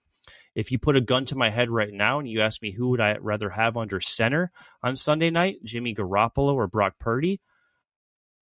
if 0.56 0.72
you 0.72 0.80
put 0.80 0.96
a 0.96 1.02
gun 1.02 1.26
to 1.26 1.36
my 1.36 1.50
head 1.50 1.70
right 1.70 1.92
now 1.92 2.20
and 2.20 2.30
you 2.30 2.42
ask 2.42 2.62
me 2.62 2.72
who 2.72 2.90
would 2.90 3.02
I 3.02 3.18
rather 3.18 3.50
have 3.50 3.78
under 3.78 4.00
center 4.00 4.52
on 4.82 4.96
Sunday 4.96 5.30
night, 5.30 5.58
Jimmy 5.64 5.96
Garoppolo 5.96 6.54
or 6.54 6.68
Brock 6.68 6.94
Purdy, 7.00 7.40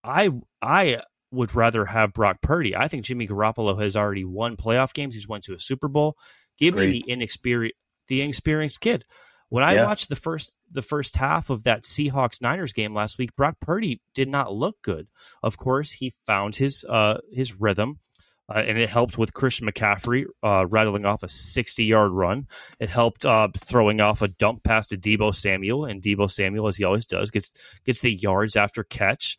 I 0.03 0.29
I 0.61 1.01
would 1.31 1.55
rather 1.55 1.85
have 1.85 2.13
Brock 2.13 2.41
Purdy. 2.41 2.75
I 2.75 2.87
think 2.87 3.05
Jimmy 3.05 3.27
Garoppolo 3.27 3.81
has 3.81 3.95
already 3.95 4.25
won 4.25 4.57
playoff 4.57 4.93
games. 4.93 5.15
He's 5.15 5.27
went 5.27 5.45
to 5.45 5.53
a 5.53 5.59
Super 5.59 5.87
Bowl. 5.87 6.17
Give 6.57 6.73
Great. 6.73 6.91
me 6.91 7.03
the 7.05 7.11
inexperienced 7.11 7.77
the 8.07 8.21
inexperienced 8.21 8.81
kid. 8.81 9.05
When 9.49 9.63
I 9.63 9.75
yeah. 9.75 9.85
watched 9.85 10.09
the 10.09 10.15
first 10.15 10.57
the 10.71 10.81
first 10.81 11.15
half 11.15 11.49
of 11.49 11.63
that 11.63 11.83
Seahawks 11.83 12.41
Niners 12.41 12.73
game 12.73 12.93
last 12.93 13.17
week, 13.17 13.35
Brock 13.35 13.55
Purdy 13.61 14.01
did 14.15 14.29
not 14.29 14.53
look 14.53 14.77
good. 14.81 15.07
Of 15.43 15.57
course, 15.57 15.91
he 15.91 16.13
found 16.25 16.55
his 16.55 16.85
uh, 16.87 17.17
his 17.31 17.59
rhythm 17.59 17.99
uh, 18.49 18.59
and 18.59 18.77
it 18.77 18.89
helped 18.89 19.17
with 19.17 19.33
Christian 19.33 19.67
McCaffrey 19.67 20.25
uh, 20.43 20.65
rattling 20.67 21.05
off 21.05 21.23
a 21.23 21.29
60 21.29 21.85
yard 21.85 22.11
run. 22.11 22.47
It 22.79 22.89
helped 22.89 23.25
uh, 23.25 23.49
throwing 23.57 24.01
off 24.01 24.21
a 24.21 24.27
dump 24.27 24.63
pass 24.63 24.87
to 24.87 24.97
Deebo 24.97 25.33
Samuel, 25.33 25.85
and 25.85 26.01
Deebo 26.01 26.29
Samuel, 26.29 26.67
as 26.67 26.77
he 26.77 26.83
always 26.83 27.05
does, 27.05 27.31
gets 27.31 27.53
gets 27.85 28.01
the 28.01 28.13
yards 28.13 28.55
after 28.55 28.83
catch. 28.83 29.37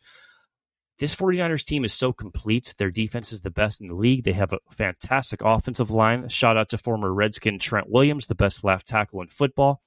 This 0.99 1.15
49ers 1.15 1.65
team 1.65 1.85
is 1.85 1.93
so 1.93 2.13
complete. 2.13 2.75
Their 2.77 2.91
defense 2.91 3.33
is 3.33 3.41
the 3.41 3.49
best 3.49 3.81
in 3.81 3.87
the 3.87 3.95
league. 3.95 4.23
They 4.23 4.33
have 4.33 4.53
a 4.53 4.59
fantastic 4.71 5.41
offensive 5.43 5.89
line. 5.89 6.29
Shout 6.29 6.55
out 6.55 6.69
to 6.69 6.77
former 6.77 7.11
Redskin 7.11 7.59
Trent 7.59 7.89
Williams, 7.89 8.27
the 8.27 8.35
best 8.35 8.63
left 8.63 8.87
tackle 8.87 9.21
in 9.21 9.27
football. 9.27 9.81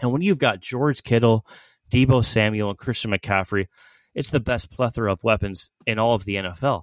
And 0.00 0.12
when 0.12 0.22
you've 0.22 0.38
got 0.38 0.60
George 0.60 1.02
Kittle, 1.02 1.46
Deebo 1.90 2.24
Samuel, 2.24 2.70
and 2.70 2.78
Christian 2.78 3.10
McCaffrey, 3.10 3.66
it's 4.14 4.30
the 4.30 4.38
best 4.38 4.70
plethora 4.70 5.10
of 5.10 5.24
weapons 5.24 5.70
in 5.86 5.98
all 5.98 6.14
of 6.14 6.24
the 6.24 6.36
NFL 6.36 6.82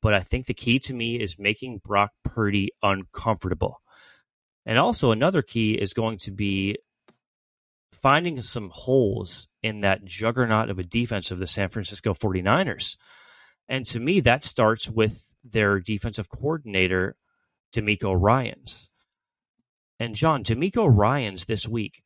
but 0.00 0.14
I 0.14 0.20
think 0.20 0.46
the 0.46 0.54
key 0.54 0.78
to 0.80 0.94
me 0.94 1.16
is 1.16 1.38
making 1.38 1.80
Brock 1.84 2.10
Purdy 2.24 2.70
uncomfortable. 2.82 3.80
And 4.64 4.78
also, 4.78 5.10
another 5.10 5.42
key 5.42 5.72
is 5.72 5.94
going 5.94 6.18
to 6.18 6.30
be 6.30 6.76
finding 7.92 8.40
some 8.42 8.70
holes 8.72 9.48
in 9.62 9.80
that 9.80 10.04
juggernaut 10.04 10.70
of 10.70 10.78
a 10.78 10.84
defense 10.84 11.30
of 11.30 11.38
the 11.38 11.46
San 11.46 11.68
Francisco 11.68 12.14
49ers. 12.14 12.96
And 13.68 13.84
to 13.86 14.00
me, 14.00 14.20
that 14.20 14.44
starts 14.44 14.88
with 14.88 15.22
their 15.42 15.80
defensive 15.80 16.28
coordinator, 16.28 17.16
DeMeco 17.74 18.14
Ryans. 18.18 18.88
And 19.98 20.14
John, 20.14 20.44
DeMeco 20.44 20.88
Ryans 20.90 21.46
this 21.46 21.66
week 21.66 22.02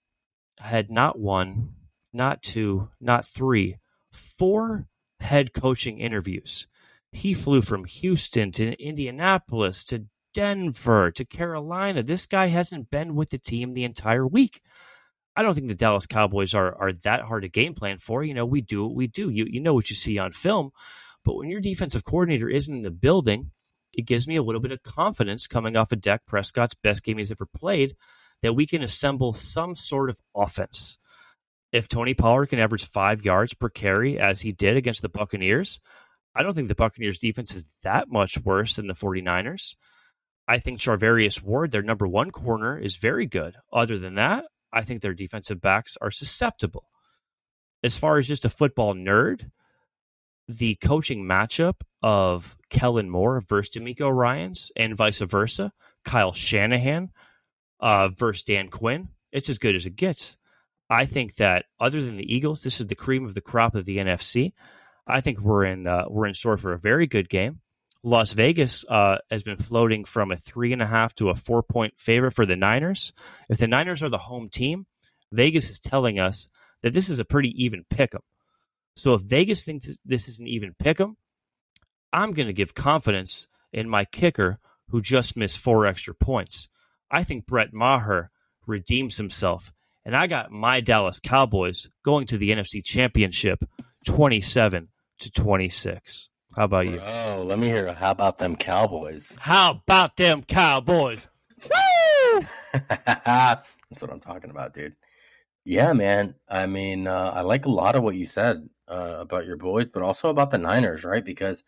had 0.59 0.91
not 0.91 1.19
one, 1.19 1.75
not 2.13 2.43
two, 2.43 2.89
not 3.01 3.27
three, 3.27 3.77
four 4.13 4.87
head 5.21 5.53
coaching 5.53 5.99
interviews 5.99 6.67
he 7.13 7.35
flew 7.35 7.63
from 7.63 7.85
Houston 7.85 8.53
to 8.53 8.73
Indianapolis 8.83 9.85
to 9.87 10.07
Denver 10.35 11.11
to 11.13 11.25
Carolina. 11.25 12.03
This 12.03 12.27
guy 12.27 12.47
hasn't 12.47 12.91
been 12.91 13.15
with 13.15 13.31
the 13.31 13.39
team 13.39 13.75
the 13.75 13.85
entire 13.85 14.27
week. 14.27 14.63
I 15.37 15.43
don't 15.43 15.55
think 15.55 15.69
the 15.69 15.75
Dallas 15.75 16.07
Cowboys 16.07 16.55
are 16.55 16.75
are 16.75 16.93
that 17.05 17.23
hard 17.23 17.43
to 17.43 17.49
game 17.49 17.75
plan 17.75 17.99
for. 17.99 18.23
You 18.23 18.35
know, 18.35 18.47
we 18.47 18.61
do 18.61 18.85
what 18.85 18.95
we 18.95 19.07
do. 19.07 19.31
You 19.31 19.47
you 19.49 19.61
know 19.61 19.75
what 19.75 19.91
you 19.91 19.97
see 19.97 20.19
on 20.19 20.33
film, 20.33 20.71
but 21.25 21.37
when 21.37 21.49
your 21.49 21.61
defensive 21.61 22.05
coordinator 22.05 22.49
isn't 22.49 22.75
in 22.75 22.83
the 22.83 22.91
building, 22.91 23.51
it 23.93 24.07
gives 24.07 24.27
me 24.27 24.37
a 24.37 24.43
little 24.43 24.61
bit 24.61 24.73
of 24.73 24.83
confidence 24.83 25.47
coming 25.47 25.77
off 25.77 25.93
of 25.93 26.01
Dak 26.01 26.27
Prescott's 26.27 26.75
best 26.75 27.03
game 27.03 27.19
he's 27.19 27.31
ever 27.31 27.47
played 27.47 27.97
that 28.43 28.55
we 28.55 28.67
can 28.67 28.83
assemble 28.83 29.33
some 29.33 29.77
sort 29.77 30.11
of 30.11 30.19
offense. 30.35 30.99
If 31.73 31.89
Tony 31.89 32.13
Pollard 32.13 32.47
can 32.47 32.59
average 32.59 32.91
five 32.91 33.25
yards 33.25 33.55
per 33.55 33.71
carry 33.71 34.19
as 34.19 34.41
he 34.41 34.53
did 34.53 34.77
against 34.77 35.01
the 35.01 35.09
Buccaneers, 35.09 35.81
I 36.35 36.43
don't 36.43 36.55
think 36.55 36.69
the 36.69 36.75
Buccaneers 36.75 37.19
defense 37.19 37.55
is 37.55 37.65
that 37.83 38.09
much 38.09 38.39
worse 38.39 38.77
than 38.77 38.87
the 38.87 38.95
49ers. 38.95 39.77
I 40.49 40.59
think 40.59 40.81
Charvarius 40.81 41.43
Ward, 41.43 41.71
their 41.71 41.83
number 41.83 42.07
one 42.07 42.31
corner, 42.31 42.79
is 42.79 42.97
very 42.97 43.27
good. 43.27 43.55
Other 43.73 43.99
than 43.99 44.17
that, 44.17 44.47
I 44.73 44.83
think 44.83 45.03
their 45.03 45.15
defensive 45.15 45.61
backs 45.61 45.97
are 46.01 46.11
susceptible. 46.11 46.85
As 47.85 47.97
far 47.97 48.19
as 48.19 48.29
just 48.29 48.45
a 48.45 48.51
football 48.51 48.95
nerd, 48.95 49.51
the 50.49 50.75
coaching 50.77 51.25
matchup 51.25 51.83
of 52.03 52.57
Kellen 52.71 53.11
Moore 53.11 53.41
versus 53.41 53.75
DeMeco 53.75 54.13
Ryans 54.13 54.73
and 54.77 54.97
vice 54.97 55.19
versa, 55.19 55.73
Kyle 56.05 56.33
Shanahan 56.33 57.11
uh, 57.81 58.09
versus 58.09 58.45
Dan 58.45 58.69
Quinn, 58.69 59.09
it's 59.33 59.49
as 59.49 59.59
good 59.59 59.77
as 59.77 59.87
it 59.87 59.97
gets. 59.97 60.37
I 60.91 61.07
think 61.07 61.37
that 61.37 61.65
other 61.81 62.03
than 62.03 62.17
the 62.17 62.35
Eagles, 62.35 62.63
this 62.63 62.81
is 62.81 62.87
the 62.87 62.95
cream 62.95 63.25
of 63.25 63.35
the 63.35 63.41
crop 63.41 63.75
of 63.75 63.85
the 63.85 63.99
NFC. 63.99 64.53
I 65.07 65.21
think 65.21 65.41
we're 65.41 65.65
in 65.65 65.87
uh, 65.87 66.05
we're 66.09 66.27
in 66.27 66.35
store 66.35 66.57
for 66.57 66.73
a 66.73 66.79
very 66.79 67.07
good 67.07 67.29
game. 67.29 67.61
Las 68.05 68.33
Vegas 68.33 68.85
uh, 68.89 69.19
has 69.31 69.43
been 69.43 69.57
floating 69.57 70.05
from 70.05 70.33
a 70.33 70.37
three 70.37 70.73
and 70.73 70.83
a 70.83 70.87
half 70.87 71.15
to 71.17 71.31
a 71.31 71.35
four 71.35 71.63
point 71.63 71.95
favorite 71.99 72.33
for 72.33 72.47
the 72.47 72.57
Niners. 72.57 73.13
If 73.49 73.59
the 73.59 73.69
Niners 73.69 74.03
are 74.03 74.09
the 74.09 74.19
home 74.19 74.49
team, 74.49 74.87
Vegas 75.31 75.71
is 75.71 75.79
telling 75.79 76.19
us 76.19 76.49
that 76.83 76.93
this 76.93 77.09
is 77.09 77.19
a 77.19 77.25
pretty 77.25 77.51
even 77.65 77.85
pick 77.89 78.15
'em. 78.15 78.23
So 78.97 79.15
if 79.15 79.23
Vegas 79.23 79.65
thinks 79.65 79.89
this 80.05 80.29
is 80.29 80.39
an 80.39 80.49
even 80.49 80.75
pick 80.79 81.01
'em, 81.01 81.17
I'm 82.13 82.33
going 82.33 82.49
to 82.49 82.53
give 82.53 82.75
confidence 82.75 83.47
in 83.73 83.89
my 83.89 84.05
kicker 84.05 84.59
who 84.89 85.01
just 85.01 85.37
missed 85.37 85.59
four 85.59 85.87
extra 85.87 86.15
points. 86.15 86.69
I 87.11 87.25
think 87.25 87.47
Brett 87.47 87.73
Maher 87.73 88.31
redeems 88.67 89.17
himself, 89.17 89.73
and 90.05 90.17
I 90.17 90.27
got 90.27 90.51
my 90.51 90.81
Dallas 90.81 91.21
Cowboys 91.21 91.89
going 92.03 92.27
to 92.27 92.39
the 92.39 92.51
NFC 92.51 92.85
Championship 92.85 93.65
27 94.05 94.89
to 95.21 95.31
26. 95.31 96.29
How 96.57 96.65
about 96.65 96.87
you? 96.87 97.01
Oh, 97.03 97.45
let 97.47 97.59
me 97.59 97.69
hear. 97.69 97.93
How 97.93 98.11
about 98.11 98.39
them 98.39 98.57
Cowboys? 98.57 99.35
How 99.39 99.73
about 99.73 100.17
them 100.17 100.43
Cowboys? 100.43 101.27
That's 102.73 104.01
what 104.01 104.11
I'm 104.11 104.21
talking 104.21 104.51
about, 104.51 104.75
dude. 104.75 104.97
Yeah, 105.65 105.93
man. 105.93 106.35
I 106.49 106.67
mean, 106.67 107.07
uh, 107.07 107.33
I 107.35 107.41
like 107.43 107.67
a 107.67 107.71
lot 107.71 107.95
of 107.95 108.03
what 108.03 108.17
you 108.17 108.27
said 108.27 108.69
uh, 108.89 109.17
about 109.21 109.47
your 109.47 109.57
boys, 109.57 109.87
but 109.87 110.03
also 110.03 110.29
about 110.29 110.51
the 110.51 110.59
Niners, 110.59 111.05
right? 111.05 111.25
Because 111.25 111.63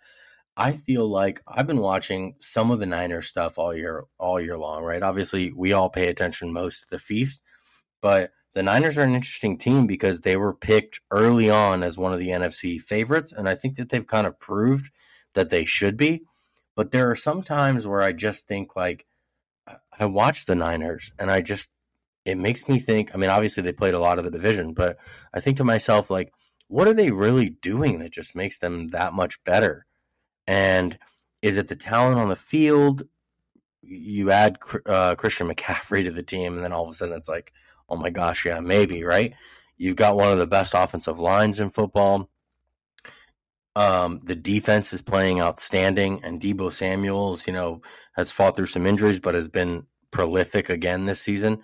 I 0.57 0.73
feel 0.73 1.09
like 1.09 1.43
I've 1.47 1.67
been 1.67 1.81
watching 1.81 2.35
some 2.41 2.71
of 2.71 2.81
the 2.81 2.87
Niners 2.87 3.29
stuff 3.29 3.59
all 3.59 3.75
year, 3.75 4.05
all 4.19 4.41
year 4.41 4.59
long, 4.59 4.83
right? 4.83 5.03
Obviously, 5.03 5.53
we 5.53 5.73
all 5.73 5.91
pay 5.91 6.09
attention 6.09 6.53
most 6.53 6.81
to 6.81 6.87
the 6.91 6.99
feast, 6.99 7.43
but 8.03 8.33
the 8.55 8.63
Niners 8.63 8.97
are 8.97 9.03
an 9.03 9.15
interesting 9.15 9.59
team 9.59 9.87
because 9.87 10.21
they 10.21 10.37
were 10.37 10.55
picked 10.55 11.01
early 11.11 11.51
on 11.51 11.83
as 11.83 11.99
one 11.99 12.13
of 12.13 12.21
the 12.21 12.29
NFC 12.29 12.81
favorites, 12.81 13.33
and 13.33 13.49
I 13.49 13.55
think 13.55 13.77
that 13.77 13.89
they've 13.89 14.07
kind 14.07 14.27
of 14.27 14.39
proved 14.39 14.91
that 15.35 15.51
they 15.51 15.65
should 15.65 15.97
be. 15.97 16.23
But 16.77 16.93
there 16.93 17.11
are 17.11 17.17
some 17.17 17.43
times 17.43 17.87
where 17.87 18.01
I 18.01 18.13
just 18.13 18.49
think 18.49 18.75
like 18.77 19.07
I 19.99 20.07
watch 20.07 20.47
the 20.47 20.55
Niners 20.55 21.13
and 21.19 21.31
I 21.31 21.41
just 21.41 21.71
it 22.25 22.39
makes 22.39 22.69
me 22.69 22.79
think. 22.79 23.15
I 23.15 23.19
mean, 23.19 23.31
obviously 23.31 23.63
they 23.63 23.73
played 23.73 23.95
a 23.95 24.01
lot 24.01 24.19
of 24.19 24.25
the 24.25 24.31
division, 24.31 24.73
but 24.73 24.97
I 25.33 25.41
think 25.41 25.59
to 25.59 25.65
myself 25.65 26.11
like, 26.11 26.33
what 26.69 26.89
are 26.89 26.95
they 26.95 27.11
really 27.11 27.51
doing 27.51 27.99
that 27.99 28.13
just 28.13 28.35
makes 28.35 28.59
them 28.59 28.87
that 28.87 29.13
much 29.13 29.43
better? 29.45 29.87
And 30.47 30.99
is 31.43 31.59
it 31.59 31.69
the 31.69 31.77
talent 31.77 32.19
on 32.19 32.31
the 32.31 32.37
field? 32.37 33.03
You 33.83 34.31
add 34.31 34.59
uh, 34.87 35.15
Christian 35.17 35.49
McCaffrey 35.49 36.05
to 36.05 36.11
the 36.11 36.23
team, 36.23 36.55
and 36.55 36.65
then 36.65 36.73
all 36.73 36.87
of 36.87 36.91
a 36.91 36.95
sudden 36.95 37.15
it's 37.15 37.29
like, 37.29 37.53
oh 37.95 37.97
my 37.97 38.11
gosh, 38.11 38.45
yeah, 38.45 38.61
maybe, 38.61 39.05
right? 39.05 39.35
You've 39.77 39.97
got 39.97 40.17
one 40.17 40.33
of 40.33 40.39
the 40.39 40.47
best 40.47 40.75
offensive 40.75 41.21
lines 41.21 41.61
in 41.61 41.71
football. 41.71 42.29
Um, 43.77 44.21
the 44.25 44.35
defense 44.35 44.93
is 44.93 45.01
playing 45.01 45.41
outstanding, 45.41 46.21
and 46.25 46.41
Deebo 46.41 46.73
Samuels, 46.73 47.47
you 47.47 47.53
know, 47.53 47.83
has 48.15 48.31
fought 48.31 48.57
through 48.57 48.67
some 48.67 48.87
injuries, 48.87 49.21
but 49.21 49.35
has 49.35 49.49
been 49.49 49.87
prolific 50.11 50.69
again 50.69 51.05
this 51.05 51.21
season. 51.21 51.63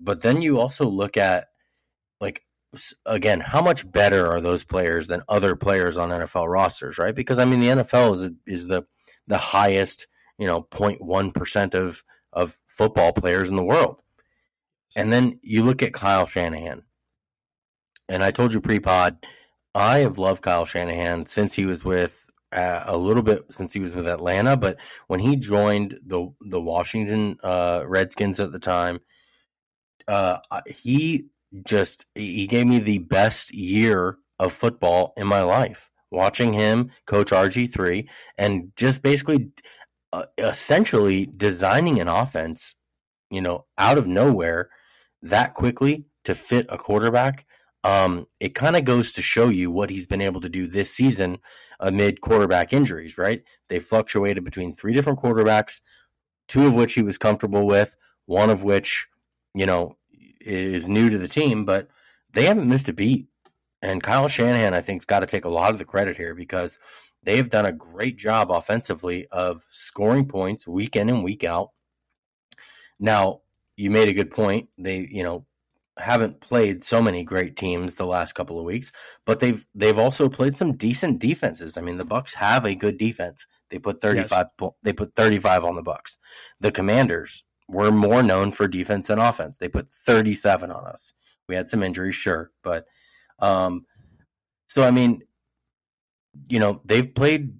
But 0.00 0.20
then 0.20 0.42
you 0.42 0.58
also 0.58 0.86
look 0.86 1.16
at, 1.16 1.48
like, 2.20 2.42
again, 3.04 3.40
how 3.40 3.62
much 3.62 3.90
better 3.90 4.26
are 4.26 4.40
those 4.40 4.64
players 4.64 5.08
than 5.08 5.22
other 5.28 5.56
players 5.56 5.96
on 5.96 6.10
NFL 6.10 6.50
rosters, 6.50 6.98
right? 6.98 7.14
Because 7.14 7.38
I 7.38 7.44
mean, 7.44 7.60
the 7.60 7.82
NFL 7.82 8.14
is 8.14 8.30
is 8.46 8.66
the 8.68 8.82
the 9.26 9.38
highest, 9.38 10.06
you 10.38 10.46
know, 10.46 10.62
0.1 10.72 11.34
percent 11.34 11.74
of 11.74 12.04
of 12.32 12.56
football 12.66 13.12
players 13.12 13.48
in 13.48 13.56
the 13.56 13.64
world. 13.64 14.00
And 14.96 15.12
then 15.12 15.38
you 15.42 15.62
look 15.62 15.82
at 15.82 15.92
Kyle 15.92 16.26
Shanahan. 16.26 16.82
And 18.08 18.22
I 18.22 18.30
told 18.30 18.52
you 18.52 18.60
pre 18.60 18.80
pod, 18.80 19.26
I 19.74 19.98
have 20.00 20.18
loved 20.18 20.42
Kyle 20.42 20.66
Shanahan 20.66 21.26
since 21.26 21.54
he 21.54 21.64
was 21.64 21.84
with 21.84 22.14
uh, 22.54 22.84
a 22.86 22.96
little 22.96 23.22
bit 23.22 23.44
since 23.50 23.72
he 23.72 23.80
was 23.80 23.94
with 23.94 24.06
Atlanta, 24.06 24.56
but 24.56 24.78
when 25.08 25.20
he 25.20 25.36
joined 25.36 25.98
the 26.06 26.32
the 26.40 26.60
Washington 26.60 27.36
uh, 27.42 27.82
Redskins 27.84 28.38
at 28.38 28.52
the 28.52 28.60
time, 28.60 29.00
uh, 30.06 30.38
he 30.66 31.26
just 31.64 32.06
he 32.14 32.46
gave 32.46 32.66
me 32.66 32.78
the 32.78 32.98
best 32.98 33.52
year 33.52 34.18
of 34.38 34.52
football 34.52 35.12
in 35.16 35.26
my 35.26 35.42
life. 35.42 35.90
Watching 36.10 36.52
him 36.52 36.92
coach 37.06 37.30
RG 37.30 37.72
three 37.72 38.08
and 38.38 38.70
just 38.76 39.02
basically, 39.02 39.50
uh, 40.12 40.26
essentially 40.38 41.26
designing 41.26 42.00
an 42.00 42.06
offense, 42.06 42.76
you 43.30 43.40
know, 43.40 43.64
out 43.78 43.98
of 43.98 44.06
nowhere 44.06 44.70
that 45.24 45.54
quickly 45.54 46.04
to 46.24 46.34
fit 46.34 46.66
a 46.68 46.78
quarterback, 46.78 47.46
um, 47.82 48.26
it 48.40 48.54
kind 48.54 48.76
of 48.76 48.84
goes 48.84 49.10
to 49.12 49.22
show 49.22 49.48
you 49.48 49.70
what 49.70 49.90
he's 49.90 50.06
been 50.06 50.20
able 50.20 50.40
to 50.40 50.48
do 50.48 50.66
this 50.66 50.90
season 50.90 51.38
amid 51.80 52.20
quarterback 52.20 52.72
injuries, 52.72 53.18
right? 53.18 53.42
They 53.68 53.78
fluctuated 53.78 54.44
between 54.44 54.74
three 54.74 54.94
different 54.94 55.20
quarterbacks, 55.20 55.80
two 56.46 56.66
of 56.66 56.74
which 56.74 56.94
he 56.94 57.02
was 57.02 57.18
comfortable 57.18 57.66
with, 57.66 57.96
one 58.26 58.50
of 58.50 58.62
which, 58.62 59.08
you 59.54 59.66
know, 59.66 59.96
is 60.40 60.88
new 60.88 61.10
to 61.10 61.18
the 61.18 61.28
team, 61.28 61.64
but 61.64 61.88
they 62.32 62.44
haven't 62.44 62.68
missed 62.68 62.88
a 62.88 62.92
beat. 62.92 63.26
And 63.82 64.02
Kyle 64.02 64.28
Shanahan, 64.28 64.72
I 64.72 64.80
think, 64.80 65.02
has 65.02 65.06
got 65.06 65.20
to 65.20 65.26
take 65.26 65.44
a 65.44 65.50
lot 65.50 65.72
of 65.72 65.78
the 65.78 65.84
credit 65.84 66.16
here 66.16 66.34
because 66.34 66.78
they've 67.22 67.48
done 67.48 67.66
a 67.66 67.72
great 67.72 68.16
job 68.16 68.50
offensively 68.50 69.26
of 69.30 69.66
scoring 69.70 70.26
points 70.26 70.66
week 70.66 70.96
in 70.96 71.08
and 71.08 71.24
week 71.24 71.44
out. 71.44 71.70
Now, 72.98 73.40
you 73.76 73.90
made 73.90 74.08
a 74.08 74.14
good 74.14 74.30
point. 74.30 74.68
They, 74.78 75.08
you 75.10 75.22
know, 75.22 75.46
haven't 75.98 76.40
played 76.40 76.82
so 76.82 77.00
many 77.00 77.22
great 77.22 77.56
teams 77.56 77.94
the 77.94 78.06
last 78.06 78.34
couple 78.34 78.58
of 78.58 78.64
weeks, 78.64 78.92
but 79.24 79.40
they've 79.40 79.64
they've 79.74 79.98
also 79.98 80.28
played 80.28 80.56
some 80.56 80.76
decent 80.76 81.18
defenses. 81.18 81.76
I 81.76 81.80
mean, 81.80 81.98
the 81.98 82.04
Bucks 82.04 82.34
have 82.34 82.64
a 82.64 82.74
good 82.74 82.98
defense. 82.98 83.46
They 83.70 83.78
put 83.78 84.00
35 84.00 84.46
yes. 84.60 84.70
they 84.82 84.92
put 84.92 85.14
35 85.14 85.64
on 85.64 85.76
the 85.76 85.82
Bucks. 85.82 86.18
The 86.60 86.72
Commanders 86.72 87.44
were 87.68 87.92
more 87.92 88.22
known 88.22 88.50
for 88.50 88.68
defense 88.68 89.06
than 89.06 89.18
offense. 89.18 89.58
They 89.58 89.68
put 89.68 89.90
37 90.04 90.70
on 90.70 90.86
us. 90.86 91.12
We 91.48 91.54
had 91.54 91.70
some 91.70 91.82
injuries, 91.82 92.14
sure, 92.14 92.50
but 92.62 92.86
um 93.38 93.86
so 94.68 94.82
I 94.82 94.90
mean, 94.90 95.22
you 96.48 96.58
know, 96.58 96.80
they've 96.84 97.14
played 97.14 97.54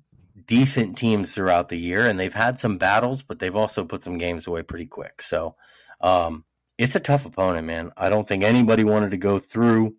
decent 0.46 0.98
teams 0.98 1.32
throughout 1.32 1.68
the 1.68 1.78
year 1.78 2.06
and 2.06 2.18
they've 2.18 2.34
had 2.34 2.58
some 2.58 2.76
battles, 2.76 3.22
but 3.22 3.38
they've 3.38 3.56
also 3.56 3.84
put 3.84 4.02
some 4.02 4.18
games 4.18 4.46
away 4.46 4.62
pretty 4.62 4.86
quick. 4.86 5.22
So 5.22 5.54
um, 6.00 6.44
it's 6.78 6.94
a 6.94 7.00
tough 7.00 7.26
opponent, 7.26 7.66
man. 7.66 7.92
I 7.96 8.10
don't 8.10 8.26
think 8.26 8.42
anybody 8.42 8.84
wanted 8.84 9.10
to 9.12 9.16
go 9.16 9.38
through 9.38 9.94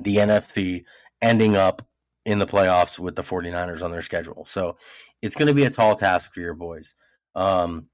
the 0.00 0.16
NFC 0.16 0.84
ending 1.22 1.56
up 1.56 1.86
in 2.24 2.38
the 2.38 2.46
playoffs 2.46 2.98
with 2.98 3.16
the 3.16 3.22
49ers 3.22 3.82
on 3.82 3.90
their 3.90 4.02
schedule. 4.02 4.44
So 4.46 4.76
it's 5.22 5.34
going 5.34 5.48
to 5.48 5.54
be 5.54 5.64
a 5.64 5.70
tall 5.70 5.96
task 5.96 6.32
for 6.32 6.40
your 6.40 6.54
boys. 6.54 6.94
Um, 7.34 7.88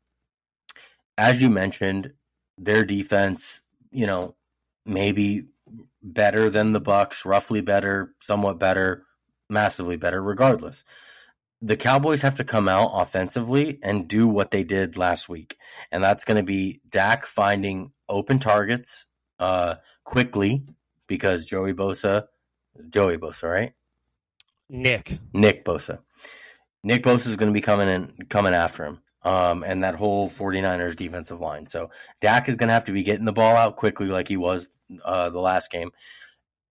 as 1.18 1.40
you 1.40 1.50
mentioned, 1.50 2.12
their 2.58 2.84
defense, 2.84 3.60
you 3.90 4.06
know, 4.06 4.34
maybe 4.86 5.46
better 6.02 6.50
than 6.50 6.72
the 6.72 6.80
Bucks, 6.80 7.24
roughly 7.24 7.60
better, 7.60 8.14
somewhat 8.22 8.58
better, 8.58 9.04
massively 9.48 9.96
better, 9.96 10.22
regardless 10.22 10.84
the 11.62 11.76
Cowboys 11.76 12.22
have 12.22 12.36
to 12.36 12.44
come 12.44 12.68
out 12.68 12.90
offensively 12.94 13.78
and 13.82 14.08
do 14.08 14.26
what 14.26 14.50
they 14.50 14.64
did 14.64 14.96
last 14.96 15.28
week. 15.28 15.56
And 15.92 16.02
that's 16.02 16.24
going 16.24 16.38
to 16.38 16.42
be 16.42 16.80
Dak 16.88 17.26
finding 17.26 17.92
open 18.08 18.38
targets 18.38 19.04
uh, 19.38 19.76
quickly 20.04 20.64
because 21.06 21.44
Joey 21.44 21.74
Bosa, 21.74 22.26
Joey 22.88 23.18
Bosa, 23.18 23.50
right? 23.50 23.72
Nick. 24.68 25.18
Nick 25.34 25.64
Bosa. 25.64 25.98
Nick 26.82 27.02
Bosa 27.02 27.26
is 27.26 27.36
going 27.36 27.52
to 27.52 27.56
be 27.56 27.60
coming 27.60 27.88
in, 27.88 28.12
coming 28.28 28.54
after 28.54 28.84
him. 28.84 29.00
Um, 29.22 29.64
and 29.64 29.84
that 29.84 29.96
whole 29.96 30.30
49ers 30.30 30.96
defensive 30.96 31.40
line. 31.40 31.66
So 31.66 31.90
Dak 32.22 32.48
is 32.48 32.56
going 32.56 32.68
to 32.68 32.74
have 32.74 32.86
to 32.86 32.92
be 32.92 33.02
getting 33.02 33.26
the 33.26 33.32
ball 33.32 33.54
out 33.54 33.76
quickly 33.76 34.06
like 34.06 34.28
he 34.28 34.38
was 34.38 34.70
uh, 35.04 35.28
the 35.28 35.40
last 35.40 35.70
game. 35.70 35.90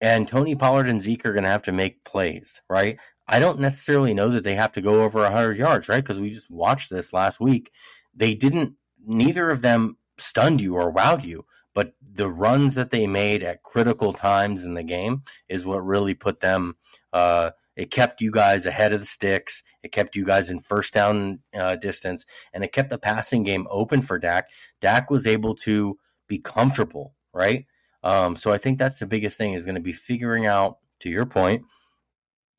And 0.00 0.26
Tony 0.26 0.56
Pollard 0.56 0.88
and 0.88 1.00
Zeke 1.00 1.26
are 1.26 1.32
going 1.32 1.44
to 1.44 1.50
have 1.50 1.62
to 1.62 1.72
make 1.72 2.02
plays, 2.02 2.60
right? 2.68 2.98
I 3.30 3.38
don't 3.38 3.60
necessarily 3.60 4.12
know 4.12 4.28
that 4.30 4.42
they 4.42 4.56
have 4.56 4.72
to 4.72 4.80
go 4.80 5.04
over 5.04 5.20
100 5.22 5.56
yards, 5.56 5.88
right? 5.88 6.02
Because 6.02 6.18
we 6.18 6.30
just 6.30 6.50
watched 6.50 6.90
this 6.90 7.12
last 7.12 7.38
week. 7.38 7.70
They 8.12 8.34
didn't, 8.34 8.74
neither 9.06 9.50
of 9.50 9.62
them 9.62 9.96
stunned 10.18 10.60
you 10.60 10.74
or 10.74 10.92
wowed 10.92 11.24
you, 11.24 11.46
but 11.72 11.94
the 12.12 12.28
runs 12.28 12.74
that 12.74 12.90
they 12.90 13.06
made 13.06 13.44
at 13.44 13.62
critical 13.62 14.12
times 14.12 14.64
in 14.64 14.74
the 14.74 14.82
game 14.82 15.22
is 15.48 15.64
what 15.64 15.86
really 15.86 16.12
put 16.12 16.40
them, 16.40 16.76
uh, 17.12 17.52
it 17.76 17.92
kept 17.92 18.20
you 18.20 18.32
guys 18.32 18.66
ahead 18.66 18.92
of 18.92 18.98
the 18.98 19.06
sticks. 19.06 19.62
It 19.84 19.92
kept 19.92 20.16
you 20.16 20.24
guys 20.24 20.50
in 20.50 20.60
first 20.60 20.92
down 20.92 21.38
uh, 21.54 21.76
distance, 21.76 22.26
and 22.52 22.64
it 22.64 22.72
kept 22.72 22.90
the 22.90 22.98
passing 22.98 23.44
game 23.44 23.68
open 23.70 24.02
for 24.02 24.18
Dak. 24.18 24.50
Dak 24.80 25.08
was 25.08 25.24
able 25.24 25.54
to 25.54 25.96
be 26.26 26.38
comfortable, 26.38 27.14
right? 27.32 27.66
Um, 28.02 28.34
so 28.34 28.52
I 28.52 28.58
think 28.58 28.78
that's 28.78 28.98
the 28.98 29.06
biggest 29.06 29.38
thing 29.38 29.52
is 29.52 29.64
going 29.64 29.76
to 29.76 29.80
be 29.80 29.92
figuring 29.92 30.46
out, 30.46 30.78
to 31.00 31.08
your 31.08 31.26
point, 31.26 31.64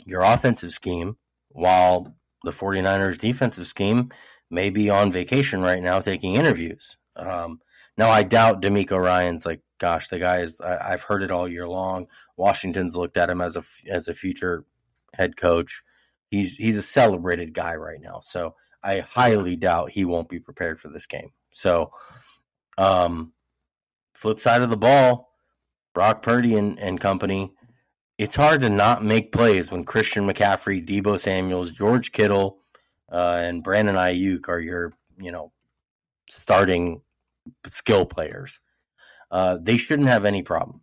your 0.05 0.21
offensive 0.21 0.71
scheme 0.71 1.17
while 1.49 2.15
the 2.43 2.51
49ers 2.51 3.17
defensive 3.17 3.67
scheme 3.67 4.11
may 4.49 4.69
be 4.69 4.89
on 4.89 5.11
vacation 5.11 5.61
right 5.61 5.81
now 5.81 5.99
taking 5.99 6.35
interviews. 6.35 6.97
Um, 7.15 7.61
now, 7.97 8.09
I 8.09 8.23
doubt 8.23 8.61
DeMeco 8.61 8.97
Ryans 8.99 9.45
like, 9.45 9.61
gosh, 9.79 10.07
the 10.07 10.19
guy 10.19 10.39
is, 10.39 10.59
I, 10.61 10.91
have 10.91 11.03
heard 11.03 11.23
it 11.23 11.31
all 11.31 11.47
year 11.47 11.67
long. 11.67 12.07
Washington's 12.37 12.95
looked 12.95 13.17
at 13.17 13.29
him 13.29 13.41
as 13.41 13.55
a, 13.55 13.63
as 13.89 14.07
a 14.07 14.13
future 14.13 14.65
head 15.13 15.37
coach. 15.37 15.83
He's, 16.29 16.55
he's 16.55 16.77
a 16.77 16.83
celebrated 16.83 17.53
guy 17.53 17.75
right 17.75 17.99
now. 18.01 18.21
So 18.23 18.55
I 18.83 18.99
highly 18.99 19.55
doubt 19.55 19.91
he 19.91 20.05
won't 20.05 20.29
be 20.29 20.39
prepared 20.39 20.79
for 20.79 20.87
this 20.89 21.05
game. 21.05 21.31
So, 21.51 21.91
um, 22.77 23.33
flip 24.13 24.39
side 24.39 24.61
of 24.61 24.69
the 24.69 24.77
ball, 24.77 25.33
Brock 25.93 26.21
Purdy 26.21 26.55
and, 26.55 26.79
and 26.79 26.99
company, 26.99 27.51
it's 28.21 28.35
hard 28.35 28.61
to 28.61 28.69
not 28.69 29.03
make 29.03 29.31
plays 29.31 29.71
when 29.71 29.83
Christian 29.83 30.27
McCaffrey, 30.27 30.85
Deebo 30.87 31.19
Samuels, 31.19 31.71
George 31.71 32.11
Kittle, 32.11 32.59
uh, 33.11 33.39
and 33.41 33.63
Brandon 33.63 33.95
Aiyuk 33.95 34.47
are 34.47 34.59
your, 34.59 34.93
you 35.17 35.31
know, 35.31 35.51
starting 36.29 37.01
skill 37.67 38.05
players. 38.05 38.59
Uh, 39.31 39.57
they 39.59 39.75
shouldn't 39.75 40.07
have 40.07 40.23
any 40.23 40.43
problem, 40.43 40.81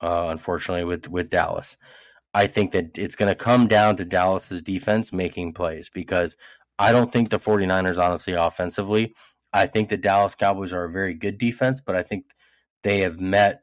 uh, 0.00 0.28
unfortunately, 0.28 0.84
with 0.84 1.08
with 1.08 1.28
Dallas. 1.28 1.76
I 2.32 2.46
think 2.46 2.70
that 2.70 2.96
it's 2.96 3.16
going 3.16 3.30
to 3.30 3.34
come 3.34 3.66
down 3.66 3.96
to 3.96 4.04
Dallas's 4.04 4.62
defense 4.62 5.12
making 5.12 5.54
plays 5.54 5.90
because 5.92 6.36
I 6.78 6.92
don't 6.92 7.10
think 7.10 7.30
the 7.30 7.40
49ers, 7.40 7.98
honestly, 8.00 8.34
offensively, 8.34 9.12
I 9.52 9.66
think 9.66 9.88
the 9.88 9.96
Dallas 9.96 10.36
Cowboys 10.36 10.72
are 10.72 10.84
a 10.84 10.92
very 10.92 11.14
good 11.14 11.36
defense, 11.36 11.80
but 11.84 11.96
I 11.96 12.04
think 12.04 12.26
they 12.84 13.00
have 13.00 13.18
met 13.20 13.62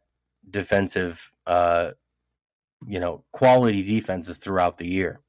defensive, 0.50 1.32
uh, 1.48 1.92
you 2.88 3.00
know, 3.00 3.24
quality 3.32 3.84
defenses 3.84 4.38
throughout 4.38 4.78
the 4.78 4.88
year. 4.88 5.20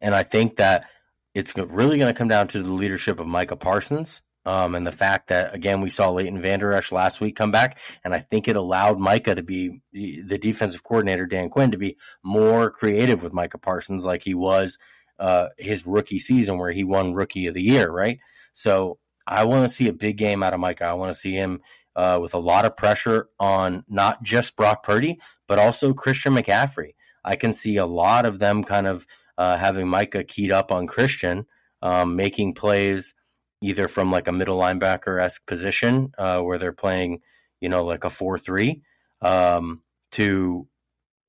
And 0.00 0.14
I 0.14 0.22
think 0.22 0.56
that 0.56 0.86
it's 1.34 1.56
really 1.56 1.98
going 1.98 2.12
to 2.12 2.18
come 2.18 2.28
down 2.28 2.48
to 2.48 2.62
the 2.62 2.72
leadership 2.72 3.20
of 3.20 3.26
Micah 3.26 3.56
Parsons 3.56 4.22
um, 4.46 4.76
and 4.76 4.86
the 4.86 4.92
fact 4.92 5.28
that 5.28 5.54
again 5.54 5.80
we 5.80 5.90
saw 5.90 6.08
Leighton 6.08 6.40
Vander 6.40 6.72
Esch 6.72 6.92
last 6.92 7.20
week 7.20 7.36
come 7.36 7.50
back, 7.50 7.78
and 8.04 8.14
I 8.14 8.20
think 8.20 8.46
it 8.46 8.56
allowed 8.56 8.98
Micah 8.98 9.34
to 9.34 9.42
be 9.42 9.82
the 9.92 10.38
defensive 10.38 10.84
coordinator 10.84 11.26
Dan 11.26 11.50
Quinn 11.50 11.72
to 11.72 11.76
be 11.76 11.96
more 12.22 12.70
creative 12.70 13.22
with 13.22 13.32
Micah 13.32 13.58
Parsons, 13.58 14.04
like 14.04 14.22
he 14.22 14.34
was 14.34 14.78
uh, 15.18 15.48
his 15.58 15.84
rookie 15.84 16.20
season 16.20 16.58
where 16.58 16.70
he 16.70 16.84
won 16.84 17.12
Rookie 17.12 17.48
of 17.48 17.54
the 17.54 17.62
Year, 17.62 17.90
right? 17.90 18.20
So 18.52 18.98
I 19.26 19.44
want 19.44 19.68
to 19.68 19.74
see 19.74 19.88
a 19.88 19.92
big 19.92 20.16
game 20.16 20.44
out 20.44 20.54
of 20.54 20.60
Micah. 20.60 20.84
I 20.84 20.92
want 20.92 21.12
to 21.12 21.20
see 21.20 21.32
him 21.32 21.60
uh, 21.96 22.18
with 22.20 22.34
a 22.34 22.38
lot 22.38 22.66
of 22.66 22.76
pressure 22.76 23.28
on 23.40 23.82
not 23.88 24.22
just 24.22 24.54
Brock 24.54 24.82
Purdy, 24.82 25.18
but 25.48 25.58
also 25.58 25.94
Christian 25.94 26.34
McCaffrey. 26.34 26.94
I 27.24 27.34
can 27.36 27.54
see 27.54 27.78
a 27.78 27.86
lot 27.86 28.26
of 28.26 28.38
them 28.38 28.62
kind 28.62 28.86
of 28.86 29.06
uh, 29.38 29.56
having 29.56 29.88
Micah 29.88 30.22
keyed 30.22 30.52
up 30.52 30.70
on 30.70 30.86
Christian, 30.86 31.46
um, 31.82 32.14
making 32.14 32.54
plays 32.54 33.14
either 33.62 33.88
from 33.88 34.12
like 34.12 34.28
a 34.28 34.32
middle 34.32 34.58
linebacker 34.58 35.20
esque 35.20 35.44
position 35.46 36.12
uh, 36.18 36.40
where 36.40 36.58
they're 36.58 36.72
playing, 36.72 37.20
you 37.60 37.68
know, 37.68 37.84
like 37.84 38.04
a 38.04 38.10
4 38.10 38.38
3 38.38 38.82
um, 39.22 39.82
to 40.12 40.68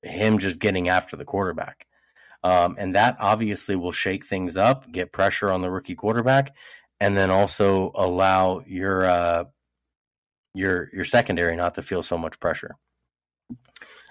him 0.02 0.38
just 0.38 0.58
getting 0.58 0.88
after 0.88 1.16
the 1.16 1.24
quarterback. 1.24 1.86
Um, 2.44 2.76
and 2.78 2.94
that 2.94 3.16
obviously 3.18 3.74
will 3.74 3.90
shake 3.90 4.24
things 4.24 4.56
up, 4.56 4.90
get 4.92 5.12
pressure 5.12 5.50
on 5.50 5.62
the 5.62 5.70
rookie 5.70 5.96
quarterback, 5.96 6.54
and 7.00 7.16
then 7.16 7.30
also 7.30 7.90
allow 7.94 8.62
your 8.66 9.06
uh, 9.06 9.44
your 10.54 10.90
your 10.92 11.04
secondary 11.04 11.56
not 11.56 11.74
to 11.74 11.82
feel 11.82 12.02
so 12.02 12.18
much 12.18 12.40
pressure. 12.40 12.76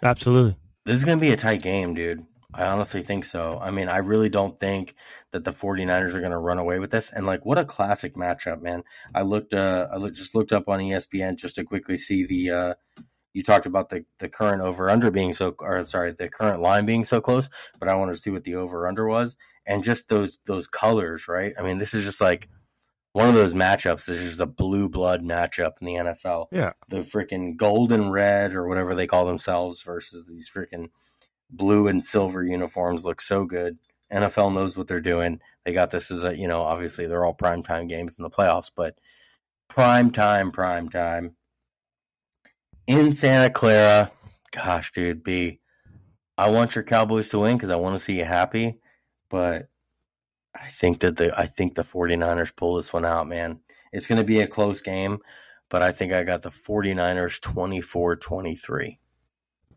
Absolutely. 0.04 0.56
This 0.86 0.98
is 0.98 1.04
going 1.04 1.18
to 1.18 1.26
be 1.26 1.34
a 1.34 1.38
tight 1.38 1.62
game, 1.62 1.94
dude. 1.94 2.26
I 2.54 2.66
honestly 2.66 3.04
think 3.04 3.26
so. 3.26 3.60
I 3.62 3.72
mean, 3.72 3.90
I 3.90 3.98
really 3.98 4.30
don't 4.30 4.58
think 4.60 4.96
that 5.32 5.44
the 5.44 5.52
49ers 5.52 6.14
are 6.14 6.22
going 6.22 6.32
to 6.32 6.38
run 6.38 6.60
away 6.60 6.80
with 6.80 6.92
this. 6.92 7.12
And 7.12 7.26
like, 7.26 7.46
what 7.46 7.58
a 7.58 7.66
classic 7.66 8.16
matchup, 8.16 8.62
man. 8.62 8.84
I 9.14 9.24
looked, 9.24 9.54
uh, 9.54 9.88
I 9.94 10.08
just 10.08 10.34
looked 10.34 10.54
up 10.54 10.70
on 10.70 10.80
ESPN 10.80 11.38
just 11.38 11.56
to 11.56 11.66
quickly 11.66 11.98
see 11.98 12.26
the, 12.26 12.50
uh, 12.50 12.74
you 13.34 13.44
talked 13.44 13.66
about 13.66 13.90
the, 13.90 14.06
the 14.20 14.30
current 14.30 14.62
over 14.62 14.90
under 14.90 15.12
being 15.12 15.34
so, 15.34 15.56
or 15.60 15.84
sorry, 15.86 16.14
the 16.14 16.30
current 16.30 16.62
line 16.62 16.86
being 16.86 17.04
so 17.04 17.20
close, 17.20 17.50
but 17.80 17.90
I 17.90 17.96
wanted 17.96 18.16
to 18.16 18.22
see 18.22 18.32
what 18.32 18.46
the 18.46 18.56
over 18.56 18.88
under 18.88 19.08
was 19.08 19.36
and 19.66 19.84
just 19.84 20.08
those, 20.08 20.40
those 20.46 20.68
colors, 20.68 21.28
right? 21.28 21.54
I 21.60 21.64
mean, 21.64 21.80
this 21.80 21.94
is 21.94 22.06
just 22.06 22.22
like 22.22 22.48
one 23.18 23.30
of 23.30 23.34
those 23.34 23.56
matchups. 23.56 24.06
This 24.06 24.20
is 24.20 24.30
just 24.30 24.40
a 24.40 24.46
blue 24.46 24.88
blood 24.88 25.24
matchup 25.24 25.74
in 25.82 25.88
the 25.88 25.94
NFL. 25.96 26.48
Yeah. 26.52 26.74
The 26.88 26.98
freaking 26.98 27.58
golden 27.58 28.12
red 28.12 28.54
or 28.54 28.68
whatever 28.68 28.94
they 28.94 29.08
call 29.08 29.26
themselves 29.26 29.82
versus 29.82 30.26
these 30.28 30.48
freaking, 30.48 30.90
blue 31.50 31.88
and 31.88 32.06
silver 32.06 32.44
uniforms 32.44 33.06
look 33.06 33.20
so 33.20 33.46
good. 33.46 33.80
NFL 34.14 34.54
knows 34.54 34.78
what 34.78 34.88
they're 34.88 35.02
doing. 35.02 35.40
They 35.66 35.74
got 35.74 35.90
this 35.90 36.12
as 36.12 36.24
a, 36.24 36.38
you 36.38 36.48
know, 36.48 36.62
obviously 36.62 37.08
they're 37.08 37.26
all 37.26 37.34
prime 37.34 37.64
time 37.64 37.88
games 37.88 38.18
in 38.20 38.24
the 38.24 38.30
playoffs, 38.30 38.70
but 38.74 39.00
prime 39.68 40.12
time, 40.12 40.52
prime 40.52 40.90
time 40.90 41.36
in 42.86 43.12
Santa 43.12 43.50
Clara. 43.50 44.12
Gosh, 44.52 44.92
dude, 44.92 45.24
B, 45.24 45.60
I 46.38 46.52
want 46.52 46.76
your 46.76 46.84
Cowboys 46.84 47.30
to 47.30 47.40
win 47.40 47.58
because 47.58 47.72
I 47.72 47.78
want 47.78 47.98
to 47.98 48.04
see 48.04 48.20
you 48.20 48.26
happy, 48.26 48.80
but 49.30 49.70
I 50.60 50.68
think 50.68 51.00
that 51.02 51.18
the 51.18 51.38
I 51.38 51.46
think 51.46 51.76
the 51.76 51.84
49ers 51.84 52.56
pull 52.56 52.76
this 52.76 52.94
one 52.94 53.06
out, 53.06 53.28
man. 53.28 53.60
It's 53.92 54.08
going 54.08 54.20
to 54.20 54.26
be 54.26 54.42
a 54.42 54.48
close 54.48 54.82
game, 54.82 55.20
but 55.70 55.82
I 55.82 55.92
think 55.92 56.14
I 56.14 56.24
got 56.24 56.42
the 56.42 56.50
49ers 56.50 57.40
24-23. 57.40 58.98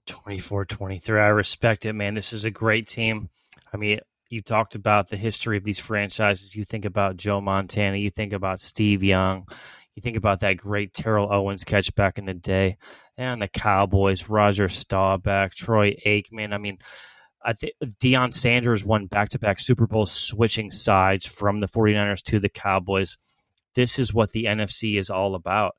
24 0.07 0.65
23. 0.65 1.21
I 1.21 1.27
respect 1.29 1.87
it, 1.87 1.93
man. 1.93 2.15
This 2.15 2.33
is 2.33 2.45
a 2.45 2.51
great 2.51 2.89
team. 2.89 3.29
I 3.73 3.77
mean, 3.77 4.01
you 4.29 4.43
talked 4.43 4.75
about 4.75 5.09
the 5.09 5.17
history 5.17 5.57
of 5.57 5.65
these 5.65 5.79
franchises. 5.79 6.57
You 6.57 6.65
think 6.65 6.85
about 6.85 7.17
Joe 7.17 7.41
Montana, 7.41 7.97
you 7.97 8.11
think 8.11 8.33
about 8.33 8.61
Steve 8.61 9.03
Young, 9.03 9.47
you 9.95 10.03
think 10.03 10.17
about 10.17 10.41
that 10.41 10.57
great 10.57 10.95
Terrell 10.95 11.33
Owens 11.33 11.65
catch 11.65 11.95
back 11.95 12.19
in 12.19 12.25
the 12.25 12.35
day, 12.35 12.79
and 13.17 13.43
the 13.43 13.49
Cowboys, 13.49 14.29
Roger 14.29 14.69
Staubach, 14.69 15.55
Troy 15.55 15.97
Aikman. 16.07 16.55
I 16.55 16.59
mean, 16.59 16.79
I 17.45 17.53
think 17.55 17.73
Deion 18.03 18.35
Sanders 18.35 18.85
won 18.85 19.07
back 19.07 19.31
to 19.31 19.39
back 19.39 19.61
Super 19.61 19.87
Bowls 19.87 20.13
switching 20.13 20.71
sides 20.71 21.25
from 21.25 21.59
the 21.59 21.69
49ers 21.69 22.23
to 22.25 22.41
the 22.41 22.49
Cowboys. 22.49 23.19
This 23.75 23.99
is 23.99 24.13
what 24.13 24.33
the 24.33 24.45
NFC 24.45 24.99
is 24.99 25.11
all 25.11 25.35
about. 25.35 25.77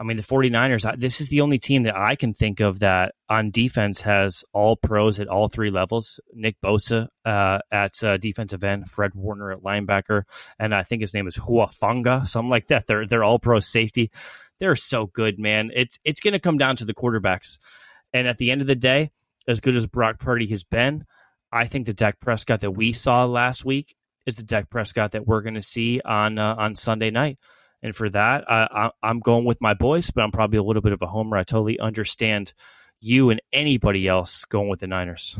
I 0.00 0.04
mean, 0.04 0.16
the 0.16 0.22
49ers, 0.22 0.98
this 1.00 1.20
is 1.20 1.28
the 1.28 1.40
only 1.40 1.58
team 1.58 1.82
that 1.82 1.96
I 1.96 2.14
can 2.14 2.32
think 2.32 2.60
of 2.60 2.78
that 2.80 3.16
on 3.28 3.50
defense 3.50 4.00
has 4.02 4.44
all 4.52 4.76
pros 4.76 5.18
at 5.18 5.26
all 5.26 5.48
three 5.48 5.70
levels. 5.70 6.20
Nick 6.32 6.54
Bosa 6.64 7.08
uh, 7.24 7.58
at 7.72 8.04
uh, 8.04 8.16
defensive 8.16 8.62
end, 8.62 8.88
Fred 8.88 9.16
Warner 9.16 9.50
at 9.50 9.62
linebacker, 9.62 10.22
and 10.56 10.72
I 10.72 10.84
think 10.84 11.00
his 11.00 11.14
name 11.14 11.26
is 11.26 11.36
Hufanga, 11.36 12.28
something 12.28 12.48
like 12.48 12.68
that. 12.68 12.86
They're 12.86 13.08
they're 13.08 13.24
all 13.24 13.40
pro 13.40 13.58
safety. 13.58 14.12
They're 14.60 14.76
so 14.76 15.06
good, 15.06 15.40
man. 15.40 15.72
It's 15.74 15.98
it's 16.04 16.20
going 16.20 16.32
to 16.32 16.38
come 16.38 16.58
down 16.58 16.76
to 16.76 16.84
the 16.84 16.94
quarterbacks. 16.94 17.58
And 18.12 18.28
at 18.28 18.38
the 18.38 18.52
end 18.52 18.60
of 18.60 18.68
the 18.68 18.76
day, 18.76 19.10
as 19.48 19.60
good 19.60 19.74
as 19.74 19.86
Brock 19.86 20.20
Purdy 20.20 20.46
has 20.48 20.62
been, 20.62 21.04
I 21.50 21.66
think 21.66 21.86
the 21.86 21.94
Dak 21.94 22.20
Prescott 22.20 22.60
that 22.60 22.70
we 22.70 22.92
saw 22.92 23.24
last 23.24 23.64
week 23.64 23.96
is 24.26 24.36
the 24.36 24.42
Dak 24.42 24.68
Prescott 24.68 25.12
that 25.12 25.26
we're 25.26 25.40
going 25.40 25.54
to 25.54 25.62
see 25.62 26.00
on 26.04 26.38
uh, 26.38 26.54
on 26.56 26.76
Sunday 26.76 27.10
night. 27.10 27.38
And 27.82 27.94
for 27.94 28.10
that, 28.10 28.44
I, 28.50 28.90
I'm 29.02 29.20
going 29.20 29.44
with 29.44 29.60
my 29.60 29.74
boys, 29.74 30.10
but 30.10 30.22
I'm 30.22 30.32
probably 30.32 30.58
a 30.58 30.62
little 30.62 30.82
bit 30.82 30.92
of 30.92 31.00
a 31.00 31.06
homer. 31.06 31.36
I 31.36 31.44
totally 31.44 31.78
understand 31.78 32.52
you 33.00 33.30
and 33.30 33.40
anybody 33.52 34.08
else 34.08 34.44
going 34.46 34.68
with 34.68 34.80
the 34.80 34.88
Niners. 34.88 35.38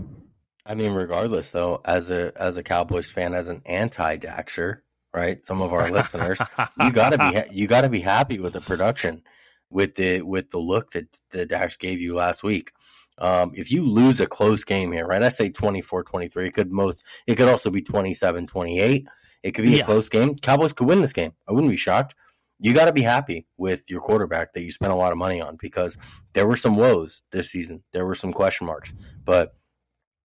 I 0.65 0.75
mean, 0.75 0.93
regardless, 0.93 1.51
though, 1.51 1.81
as 1.85 2.11
a 2.11 2.33
as 2.37 2.57
a 2.57 2.63
Cowboys 2.63 3.11
fan, 3.11 3.35
as 3.35 3.49
an 3.49 3.63
anti 3.67 4.19
Daxer, 4.19 4.81
right? 5.13 5.45
Some 5.45 5.61
of 5.61 5.73
our 5.73 5.91
listeners, 5.91 6.41
you 6.81 6.93
gotta 6.93 7.19
be 7.19 7.55
you 7.55 7.67
gotta 7.67 7.89
be 7.89 8.01
happy 8.01 8.39
with 8.39 8.53
the 8.53 8.61
production, 8.61 9.23
with 9.71 9.95
the 9.97 10.23
with 10.23 10.51
the 10.51 10.59
look 10.59 10.93
that 10.93 11.07
the 11.31 11.45
Dax 11.45 11.77
gave 11.77 12.01
you 12.01 12.15
last 12.15 12.43
week. 12.43 12.73
Um, 13.19 13.53
if 13.55 13.73
you 13.73 13.85
lose 13.85 14.21
a 14.21 14.27
close 14.27 14.65
game 14.65 14.93
here, 14.93 15.07
right? 15.07 15.23
I 15.23 15.29
say 15.29 15.51
24-23. 15.51 16.47
It 16.47 16.55
could 16.55 16.71
most 16.71 17.05
it 17.27 17.37
could 17.37 17.49
also 17.49 17.71
be 17.71 17.83
27-28. 17.83 19.07
It 19.43 19.53
could 19.53 19.65
be 19.65 19.73
yeah. 19.73 19.83
a 19.83 19.85
close 19.85 20.09
game. 20.09 20.37
Cowboys 20.37 20.73
could 20.73 20.89
win 20.89 21.01
this 21.01 21.13
game. 21.13 21.33
I 21.49 21.53
wouldn't 21.53 21.71
be 21.71 21.77
shocked 21.77 22.15
you 22.61 22.75
got 22.75 22.87
to 22.87 22.93
be 22.93 23.03
happy 23.03 23.47
with 23.57 23.89
your 23.89 24.01
quarterback 24.01 24.53
that 24.53 24.63
you 24.63 24.71
spent 24.71 24.93
a 24.93 24.97
lot 24.97 25.13
of 25.13 25.19
money 25.19 25.41
on 25.41 25.57
because 25.57 25.97
there 26.33 26.47
were 26.47 26.57
some 26.57 26.77
woes 26.77 27.23
this 27.31 27.51
season. 27.51 27.83
There 27.93 28.05
were 28.05 28.17
some 28.17 28.33
question 28.33 28.67
marks, 28.67 28.93
but 29.25 29.55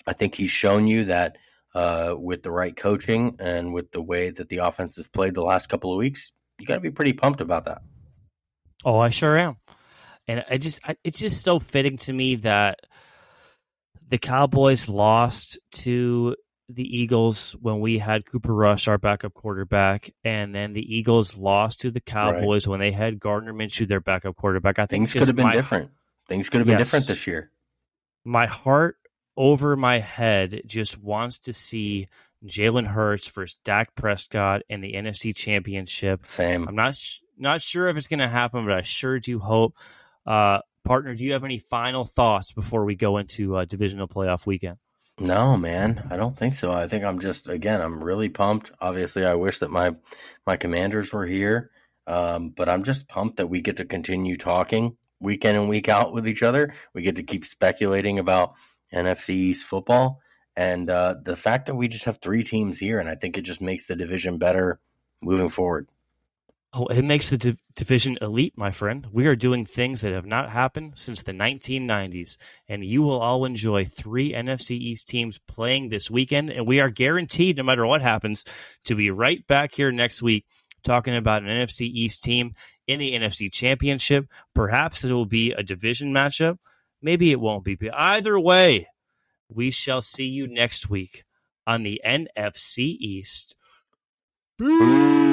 I 0.07 0.13
think 0.13 0.35
he's 0.35 0.49
shown 0.49 0.87
you 0.87 1.05
that 1.05 1.37
uh, 1.75 2.15
with 2.17 2.43
the 2.43 2.51
right 2.51 2.75
coaching 2.75 3.35
and 3.39 3.73
with 3.73 3.91
the 3.91 4.01
way 4.01 4.31
that 4.31 4.49
the 4.49 4.57
offense 4.57 4.95
has 4.95 5.07
played 5.07 5.35
the 5.35 5.43
last 5.43 5.69
couple 5.69 5.91
of 5.91 5.97
weeks, 5.97 6.31
you 6.59 6.65
got 6.65 6.75
to 6.75 6.81
be 6.81 6.91
pretty 6.91 7.13
pumped 7.13 7.41
about 7.41 7.65
that. 7.65 7.81
Oh, 8.83 8.99
I 8.99 9.09
sure 9.09 9.37
am. 9.37 9.57
And 10.27 10.43
I 10.49 10.57
just, 10.57 10.79
I, 10.83 10.95
it's 11.03 11.19
just 11.19 11.43
so 11.43 11.59
fitting 11.59 11.97
to 11.97 12.13
me 12.13 12.35
that 12.37 12.79
the 14.09 14.17
Cowboys 14.17 14.87
lost 14.87 15.59
to 15.71 16.35
the 16.69 16.83
Eagles 16.83 17.53
when 17.61 17.79
we 17.79 17.97
had 17.97 18.25
Cooper 18.25 18.53
Rush, 18.53 18.87
our 18.87 18.97
backup 18.97 19.33
quarterback, 19.33 20.11
and 20.23 20.55
then 20.55 20.73
the 20.73 20.95
Eagles 20.95 21.35
lost 21.35 21.81
to 21.81 21.91
the 21.91 21.99
Cowboys 21.99 22.65
right. 22.65 22.71
when 22.71 22.79
they 22.79 22.91
had 22.91 23.19
Gardner 23.19 23.53
Minshew, 23.53 23.87
their 23.87 23.99
backup 23.99 24.35
quarterback. 24.35 24.79
I 24.79 24.85
think 24.85 25.09
things 25.09 25.13
could 25.13 25.27
have 25.27 25.35
been 25.35 25.47
my, 25.47 25.53
different. 25.53 25.91
Things 26.27 26.49
could 26.49 26.59
have 26.59 26.67
been 26.67 26.79
yes, 26.79 26.87
different 26.87 27.07
this 27.07 27.27
year. 27.27 27.51
My 28.23 28.45
heart 28.45 28.97
over 29.35 29.75
my 29.75 29.99
head 29.99 30.61
just 30.65 30.97
wants 30.97 31.39
to 31.39 31.53
see 31.53 32.07
Jalen 32.45 32.87
Hurts 32.87 33.27
versus 33.27 33.57
Dak 33.63 33.93
Prescott 33.95 34.61
in 34.69 34.81
the 34.81 34.93
NFC 34.93 35.35
Championship. 35.35 36.25
Same. 36.25 36.67
I'm 36.67 36.75
not 36.75 36.95
sh- 36.95 37.19
not 37.37 37.61
sure 37.61 37.87
if 37.87 37.97
it's 37.97 38.07
going 38.07 38.19
to 38.19 38.29
happen, 38.29 38.65
but 38.65 38.73
I 38.73 38.81
sure 38.81 39.19
do 39.19 39.39
hope. 39.39 39.75
Uh, 40.25 40.59
partner, 40.83 41.15
do 41.15 41.23
you 41.23 41.33
have 41.33 41.43
any 41.43 41.57
final 41.57 42.05
thoughts 42.05 42.51
before 42.51 42.85
we 42.85 42.95
go 42.95 43.17
into 43.17 43.55
uh, 43.55 43.65
divisional 43.65 44.07
playoff 44.07 44.45
weekend? 44.45 44.77
No, 45.19 45.55
man, 45.57 46.07
I 46.09 46.17
don't 46.17 46.35
think 46.35 46.55
so. 46.55 46.71
I 46.71 46.87
think 46.87 47.03
I'm 47.03 47.19
just 47.19 47.47
again, 47.47 47.81
I'm 47.81 48.03
really 48.03 48.29
pumped. 48.29 48.71
Obviously, 48.81 49.25
I 49.25 49.35
wish 49.35 49.59
that 49.59 49.69
my 49.69 49.95
my 50.47 50.57
commanders 50.57 51.13
were 51.13 51.27
here, 51.27 51.69
um, 52.07 52.49
but 52.49 52.67
I'm 52.67 52.83
just 52.83 53.07
pumped 53.07 53.37
that 53.37 53.47
we 53.47 53.61
get 53.61 53.77
to 53.77 53.85
continue 53.85 54.37
talking 54.37 54.97
week 55.19 55.45
in 55.45 55.55
and 55.55 55.69
week 55.69 55.87
out 55.87 56.13
with 56.13 56.27
each 56.27 56.41
other. 56.41 56.73
We 56.93 57.03
get 57.03 57.15
to 57.17 57.23
keep 57.23 57.45
speculating 57.45 58.17
about 58.17 58.55
NFC 58.91 59.29
East 59.29 59.65
football, 59.65 60.19
and 60.55 60.89
uh, 60.89 61.15
the 61.21 61.35
fact 61.35 61.67
that 61.67 61.75
we 61.75 61.87
just 61.87 62.05
have 62.05 62.17
three 62.17 62.43
teams 62.43 62.79
here, 62.79 62.99
and 62.99 63.07
I 63.07 63.13
think 63.13 63.37
it 63.37 63.41
just 63.43 63.61
makes 63.61 63.85
the 63.85 63.95
division 63.95 64.39
better 64.39 64.79
moving 65.21 65.49
forward. 65.49 65.87
Oh, 66.75 66.87
it 66.87 67.03
makes 67.03 67.29
the 67.29 67.37
div- 67.37 67.59
division 67.75 68.17
elite, 68.19 68.53
my 68.57 68.71
friend. 68.71 69.05
We 69.11 69.27
are 69.27 69.35
doing 69.35 69.63
things 69.63 70.01
that 70.01 70.11
have 70.11 70.25
not 70.25 70.49
happened 70.49 70.93
since 70.95 71.21
the 71.21 71.31
1990s, 71.31 72.37
and 72.67 72.83
you 72.83 73.03
will 73.03 73.21
all 73.21 73.45
enjoy 73.45 73.85
three 73.85 74.33
NFC 74.33 74.71
East 74.71 75.07
teams 75.07 75.37
playing 75.37 75.89
this 75.89 76.09
weekend. 76.09 76.49
And 76.49 76.65
we 76.65 76.79
are 76.79 76.89
guaranteed, 76.89 77.57
no 77.57 77.63
matter 77.63 77.85
what 77.85 78.01
happens, 78.01 78.43
to 78.85 78.95
be 78.95 79.11
right 79.11 79.45
back 79.45 79.71
here 79.75 79.91
next 79.91 80.23
week 80.23 80.47
talking 80.83 81.15
about 81.15 81.43
an 81.43 81.49
NFC 81.49 81.81
East 81.81 82.23
team 82.23 82.55
in 82.87 82.99
the 82.99 83.13
NFC 83.13 83.51
Championship. 83.51 84.25
Perhaps 84.55 85.03
it 85.03 85.11
will 85.11 85.25
be 85.25 85.51
a 85.51 85.63
division 85.63 86.11
matchup. 86.11 86.57
Maybe 87.01 87.31
it 87.31 87.39
won't 87.39 87.63
be. 87.63 87.75
But 87.75 87.93
either 87.93 88.39
way, 88.39 88.87
we 89.47 89.71
shall 89.71 90.01
see 90.01 90.25
you 90.25 90.47
next 90.47 90.89
week 90.89 91.23
on 91.67 91.83
the 91.83 92.01
NFC 92.03 92.97
East. 92.99 93.55
Peace. 94.57 95.32